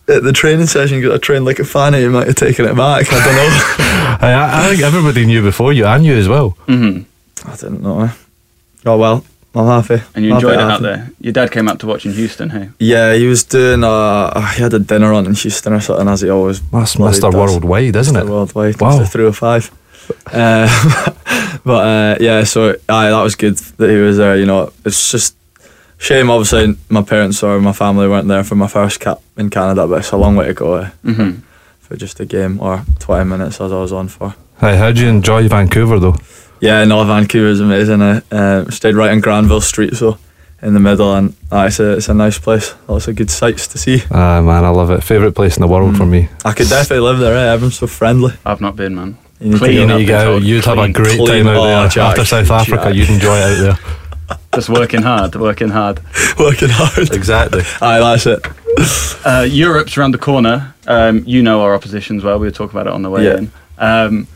at 0.08 0.22
the 0.24 0.32
training 0.32 0.66
session 0.66 0.98
because 1.00 1.14
I 1.14 1.18
trained 1.18 1.44
like 1.44 1.58
a 1.60 1.64
fanny, 1.64 2.00
you 2.00 2.10
might 2.10 2.26
have 2.26 2.34
taken 2.36 2.64
it 2.64 2.74
back. 2.76 3.06
I 3.12 3.24
don't 3.24 3.36
know. 3.36 4.26
I, 4.26 4.64
I 4.64 4.68
think 4.70 4.82
everybody 4.82 5.24
knew 5.26 5.40
before 5.42 5.72
you. 5.72 5.84
and 5.86 6.04
you 6.04 6.14
as 6.14 6.28
well. 6.28 6.50
hmm 6.66 7.02
I 7.46 7.54
didn't 7.56 7.82
know. 7.82 8.10
Oh 8.86 8.96
well, 8.98 9.24
I'm 9.54 9.66
happy. 9.66 10.00
And 10.14 10.24
you 10.24 10.32
Happy, 10.32 10.46
enjoyed 10.46 10.54
it 10.54 10.60
out 10.60 10.70
happy. 10.70 10.82
there. 10.84 11.10
Your 11.20 11.32
dad 11.32 11.50
came 11.50 11.66
up 11.66 11.80
to 11.80 11.86
watch 11.86 12.06
in 12.06 12.12
Houston. 12.12 12.50
Hey, 12.50 12.68
Yeah, 12.78 13.14
he 13.14 13.26
was 13.26 13.42
doing. 13.42 13.82
Uh, 13.82 14.40
he 14.52 14.62
had 14.62 14.72
a 14.74 14.78
dinner 14.78 15.12
on 15.12 15.26
in 15.26 15.34
Houston 15.34 15.72
or 15.72 15.80
something, 15.80 16.06
as 16.06 16.20
he 16.20 16.30
always. 16.30 16.60
That's 16.70 16.94
bloody 16.94 17.18
Mr. 17.18 17.32
does. 17.32 17.34
Worldwide, 17.34 17.96
isn't 17.96 18.14
Mr. 18.14 18.20
it? 18.22 18.28
Worldwide. 18.30 18.80
Wow. 18.80 18.98
Wow. 18.98 19.04
Three 19.06 19.24
or 19.24 19.32
five. 19.32 19.70
Uh, 20.26 20.68
but 21.64 21.86
uh, 21.86 22.16
yeah, 22.20 22.44
so 22.44 22.76
aye, 22.88 23.10
that 23.10 23.22
was 23.22 23.34
good 23.34 23.56
that 23.78 23.90
he 23.90 23.96
was 23.96 24.18
there. 24.18 24.36
You 24.36 24.46
know, 24.46 24.72
it's 24.84 25.10
just 25.10 25.34
shame. 25.98 26.30
Obviously, 26.30 26.76
my 26.88 27.02
parents 27.02 27.42
or 27.42 27.60
my 27.60 27.72
family 27.72 28.06
weren't 28.08 28.28
there 28.28 28.44
for 28.44 28.54
my 28.54 28.68
first 28.68 29.00
cap 29.00 29.20
in 29.36 29.50
Canada, 29.50 29.86
but 29.86 29.98
it's 30.00 30.12
a 30.12 30.16
long 30.16 30.36
way 30.36 30.46
to 30.46 30.54
go 30.54 30.74
eh, 30.76 30.90
hmm 31.04 31.30
for 31.80 31.96
just 31.96 32.20
a 32.20 32.24
game 32.24 32.60
or 32.60 32.84
twenty 33.00 33.24
minutes 33.28 33.60
as 33.60 33.72
I 33.72 33.80
was 33.80 33.92
on 33.92 34.06
for. 34.08 34.34
Hey, 34.60 34.76
how 34.76 34.92
do 34.92 35.00
you 35.02 35.08
enjoy 35.08 35.48
Vancouver 35.48 35.98
though? 35.98 36.16
Yeah, 36.60 36.84
no, 36.84 37.02
is 37.02 37.60
amazing. 37.60 38.02
I 38.02 38.22
uh, 38.30 38.70
stayed 38.70 38.94
right 38.94 39.10
on 39.10 39.20
Granville 39.20 39.60
Street, 39.60 39.94
so 39.96 40.18
in 40.62 40.74
the 40.74 40.80
middle, 40.80 41.14
and 41.14 41.34
uh, 41.50 41.64
it's 41.68 41.80
a 41.80 41.92
it's 41.96 42.08
a 42.08 42.14
nice 42.14 42.38
place. 42.38 42.74
Lots 42.86 43.08
of 43.08 43.16
good 43.16 43.30
sights 43.30 43.66
to 43.68 43.78
see. 43.78 44.02
Ah 44.10 44.40
man, 44.42 44.64
I 44.64 44.68
love 44.68 44.90
it. 44.90 45.02
Favorite 45.02 45.32
place 45.32 45.56
in 45.56 45.62
the 45.62 45.68
world 45.68 45.96
for 45.96 46.04
Mm. 46.04 46.10
me. 46.10 46.28
I 46.44 46.52
could 46.52 46.68
definitely 46.68 47.00
live 47.08 47.18
there. 47.18 47.34
Eh? 47.34 47.52
Everyone's 47.54 47.78
so 47.78 47.86
friendly. 47.86 48.34
I've 48.44 48.60
not 48.60 48.76
been, 48.76 48.94
man. 48.94 49.16
You 49.40 49.46
need 49.46 49.52
to 49.52 49.58
Clean 49.58 49.88
go. 49.88 49.94
up. 49.94 50.00
You 50.00 50.06
been 50.06 50.16
go, 50.16 50.24
told 50.24 50.42
you'd 50.44 50.64
have 50.66 50.78
a 50.78 50.88
great 50.92 51.16
clean. 51.18 51.44
time 51.44 51.48
out 51.48 51.56
Oh, 51.56 51.64
there 51.64 51.88
Jack, 51.88 52.10
after 52.18 52.24
South 52.26 52.50
Africa. 52.50 52.94
You'd 52.94 53.08
enjoy 53.08 53.36
it 53.38 53.42
out 53.42 53.78
there. 54.28 54.38
Just 54.54 54.68
working 54.68 55.00
hard, 55.02 55.34
working 55.36 55.70
hard. 55.70 56.00
working 56.38 56.68
hard. 56.70 57.10
Exactly. 57.10 57.62
Aye, 57.80 58.00
that's 58.00 58.26
it. 58.26 58.46
Uh, 59.24 59.46
Europe's 59.48 59.96
around 59.96 60.12
the 60.12 60.18
corner. 60.18 60.74
Um, 60.86 61.22
you 61.26 61.42
know 61.42 61.62
our 61.62 61.74
oppositions 61.74 62.22
well. 62.22 62.38
We 62.38 62.48
were 62.48 62.50
talking 62.52 62.78
about 62.78 62.86
it 62.86 62.92
on 62.92 63.00
the 63.02 63.08
way 63.10 63.24
Yeah. 63.24 63.38
in. 63.38 63.52
Um, 63.78 64.26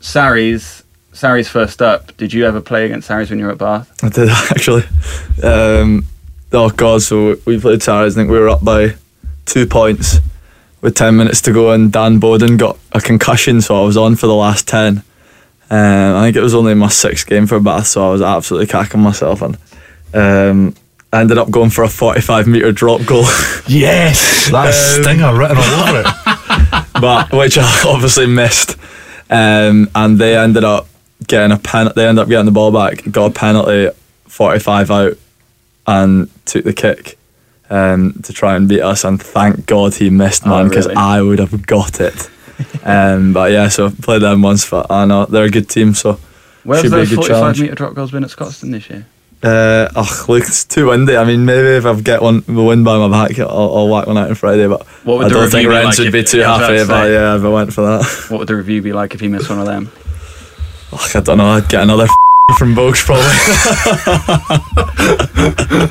Sarries, 0.00 0.82
Sarries 1.14 1.48
first 1.48 1.80
up. 1.80 2.16
Did 2.16 2.32
you 2.32 2.44
ever 2.46 2.60
play 2.60 2.86
against 2.86 3.06
Sarries 3.08 3.30
when 3.30 3.38
you 3.38 3.46
were 3.46 3.52
at 3.52 3.58
Bath? 3.58 4.04
I 4.04 4.08
did 4.08 4.28
actually. 4.50 4.82
Um, 5.42 6.06
oh 6.52 6.70
god! 6.70 7.02
So 7.02 7.36
we 7.46 7.58
played 7.60 7.82
Sarries. 7.82 8.16
I 8.16 8.20
think 8.20 8.30
we 8.30 8.38
were 8.38 8.48
up 8.48 8.64
by 8.64 8.94
two 9.46 9.66
points 9.66 10.18
with 10.80 10.94
ten 10.96 11.16
minutes 11.16 11.40
to 11.42 11.52
go, 11.52 11.70
and 11.70 11.92
Dan 11.92 12.18
Bowden 12.18 12.56
got 12.56 12.78
a 12.92 13.00
concussion, 13.00 13.60
so 13.60 13.80
I 13.80 13.86
was 13.86 13.96
on 13.96 14.16
for 14.16 14.26
the 14.26 14.34
last 14.34 14.66
ten. 14.68 15.02
Um, 15.70 16.16
I 16.16 16.22
think 16.24 16.36
it 16.36 16.42
was 16.42 16.54
only 16.54 16.74
my 16.74 16.88
sixth 16.88 17.26
game 17.26 17.46
for 17.46 17.58
Bath, 17.60 17.86
so 17.86 18.06
I 18.06 18.10
was 18.12 18.20
absolutely 18.20 18.66
cacking 18.66 19.00
myself, 19.00 19.40
and 19.40 19.56
um, 20.12 20.74
I 21.12 21.20
ended 21.20 21.38
up 21.38 21.50
going 21.50 21.70
for 21.70 21.84
a 21.84 21.88
forty-five 21.88 22.46
meter 22.48 22.72
drop 22.72 23.04
goal, 23.06 23.22
Yes, 23.68 24.50
that 24.50 24.66
Um, 24.66 25.02
stinger 25.04 25.38
written 25.38 25.56
all 25.58 25.88
over 25.88 26.00
it. 26.00 26.86
but 27.00 27.32
which 27.32 27.56
I 27.58 27.82
obviously 27.86 28.26
missed. 28.26 28.76
Um, 29.30 29.88
and 29.94 30.18
they 30.18 30.36
ended 30.36 30.64
up 30.64 30.86
getting 31.26 31.52
a 31.52 31.58
pen. 31.58 31.90
They 31.94 32.06
end 32.06 32.18
up 32.18 32.28
getting 32.28 32.46
the 32.46 32.52
ball 32.52 32.72
back, 32.72 33.02
got 33.10 33.30
a 33.30 33.34
penalty, 33.34 33.90
forty-five 34.28 34.90
out, 34.90 35.12
and 35.86 36.28
took 36.46 36.64
the 36.64 36.72
kick 36.72 37.18
um, 37.70 38.14
to 38.24 38.32
try 38.32 38.56
and 38.56 38.68
beat 38.68 38.82
us. 38.82 39.04
And 39.04 39.20
thank 39.22 39.66
God 39.66 39.94
he 39.94 40.10
missed, 40.10 40.46
Oh, 40.46 40.50
man, 40.50 40.68
because 40.68 40.86
really? 40.86 40.96
I 40.96 41.20
would 41.22 41.38
have 41.38 41.66
got 41.66 42.00
it. 42.00 42.30
um, 42.84 43.32
but 43.32 43.50
yeah, 43.52 43.68
so 43.68 43.90
played 43.90 44.22
them 44.22 44.42
once. 44.42 44.68
But 44.68 44.90
I 44.90 45.04
know 45.04 45.26
they're 45.26 45.44
a 45.44 45.50
good 45.50 45.68
team, 45.68 45.94
so 45.94 46.18
Where's 46.62 46.82
should 46.82 46.90
be 46.92 46.96
a 46.96 46.98
those 47.00 47.08
good 47.10 47.16
45 47.16 47.36
challenge. 47.38 47.60
metre 47.60 47.74
drop 47.74 47.94
goals 47.94 48.10
been 48.12 48.24
at 48.24 48.30
Scotstoun 48.30 48.70
this 48.70 48.88
year? 48.88 49.06
Uh, 49.42 49.90
oh, 49.94 50.24
look, 50.28 50.42
it's 50.44 50.64
too 50.64 50.86
windy. 50.86 51.18
I 51.18 51.24
mean, 51.24 51.44
maybe 51.44 51.68
if 51.76 51.84
I 51.84 52.00
get 52.00 52.22
one, 52.22 52.40
the 52.46 52.62
wind 52.62 52.82
by 52.86 52.96
my 52.96 53.10
back, 53.28 53.38
I'll, 53.38 53.48
I'll 53.50 53.88
whack 53.90 54.06
one 54.06 54.16
out 54.16 54.30
on 54.30 54.34
Friday. 54.36 54.66
But 54.66 54.86
What 55.04 55.18
would 55.18 55.26
I 55.26 55.28
don't 55.28 55.50
think 55.50 55.68
Rents 55.68 55.98
like 55.98 56.06
would 56.06 56.12
be 56.14 56.24
too 56.24 56.40
happy 56.40 56.76
if 56.76 56.88
I, 56.88 57.10
yeah, 57.10 57.36
if 57.36 57.42
I 57.44 57.48
went 57.48 57.70
for 57.74 57.82
that. 57.82 58.26
What 58.30 58.38
would 58.38 58.48
the 58.48 58.56
review 58.56 58.80
be 58.80 58.94
like 58.94 59.12
if 59.14 59.20
he 59.20 59.28
missed 59.28 59.50
one 59.50 59.58
of 59.58 59.66
them? 59.66 59.92
Oh, 60.94 61.10
I 61.14 61.20
don't 61.20 61.38
know. 61.38 61.46
I'd 61.46 61.68
get 61.68 61.82
another 61.82 62.06
from 62.58 62.74
Bogues 62.74 63.04
probably. 63.04 63.24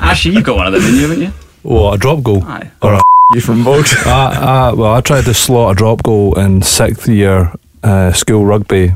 Actually, 0.00 0.36
you 0.36 0.42
got 0.42 0.56
one 0.56 0.66
of 0.66 0.72
them, 0.72 0.82
didn't 0.82 0.96
you, 0.96 1.02
haven't 1.02 1.22
you? 1.22 1.32
Oh, 1.64 1.92
a 1.92 1.98
drop 1.98 2.22
goal. 2.22 2.42
Aye. 2.44 2.70
Or 2.82 2.94
a 2.94 3.02
you 3.34 3.40
from 3.40 3.62
Bogues. 3.64 3.94
I, 4.06 4.68
I, 4.68 4.72
well, 4.72 4.94
I 4.94 5.00
tried 5.00 5.24
to 5.24 5.34
slot 5.34 5.72
a 5.72 5.74
drop 5.76 6.02
goal 6.02 6.38
in 6.38 6.62
sixth 6.62 7.06
year 7.08 7.52
uh, 7.82 8.12
school 8.12 8.46
rugby, 8.46 8.94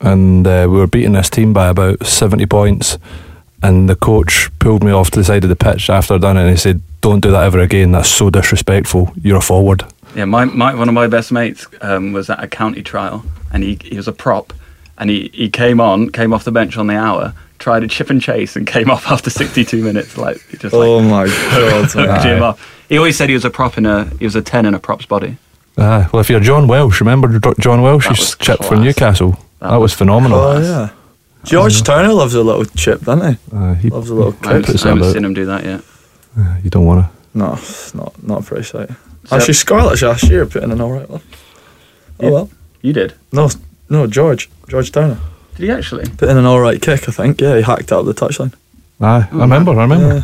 and 0.00 0.46
uh, 0.46 0.66
we 0.70 0.78
were 0.78 0.86
beating 0.86 1.12
this 1.12 1.28
team 1.28 1.52
by 1.52 1.68
about 1.68 2.06
70 2.06 2.46
points. 2.46 2.98
And 3.62 3.90
the 3.90 3.96
coach 3.96 4.48
pulled 4.58 4.82
me 4.82 4.90
off 4.90 5.10
to 5.10 5.18
the 5.18 5.24
side 5.24 5.44
of 5.44 5.50
the 5.50 5.56
pitch 5.56 5.90
after 5.90 6.14
I'd 6.14 6.22
done 6.22 6.38
it, 6.38 6.42
and 6.42 6.50
he 6.50 6.56
said, 6.56 6.80
Don't 7.02 7.20
do 7.20 7.30
that 7.30 7.44
ever 7.44 7.58
again. 7.58 7.92
That's 7.92 8.08
so 8.08 8.30
disrespectful. 8.30 9.12
You're 9.22 9.36
a 9.36 9.42
forward. 9.42 9.84
Yeah, 10.16 10.24
my, 10.24 10.46
my 10.46 10.74
one 10.74 10.88
of 10.88 10.94
my 10.94 11.06
best 11.06 11.30
mates 11.30 11.66
um, 11.82 12.12
was 12.12 12.30
at 12.30 12.42
a 12.42 12.48
county 12.48 12.82
trial, 12.82 13.22
and 13.52 13.62
he 13.62 13.78
he 13.82 13.96
was 13.96 14.08
a 14.08 14.12
prop, 14.12 14.54
and 15.00 15.10
he, 15.10 15.30
he 15.34 15.48
came 15.50 15.80
on, 15.80 16.10
came 16.10 16.32
off 16.32 16.44
the 16.44 16.52
bench 16.52 16.76
on 16.76 16.86
the 16.86 16.94
hour, 16.96 17.34
tried 17.58 17.82
a 17.82 17.88
chip 17.88 18.08
and 18.10 18.22
chase, 18.22 18.54
and 18.54 18.66
came 18.66 18.88
off 18.90 19.06
after 19.10 19.30
62 19.30 19.82
minutes. 19.82 20.16
Like 20.16 20.40
he 20.48 20.56
just 20.58 20.72
like 20.74 20.86
Oh 20.86 21.00
my 21.02 21.26
god. 21.26 21.90
hooked 21.90 22.24
him 22.24 22.42
off. 22.44 22.76
He 22.88 22.96
always 22.98 23.16
said 23.16 23.28
he 23.28 23.34
was 23.34 23.44
a 23.44 23.50
prop 23.50 23.76
in 23.78 23.86
a 23.86 24.04
he 24.18 24.24
was 24.24 24.36
a 24.36 24.42
10 24.42 24.66
in 24.66 24.74
a 24.74 24.78
prop's 24.78 25.06
body. 25.06 25.36
Uh, 25.76 26.08
well, 26.12 26.20
if 26.20 26.28
you're 26.30 26.40
John 26.40 26.68
Welsh, 26.68 27.00
remember 27.00 27.38
John 27.58 27.80
Welsh? 27.82 28.06
That 28.08 28.16
He 28.18 28.44
chipped 28.44 28.64
for. 28.64 28.76
Newcastle. 28.76 29.30
That 29.60 29.70
That, 29.70 29.76
was 29.76 29.90
was 29.92 29.94
phenomenal. 29.94 30.38
Oh 30.38 30.60
yeah. 30.60 30.90
George 31.44 31.82
Turner 31.82 32.12
loves 32.12 32.34
a 32.34 32.42
little 32.42 32.66
chip, 32.66 33.00
doesn't 33.00 33.34
he? 33.34 33.56
Uh, 33.56 33.74
he, 33.74 33.88
Loves 33.88 34.10
a 34.10 34.14
little 34.14 34.34
I 34.42 34.54
haven't, 34.54 34.84
I 34.84 34.88
haven't 34.90 35.12
seen 35.12 35.24
him 35.24 35.32
do 35.32 35.46
that 35.46 35.64
yet. 35.64 35.80
uh, 36.38 36.56
you 36.62 36.68
don't 36.68 36.84
want 36.84 37.06
to. 37.06 37.10
No, 37.38 37.54
it's 37.54 37.94
not 37.94 38.12
not 38.22 38.50
a 38.52 38.62
sight. 38.64 38.90
Actually, 39.32 39.54
Scarlets 39.54 40.02
last 40.02 40.24
year 40.24 40.44
put 40.44 40.62
in 40.62 40.70
an 40.72 40.80
alright 40.80 41.08
one. 41.08 41.22
Oh 42.18 42.24
Yeah. 42.24 42.30
well. 42.30 42.50
You 42.82 42.92
did? 42.92 43.14
No, 43.32 43.48
no, 43.90 44.06
George. 44.06 44.48
George 44.68 44.90
Turner 44.92 45.18
Did 45.56 45.64
he 45.64 45.70
actually? 45.70 46.06
put 46.16 46.28
in 46.28 46.36
an 46.38 46.46
alright 46.46 46.80
kick. 46.80 47.08
I 47.08 47.12
think. 47.12 47.40
Yeah, 47.40 47.56
he 47.56 47.62
hacked 47.62 47.92
out 47.92 48.00
of 48.00 48.06
the 48.06 48.14
touchline. 48.14 48.54
Aye, 49.00 49.28
I 49.32 49.36
remember, 49.36 49.72
I 49.72 49.82
remember. 49.82 50.14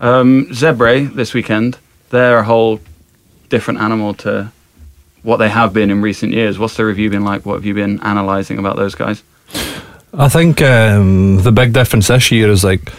Yeah. 0.00 0.18
Um, 0.18 0.46
Zebre 0.50 1.12
this 1.14 1.32
weekend. 1.34 1.78
They're 2.10 2.38
a 2.38 2.44
whole 2.44 2.80
different 3.48 3.80
animal 3.80 4.14
to 4.14 4.52
what 5.22 5.38
they 5.38 5.48
have 5.48 5.72
been 5.72 5.90
in 5.90 6.02
recent 6.02 6.32
years. 6.32 6.58
What's 6.58 6.76
the 6.76 6.84
review 6.84 7.08
been 7.10 7.24
like? 7.24 7.46
What 7.46 7.54
have 7.54 7.64
you 7.64 7.72
been 7.74 7.98
analysing 8.02 8.58
about 8.58 8.76
those 8.76 8.94
guys? 8.94 9.22
I 10.12 10.28
think 10.28 10.60
um, 10.62 11.38
the 11.42 11.50
big 11.52 11.72
difference 11.72 12.08
this 12.08 12.30
year 12.30 12.50
is 12.50 12.62
like 12.64 12.92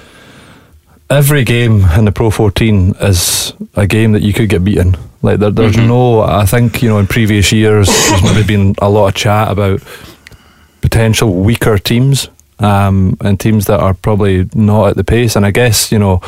every 1.09 1.43
game 1.43 1.85
in 1.97 2.05
the 2.05 2.11
Pro 2.11 2.29
14 2.29 2.95
is 3.01 3.53
a 3.75 3.85
game 3.87 4.11
that 4.13 4.21
you 4.21 4.33
could 4.33 4.49
get 4.49 4.63
beaten. 4.63 4.95
Like 5.21 5.39
there, 5.39 5.51
there's 5.51 5.75
Mhm. 5.75 5.87
no. 5.87 6.21
I 6.21 6.45
think 6.45 6.81
you 6.81 6.89
know 6.89 6.99
in 6.99 7.07
previous 7.07 7.51
years 7.51 7.87
there's 7.87 8.23
maybe 8.35 8.43
been 8.47 8.75
a 8.79 8.89
lot 8.89 9.07
of 9.07 9.13
chat 9.15 9.49
about 9.51 9.81
potential 10.81 11.33
weaker 11.33 11.77
teams 11.77 12.29
um, 12.59 13.17
and 13.21 13.39
teams 13.39 13.65
that 13.65 13.79
are 13.79 13.93
probably 13.93 14.47
not 14.53 14.89
at 14.89 14.95
the 14.95 15.03
pace. 15.03 15.35
And 15.35 15.45
I 15.45 15.51
guess 15.51 15.91
you 15.91 15.99
know 15.99 16.21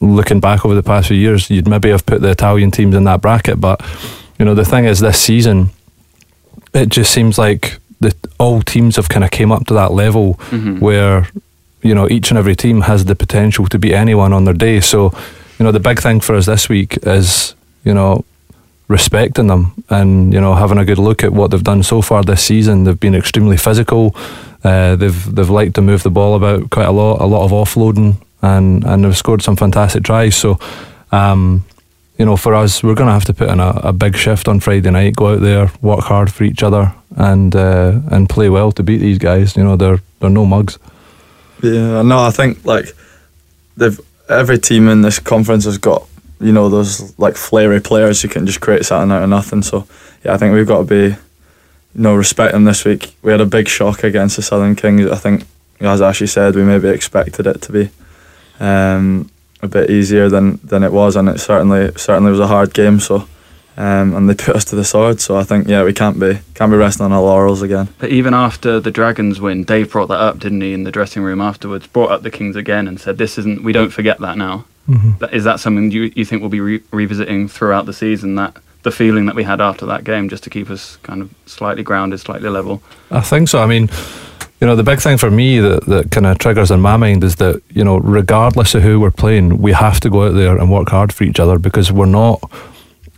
looking 0.00 0.40
back 0.40 0.64
over 0.64 0.74
the 0.74 0.82
past 0.82 1.08
few 1.08 1.16
years, 1.16 1.48
you'd 1.50 1.68
maybe 1.68 1.90
have 1.90 2.04
put 2.06 2.20
the 2.20 2.30
Italian 2.30 2.70
teams 2.70 2.94
in 2.94 3.04
that 3.04 3.20
bracket. 3.20 3.60
But 3.60 3.80
you 4.38 4.44
know 4.44 4.54
the 4.54 4.64
thing 4.64 4.84
is 4.86 5.00
this 5.00 5.18
season, 5.20 5.70
it 6.74 6.88
just 6.88 7.10
seems 7.12 7.38
like 7.38 7.78
the 8.00 8.14
all 8.38 8.60
teams 8.62 8.96
have 8.96 9.08
kind 9.08 9.24
of 9.24 9.30
came 9.30 9.50
up 9.52 9.66
to 9.66 9.74
that 9.74 9.92
level 9.92 10.34
Mhm. 10.50 10.80
where 10.80 11.28
you 11.82 11.94
know 11.94 12.08
each 12.08 12.30
and 12.30 12.38
every 12.38 12.56
team 12.56 12.82
has 12.82 13.04
the 13.04 13.14
potential 13.14 13.66
to 13.66 13.78
beat 13.78 13.94
anyone 13.94 14.32
on 14.32 14.44
their 14.44 14.54
day. 14.54 14.80
So 14.80 15.12
you 15.58 15.64
know 15.64 15.72
the 15.72 15.80
big 15.80 16.00
thing 16.00 16.20
for 16.20 16.34
us 16.34 16.46
this 16.46 16.68
week 16.68 16.98
is 17.02 17.54
you 17.84 17.94
know 17.94 18.24
respecting 18.88 19.48
them 19.48 19.84
and 19.90 20.32
you 20.32 20.40
know 20.40 20.54
having 20.54 20.78
a 20.78 20.84
good 20.84 20.98
look 20.98 21.24
at 21.24 21.32
what 21.32 21.50
they've 21.50 21.62
done 21.62 21.82
so 21.82 22.02
far 22.02 22.22
this 22.22 22.44
season. 22.44 22.84
They've 22.84 22.98
been 22.98 23.14
extremely 23.14 23.56
physical. 23.56 24.14
Uh, 24.64 24.96
they've 24.96 25.34
they've 25.34 25.50
liked 25.50 25.74
to 25.74 25.82
move 25.82 26.02
the 26.02 26.10
ball 26.10 26.34
about 26.34 26.70
quite 26.70 26.88
a 26.88 26.92
lot, 26.92 27.20
a 27.20 27.26
lot 27.26 27.44
of 27.44 27.50
offloading, 27.52 28.16
and 28.42 28.84
and 28.84 29.04
they've 29.04 29.16
scored 29.16 29.42
some 29.42 29.56
fantastic 29.56 30.04
tries. 30.04 30.36
So. 30.36 30.58
Um, 31.12 31.64
you 32.18 32.24
know, 32.24 32.36
for 32.36 32.54
us, 32.54 32.82
we're 32.82 32.94
going 32.94 33.08
to 33.08 33.12
have 33.12 33.26
to 33.26 33.34
put 33.34 33.50
in 33.50 33.60
a, 33.60 33.68
a 33.82 33.92
big 33.92 34.16
shift 34.16 34.48
on 34.48 34.60
Friday 34.60 34.90
night. 34.90 35.16
Go 35.16 35.34
out 35.34 35.40
there, 35.40 35.70
work 35.82 36.00
hard 36.00 36.32
for 36.32 36.44
each 36.44 36.62
other, 36.62 36.94
and 37.16 37.54
uh, 37.54 38.00
and 38.10 38.28
play 38.28 38.48
well 38.48 38.72
to 38.72 38.82
beat 38.82 38.98
these 38.98 39.18
guys. 39.18 39.54
You 39.54 39.64
know, 39.64 39.76
they're 39.76 40.00
they're 40.20 40.30
no 40.30 40.46
mugs. 40.46 40.78
Yeah, 41.62 42.02
no, 42.02 42.20
I 42.20 42.30
think 42.30 42.64
like 42.64 42.94
they've 43.76 43.98
every 44.28 44.58
team 44.58 44.88
in 44.88 45.02
this 45.02 45.18
conference 45.18 45.64
has 45.64 45.78
got 45.78 46.06
you 46.40 46.52
know 46.52 46.68
those 46.68 47.18
like 47.18 47.36
flary 47.36 47.80
players 47.80 48.22
who 48.22 48.28
can 48.28 48.46
just 48.46 48.60
create 48.60 48.84
something 48.84 49.12
out 49.12 49.22
of 49.22 49.28
nothing. 49.28 49.62
So 49.62 49.86
yeah, 50.24 50.34
I 50.34 50.36
think 50.36 50.54
we've 50.54 50.66
got 50.66 50.78
to 50.78 50.84
be 50.84 51.08
you 51.08 51.16
know 51.94 52.14
respect 52.14 52.52
them 52.52 52.64
this 52.64 52.84
week. 52.84 53.14
We 53.22 53.32
had 53.32 53.40
a 53.40 53.46
big 53.46 53.68
shock 53.68 54.04
against 54.04 54.36
the 54.36 54.42
Southern 54.42 54.76
Kings. 54.76 55.10
I 55.10 55.16
think 55.16 55.44
as 55.80 56.02
Ashley 56.02 56.26
said, 56.26 56.54
we 56.54 56.64
maybe 56.64 56.88
expected 56.88 57.46
it 57.46 57.60
to 57.62 57.72
be 57.72 57.90
um, 58.60 59.30
a 59.62 59.68
bit 59.68 59.90
easier 59.90 60.28
than 60.28 60.60
than 60.62 60.82
it 60.82 60.92
was, 60.92 61.16
and 61.16 61.28
it 61.28 61.40
certainly 61.40 61.92
certainly 61.96 62.30
was 62.30 62.40
a 62.40 62.46
hard 62.46 62.74
game. 62.74 63.00
So. 63.00 63.26
Um, 63.78 64.14
and 64.14 64.28
they 64.28 64.34
put 64.34 64.56
us 64.56 64.64
to 64.66 64.76
the 64.76 64.84
sword, 64.84 65.20
so 65.20 65.36
I 65.36 65.44
think 65.44 65.68
yeah 65.68 65.84
we 65.84 65.92
can't 65.92 66.18
be 66.18 66.38
can't 66.54 66.70
be 66.70 66.78
resting 66.78 67.04
on 67.04 67.12
our 67.12 67.20
laurels 67.20 67.60
again. 67.60 67.88
But 67.98 68.10
even 68.10 68.32
after 68.32 68.80
the 68.80 68.90
Dragons 68.90 69.38
win, 69.38 69.64
Dave 69.64 69.90
brought 69.90 70.08
that 70.08 70.20
up, 70.20 70.38
didn't 70.38 70.62
he, 70.62 70.72
in 70.72 70.84
the 70.84 70.92
dressing 70.92 71.22
room 71.22 71.42
afterwards? 71.42 71.86
Brought 71.86 72.10
up 72.10 72.22
the 72.22 72.30
Kings 72.30 72.56
again 72.56 72.88
and 72.88 72.98
said, 72.98 73.18
"This 73.18 73.36
isn't. 73.36 73.62
We 73.62 73.72
don't 73.72 73.90
forget 73.90 74.18
that 74.20 74.38
now." 74.38 74.64
Is 75.32 75.44
that 75.44 75.60
something 75.60 75.90
you 75.90 76.12
you 76.14 76.24
think 76.24 76.40
we'll 76.40 76.48
be 76.48 76.60
re- 76.60 76.82
revisiting 76.90 77.48
throughout 77.48 77.86
the 77.86 77.92
season? 77.92 78.36
That 78.36 78.56
the 78.86 78.92
feeling 78.92 79.26
that 79.26 79.34
we 79.34 79.42
had 79.42 79.60
after 79.60 79.84
that 79.84 80.04
game, 80.04 80.28
just 80.28 80.44
to 80.44 80.50
keep 80.50 80.70
us 80.70 80.96
kind 81.02 81.20
of 81.20 81.28
slightly 81.44 81.82
grounded, 81.82 82.20
slightly 82.20 82.48
level. 82.48 82.80
I 83.10 83.20
think 83.20 83.48
so. 83.48 83.60
I 83.60 83.66
mean, 83.66 83.90
you 84.60 84.66
know, 84.66 84.76
the 84.76 84.84
big 84.84 85.00
thing 85.00 85.18
for 85.18 85.28
me 85.28 85.58
that, 85.58 85.84
that 85.86 86.12
kind 86.12 86.24
of 86.24 86.38
triggers 86.38 86.70
in 86.70 86.80
my 86.80 86.96
mind 86.96 87.24
is 87.24 87.34
that, 87.36 87.60
you 87.70 87.82
know, 87.82 87.96
regardless 87.96 88.76
of 88.76 88.84
who 88.84 89.00
we're 89.00 89.10
playing, 89.10 89.60
we 89.60 89.72
have 89.72 89.98
to 90.00 90.08
go 90.08 90.28
out 90.28 90.34
there 90.34 90.56
and 90.56 90.70
work 90.70 90.88
hard 90.88 91.12
for 91.12 91.24
each 91.24 91.40
other 91.40 91.58
because 91.58 91.90
we're 91.90 92.06
not 92.06 92.40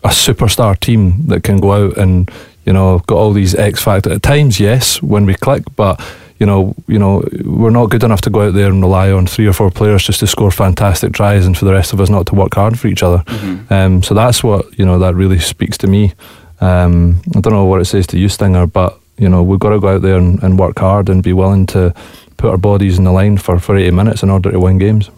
a 0.09 0.11
superstar 0.11 0.79
team 0.79 1.27
that 1.27 1.42
can 1.42 1.59
go 1.59 1.73
out 1.73 1.97
and, 1.99 2.31
you 2.64 2.73
know, 2.73 2.99
got 3.01 3.16
all 3.16 3.33
these 3.33 3.55
X 3.55 3.83
factor. 3.83 4.12
At 4.12 4.23
times, 4.23 4.59
yes, 4.59 5.03
when 5.03 5.27
we 5.27 5.35
click, 5.35 5.64
but 5.77 6.01
you 6.38 6.47
know, 6.47 6.75
you 6.87 6.99
know, 6.99 7.25
we're 7.44 7.71
not 7.71 7.90
good 7.90 8.05
enough 8.05 8.21
to 8.23 8.31
go 8.31 8.47
out 8.47 8.55
there 8.55 8.68
and 8.68 8.81
rely 8.81 9.11
on 9.11 9.27
three 9.27 9.47
or 9.47 9.53
four 9.53 9.71
players 9.71 10.05
just 10.05 10.21
to 10.21 10.27
score 10.27 10.51
fantastic 10.51 11.12
tries, 11.12 11.44
and 11.47 11.59
for 11.59 11.64
the 11.64 11.73
rest 11.73 11.92
of 11.92 12.01
us 12.01 12.09
not 12.09 12.27
to 12.27 12.35
work 12.35 12.55
hard 12.55 12.79
for 12.79 12.87
each 12.87 13.03
other. 13.03 13.25
Um, 13.71 14.03
so 14.03 14.14
that's 14.14 14.44
what 14.44 14.79
you 14.79 14.87
know 14.87 15.01
that 15.01 15.14
really 15.16 15.40
speaks 15.40 15.77
to 15.79 15.88
me. 15.88 16.12
Um, 16.61 17.21
I 17.37 17.40
don't 17.40 17.53
know 17.53 17.64
what 17.64 17.81
it 17.81 17.87
says 17.87 18.07
to 18.09 18.18
you, 18.18 18.29
Stinger, 18.29 18.68
but 18.68 19.01
you 19.16 19.29
know 19.29 19.42
we've 19.42 19.59
got 19.59 19.71
to 19.71 19.81
go 19.81 19.97
out 19.97 20.03
there 20.03 20.16
and, 20.16 20.40
and 20.42 20.59
work 20.59 20.79
hard 20.79 21.09
and 21.09 21.25
be 21.25 21.33
willing 21.33 21.66
to 21.66 21.92
put 22.37 22.51
our 22.51 22.57
bodies 22.59 22.99
in 22.99 23.05
the 23.05 23.11
line 23.11 23.37
for, 23.37 23.59
for 23.59 23.77
80 23.77 23.90
minutes 23.90 24.23
in 24.23 24.31
order 24.31 24.53
to 24.53 24.61
win 24.61 24.79
games. 24.79 25.11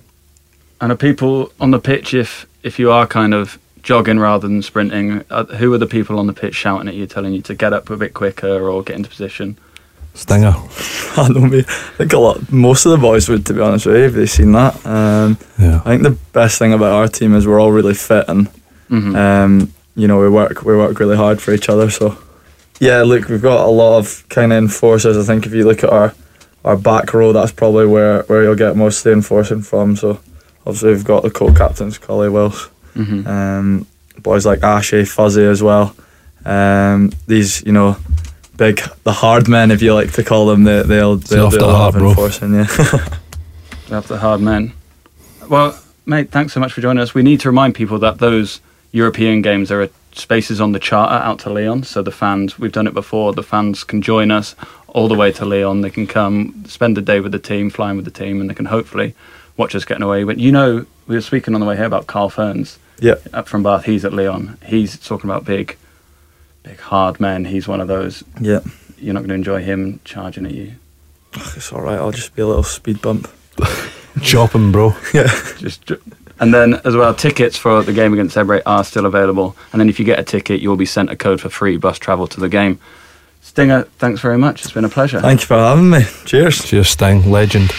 And 0.81 0.91
are 0.91 0.97
people 0.97 1.53
on 1.61 1.71
the 1.71 1.79
pitch 1.79 2.15
if 2.15 2.47
if 2.63 2.79
you 2.79 2.91
are 2.91 3.07
kind 3.07 3.35
of 3.35 3.59
jogging 3.83 4.19
rather 4.19 4.47
than 4.49 4.63
sprinting? 4.63 5.25
Uh, 5.31 5.45
who 5.45 5.73
are 5.73 5.79
the 5.79 5.87
people 5.87 6.19
on 6.19 6.27
the 6.27 6.33
pitch 6.33 6.55
shouting 6.55 6.89
at 6.89 6.95
you, 6.95 7.07
telling 7.07 7.33
you 7.35 7.43
to 7.43 7.55
get 7.55 7.73
up 7.73 7.91
a 7.91 7.97
bit 7.97 8.15
quicker 8.15 8.69
or 8.69 8.83
get 8.83 8.97
into 8.97 9.09
position? 9.11 9.57
Stinger. 10.15 10.55
I 11.17 11.29
know 11.29 11.41
me. 11.47 11.61
I 11.61 11.63
think 11.63 12.13
a 12.13 12.19
lot, 12.19 12.51
most 12.53 12.85
of 12.87 12.93
the 12.93 12.99
boys 12.99 13.29
would, 13.29 13.47
to 13.47 13.55
be 13.55 13.61
honest 13.61 13.87
with 13.87 13.97
you, 13.97 14.05
if 14.05 14.13
they 14.15 14.27
seen 14.27 14.53
that. 14.53 14.85
Um, 14.87 15.39
Yeah. 15.59 15.81
I 15.85 15.91
think 15.91 16.03
the 16.03 16.19
best 16.33 16.59
thing 16.59 16.73
about 16.73 16.93
our 16.93 17.09
team 17.09 17.35
is 17.35 17.47
we're 17.47 17.61
all 17.61 17.73
really 17.73 17.95
fit 17.95 18.25
and 18.29 18.49
Mhm. 18.91 19.15
um, 19.17 19.73
you 19.95 20.09
know 20.09 20.19
we 20.19 20.29
work 20.29 20.65
we 20.65 20.77
work 20.77 20.99
really 20.99 21.17
hard 21.17 21.41
for 21.41 21.53
each 21.53 21.69
other. 21.69 21.91
So 21.91 22.17
yeah, 22.81 23.03
look, 23.03 23.29
we've 23.29 23.41
got 23.43 23.65
a 23.65 23.71
lot 23.71 23.99
of 23.99 24.25
kind 24.29 24.53
of 24.53 24.59
enforcers. 24.59 25.17
I 25.17 25.23
think 25.23 25.47
if 25.47 25.55
you 25.55 25.65
look 25.65 25.85
at 25.85 25.91
our 25.91 26.13
our 26.65 26.77
back 26.77 27.15
row, 27.15 27.33
that's 27.33 27.53
probably 27.53 27.87
where 27.87 28.23
where 28.25 28.43
you'll 28.43 28.57
get 28.57 28.77
most 28.77 28.99
of 28.99 29.05
the 29.05 29.13
enforcing 29.13 29.63
from. 29.63 29.95
So 29.97 30.19
obviously 30.67 30.91
we've 30.91 31.05
got 31.05 31.23
the 31.23 31.31
co-captains, 31.31 31.99
Collie 31.99 32.29
Wills, 32.29 32.69
Mhm. 32.95 33.27
um, 33.27 33.87
boys 34.23 34.45
like 34.47 34.63
Ashy, 34.63 35.05
Fuzzy 35.05 35.45
as 35.45 35.63
well. 35.63 35.95
Um, 36.45 37.13
these 37.27 37.63
you 37.65 37.73
know. 37.73 37.97
Big, 38.57 38.83
the 39.05 39.13
hard 39.13 39.49
men, 39.49 39.71
if 39.71 39.81
you 39.81 39.95
like 39.95 40.13
to 40.13 40.23
call 40.23 40.45
them, 40.47 40.65
they, 40.65 40.83
they'll 40.83 41.17
they'll 41.17 41.47
off 41.47 41.53
do 41.53 41.61
the 41.61 41.65
a 41.65 41.67
lot 41.67 41.77
hard, 41.77 41.95
of 41.95 42.01
bro. 42.01 42.09
enforcing. 42.11 42.53
Yeah. 42.55 42.67
That's 43.89 44.09
the 44.09 44.19
hard 44.19 44.43
men. 44.43 44.75
Well, 45.49 45.81
mate, 46.05 46.31
thanks 46.31 46.53
so 46.53 46.61
much 46.61 46.75
for 46.75 46.83
joining 46.83 47.03
us. 47.03 47.15
We 47.15 47.23
need 47.23 47.41
to 47.41 47.49
remind 47.49 47.75
people 47.75 47.99
that 48.01 48.19
those 48.19 48.61
European 48.93 49.41
games, 49.41 49.71
there 49.71 49.81
are 49.81 49.89
spaces 50.13 50.61
on 50.61 50.73
the 50.73 50.79
charter 50.79 51.15
out 51.15 51.39
to 51.39 51.51
Lyon. 51.51 51.85
So 51.85 52.03
the 52.03 52.11
fans, 52.11 52.59
we've 52.59 52.71
done 52.71 52.87
it 52.87 52.93
before, 52.93 53.33
the 53.33 53.43
fans 53.43 53.83
can 53.83 54.03
join 54.03 54.31
us 54.31 54.55
all 54.89 55.09
the 55.09 55.15
way 55.15 55.33
to 55.33 55.47
Lyon. 55.47 55.81
They 55.81 55.89
can 55.89 56.07
come 56.07 56.63
spend 56.67 56.99
the 56.99 57.03
day 57.03 57.21
with 57.21 57.33
the 57.33 57.39
team, 57.39 57.71
flying 57.71 57.97
with 57.97 58.05
the 58.05 58.11
team, 58.11 58.43
and 58.43 58.51
they 58.51 58.55
can 58.55 58.67
hopefully 58.67 59.15
watch 59.57 59.75
us 59.75 59.87
getting 59.87 60.03
away. 60.03 60.23
But 60.25 60.39
you 60.39 60.53
know, 60.53 60.85
we 61.07 61.15
were 61.15 61.23
speaking 61.23 61.55
on 61.55 61.61
the 61.61 61.67
way 61.67 61.77
here 61.77 61.87
about 61.87 62.07
Carl 62.09 62.29
Fearns 62.29 62.79
yeah. 63.01 63.17
up 63.33 63.49
from 63.49 63.63
Bath. 63.63 63.85
He's 63.85 64.05
at 64.05 64.13
Lyon. 64.13 64.59
He's 64.67 64.99
talking 64.99 65.29
about 65.29 65.45
big, 65.45 65.77
big 66.63 66.79
hard 66.79 67.21
men. 67.21 67.45
He's 67.45 67.67
one 67.67 67.81
of 67.81 67.89
those. 67.89 68.25
Yeah. 68.41 68.61
You're 68.99 69.15
not 69.15 69.21
going 69.21 69.31
to 69.31 69.35
enjoy 69.35 69.63
him 69.63 70.01
charging 70.05 70.47
at 70.47 70.53
you. 70.53 70.75
It's 71.35 71.73
all 71.73 71.81
right. 71.81 71.99
I'll 71.99 72.11
just 72.11 72.35
be 72.35 72.43
a 72.43 72.47
little 72.47 72.63
speed 72.63 73.01
bump. 73.01 73.29
Chop 74.23 74.53
him, 74.53 74.73
bro. 74.73 74.95
Yeah. 75.15 75.29
just 75.59 75.91
and 76.41 76.55
then 76.55 76.75
as 76.85 76.97
well 76.97 77.15
tickets 77.15 77.57
for 77.57 77.83
the 77.83 77.93
game 77.93 78.13
against 78.13 78.35
Zebre 78.37 78.63
are 78.65 78.83
still 78.83 79.07
available 79.07 79.57
and 79.73 79.81
then 79.81 79.89
if 79.89 79.99
you 79.99 80.05
get 80.05 80.19
a 80.19 80.25
ticket 80.25 80.61
you'll 80.61 80.77
be 80.77 80.87
sent 80.87 81.11
a 81.11 81.17
code 81.17 81.41
for 81.41 81.51
free 81.51 81.77
bus 81.77 81.99
travel 81.99 82.27
to 82.29 82.41
the 82.41 82.49
game 82.49 82.81
stinger 83.43 83.83
thanks 83.99 84.21
very 84.21 84.39
much 84.39 84.63
it's 84.63 84.73
been 84.73 84.85
a 84.85 84.89
pleasure 84.89 85.21
Thank 85.21 85.43
you 85.43 85.47
for 85.47 85.59
having 85.59 85.91
me. 85.91 86.05
Cheers. 86.25 86.65
Cheers, 86.65 86.89
Sting. 86.89 87.31
Legend. 87.31 87.71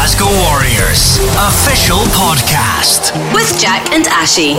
Glasgow 0.00 0.32
Warriors 0.48 1.18
official 1.36 1.98
podcast. 2.16 3.12
With 3.34 3.60
Jack 3.60 3.92
and 3.92 4.06
Ashy. 4.06 4.56